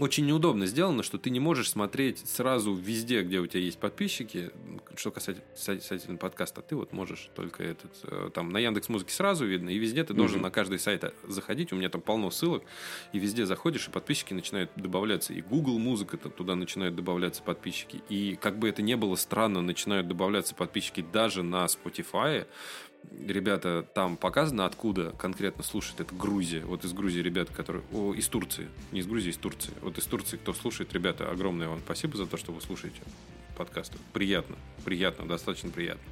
очень 0.00 0.26
неудобно 0.26 0.66
сделано, 0.66 1.02
что 1.02 1.18
ты 1.18 1.30
не 1.30 1.40
можешь 1.40 1.70
смотреть 1.70 2.18
сразу 2.28 2.74
везде, 2.74 3.22
где 3.22 3.38
у 3.38 3.46
тебя 3.46 3.60
есть 3.60 3.78
подписчики, 3.78 4.50
что 4.96 5.10
касательно, 5.10 5.44
касательно 5.54 6.16
подкаста, 6.18 6.62
ты 6.62 6.76
вот 6.76 6.92
можешь 6.92 7.30
только 7.34 7.62
этот, 7.62 7.92
э, 8.04 8.30
там, 8.34 8.50
на 8.50 8.58
Яндекс 8.58 8.88
Музыке 8.88 9.12
сразу 9.12 9.46
видно, 9.46 9.70
и 9.70 9.78
везде 9.78 10.04
ты 10.04 10.14
должен 10.14 10.40
на 10.42 10.50
каждый 10.50 10.78
сайт 10.78 11.04
заходить, 11.26 11.72
у 11.72 11.76
меня 11.76 11.88
там 11.88 12.00
полно 12.00 12.30
ссылок, 12.30 12.62
и 13.12 13.18
везде 13.18 13.46
заходишь, 13.46 13.88
и 13.88 13.90
подписчики 13.90 14.34
начинают 14.34 14.70
добавляться, 14.76 15.32
и 15.32 15.40
Google 15.40 15.78
Музыка 15.78 16.16
там 16.16 16.32
туда 16.32 16.54
начинают 16.54 16.96
добавляться 16.96 17.42
подписчики, 17.42 18.02
и 18.08 18.36
как 18.40 18.58
бы 18.58 18.68
это 18.68 18.82
ни 18.82 18.94
было 18.94 19.16
странно, 19.16 19.62
начинают 19.62 20.08
добавляться 20.08 20.54
подписчики 20.54 21.04
даже 21.12 21.42
на 21.42 21.66
Spotify, 21.66 22.46
ребята, 23.26 23.86
там 23.94 24.16
показано, 24.16 24.66
откуда 24.66 25.12
конкретно 25.12 25.62
слушает 25.62 26.00
это 26.00 26.14
Грузия. 26.14 26.64
Вот 26.64 26.84
из 26.84 26.92
Грузии 26.92 27.20
ребята, 27.20 27.52
которые... 27.52 27.84
О, 27.92 28.14
из 28.14 28.28
Турции. 28.28 28.68
Не 28.92 29.00
из 29.00 29.06
Грузии, 29.06 29.30
из 29.30 29.36
Турции. 29.36 29.72
Вот 29.80 29.98
из 29.98 30.04
Турции, 30.04 30.36
кто 30.36 30.52
слушает, 30.52 30.92
ребята, 30.92 31.30
огромное 31.30 31.68
вам 31.68 31.80
спасибо 31.84 32.16
за 32.16 32.26
то, 32.26 32.36
что 32.36 32.52
вы 32.52 32.60
слушаете 32.60 33.00
подкасты. 33.56 33.98
Приятно. 34.12 34.56
Приятно, 34.84 35.26
достаточно 35.26 35.70
приятно. 35.70 36.02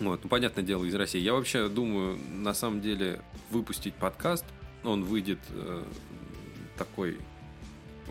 Вот, 0.00 0.24
ну, 0.24 0.28
понятное 0.28 0.64
дело, 0.64 0.84
из 0.84 0.94
России. 0.94 1.20
Я 1.20 1.32
вообще 1.32 1.68
думаю, 1.68 2.18
на 2.30 2.52
самом 2.52 2.80
деле, 2.80 3.20
выпустить 3.50 3.94
подкаст, 3.94 4.44
он 4.84 5.04
выйдет 5.04 5.38
э, 5.50 5.84
такой 6.76 7.18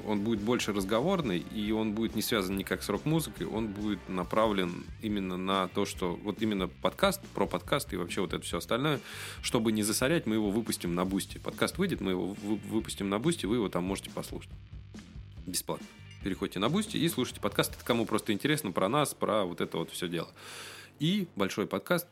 он 0.05 0.21
будет 0.21 0.39
больше 0.39 0.73
разговорный, 0.73 1.39
и 1.39 1.71
он 1.71 1.93
будет 1.93 2.15
не 2.15 2.21
связан 2.21 2.57
никак 2.57 2.83
с 2.83 2.89
рок-музыкой, 2.89 3.47
он 3.47 3.67
будет 3.67 3.99
направлен 4.09 4.85
именно 5.01 5.37
на 5.37 5.67
то, 5.67 5.85
что 5.85 6.15
вот 6.15 6.41
именно 6.41 6.67
подкаст, 6.67 7.21
про 7.33 7.45
подкаст 7.45 7.93
и 7.93 7.97
вообще 7.97 8.21
вот 8.21 8.33
это 8.33 8.43
все 8.43 8.57
остальное, 8.57 8.99
чтобы 9.41 9.71
не 9.71 9.83
засорять, 9.83 10.25
мы 10.25 10.35
его 10.35 10.51
выпустим 10.51 10.95
на 10.95 11.05
бусте. 11.05 11.39
Подкаст 11.39 11.77
выйдет, 11.77 12.01
мы 12.01 12.11
его 12.11 12.27
вы- 12.27 12.55
выпустим 12.55 13.09
на 13.09 13.19
бусте, 13.19 13.47
вы 13.47 13.55
его 13.55 13.69
там 13.69 13.83
можете 13.83 14.09
послушать. 14.09 14.51
Бесплатно. 15.45 15.85
Переходите 16.23 16.59
на 16.59 16.69
бусте 16.69 16.97
и 16.97 17.07
слушайте 17.07 17.39
подкаст. 17.39 17.75
Это 17.75 17.85
кому 17.85 18.05
просто 18.05 18.33
интересно 18.33 18.71
про 18.71 18.89
нас, 18.89 19.13
про 19.13 19.45
вот 19.45 19.61
это 19.61 19.77
вот 19.77 19.91
все 19.91 20.07
дело. 20.07 20.29
И 20.99 21.27
большой 21.35 21.67
подкаст, 21.67 22.07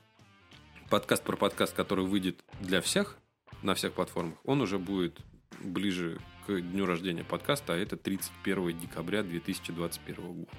подкаст 0.89 1.23
про 1.23 1.35
подкаст, 1.35 1.73
который 1.73 2.05
выйдет 2.05 2.43
для 2.59 2.81
всех, 2.81 3.17
на 3.63 3.73
всех 3.73 3.93
платформах, 3.93 4.37
он 4.43 4.61
уже 4.61 4.77
будет 4.77 5.17
ближе 5.61 6.19
к 6.45 6.59
дню 6.59 6.85
рождения 6.85 7.23
подкаста, 7.23 7.73
а 7.73 7.77
это 7.77 7.97
31 7.97 8.77
декабря 8.79 9.23
2021 9.23 10.33
года. 10.33 10.51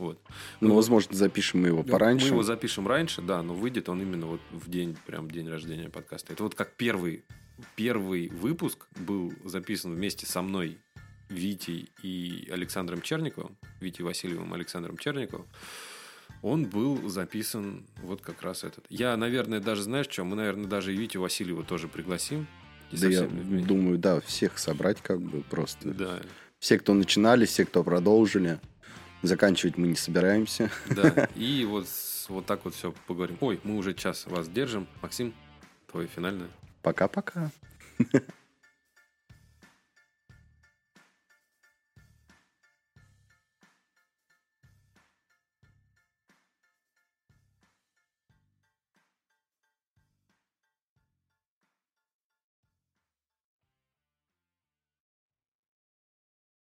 Вот. 0.00 0.18
Ну, 0.60 0.74
возможно, 0.74 1.14
запишем 1.14 1.60
мы 1.60 1.68
его 1.68 1.82
пораньше. 1.82 2.26
Мы 2.26 2.32
его 2.32 2.42
запишем 2.42 2.88
раньше, 2.88 3.20
да, 3.20 3.42
но 3.42 3.52
выйдет 3.52 3.90
он 3.90 4.00
именно 4.00 4.26
вот 4.26 4.40
в 4.50 4.70
день, 4.70 4.96
прям 5.06 5.30
день 5.30 5.48
рождения 5.48 5.90
подкаста. 5.90 6.32
Это 6.32 6.42
вот 6.42 6.54
как 6.54 6.72
первый, 6.72 7.22
первый 7.76 8.28
выпуск 8.28 8.86
был 8.96 9.32
записан 9.44 9.94
вместе 9.94 10.24
со 10.24 10.40
мной, 10.40 10.78
Витей 11.28 11.90
и 12.02 12.48
Александром 12.50 13.02
Черниковым, 13.02 13.56
Витей 13.80 14.02
Васильевым, 14.04 14.52
Александром 14.54 14.96
Черниковым. 14.96 15.46
Он 16.42 16.64
был 16.64 17.08
записан 17.08 17.86
вот 18.02 18.22
как 18.22 18.40
раз 18.42 18.64
этот. 18.64 18.86
Я, 18.88 19.16
наверное, 19.16 19.60
даже, 19.60 19.82
знаешь 19.82 20.08
что, 20.08 20.24
мы, 20.24 20.36
наверное, 20.36 20.66
даже 20.66 20.94
и 20.94 20.96
Витю 20.96 21.20
Васильева 21.20 21.62
тоже 21.62 21.88
пригласим. 21.88 22.46
И 22.90 22.96
Да 22.96 23.08
я 23.08 23.22
вместе. 23.24 23.66
думаю, 23.66 23.98
да, 23.98 24.20
всех 24.20 24.58
собрать 24.58 25.00
как 25.02 25.20
бы 25.20 25.42
просто. 25.42 25.90
Да, 25.90 26.20
Все, 26.58 26.78
кто 26.78 26.94
начинали, 26.94 27.44
все, 27.46 27.64
кто 27.64 27.82
продолжили. 27.84 28.58
Заканчивать 29.22 29.76
мы 29.76 29.88
не 29.88 29.96
собираемся. 29.96 30.70
да. 30.88 31.28
И 31.36 31.64
вот, 31.64 31.86
вот 32.28 32.46
так 32.46 32.64
вот 32.64 32.74
все 32.74 32.92
поговорим. 33.06 33.36
Ой, 33.40 33.60
мы 33.64 33.76
уже 33.76 33.94
час 33.94 34.26
вас 34.26 34.48
держим. 34.48 34.86
Максим, 35.02 35.34
твое 35.90 36.08
финальное. 36.08 36.48
Пока-пока. 36.82 37.50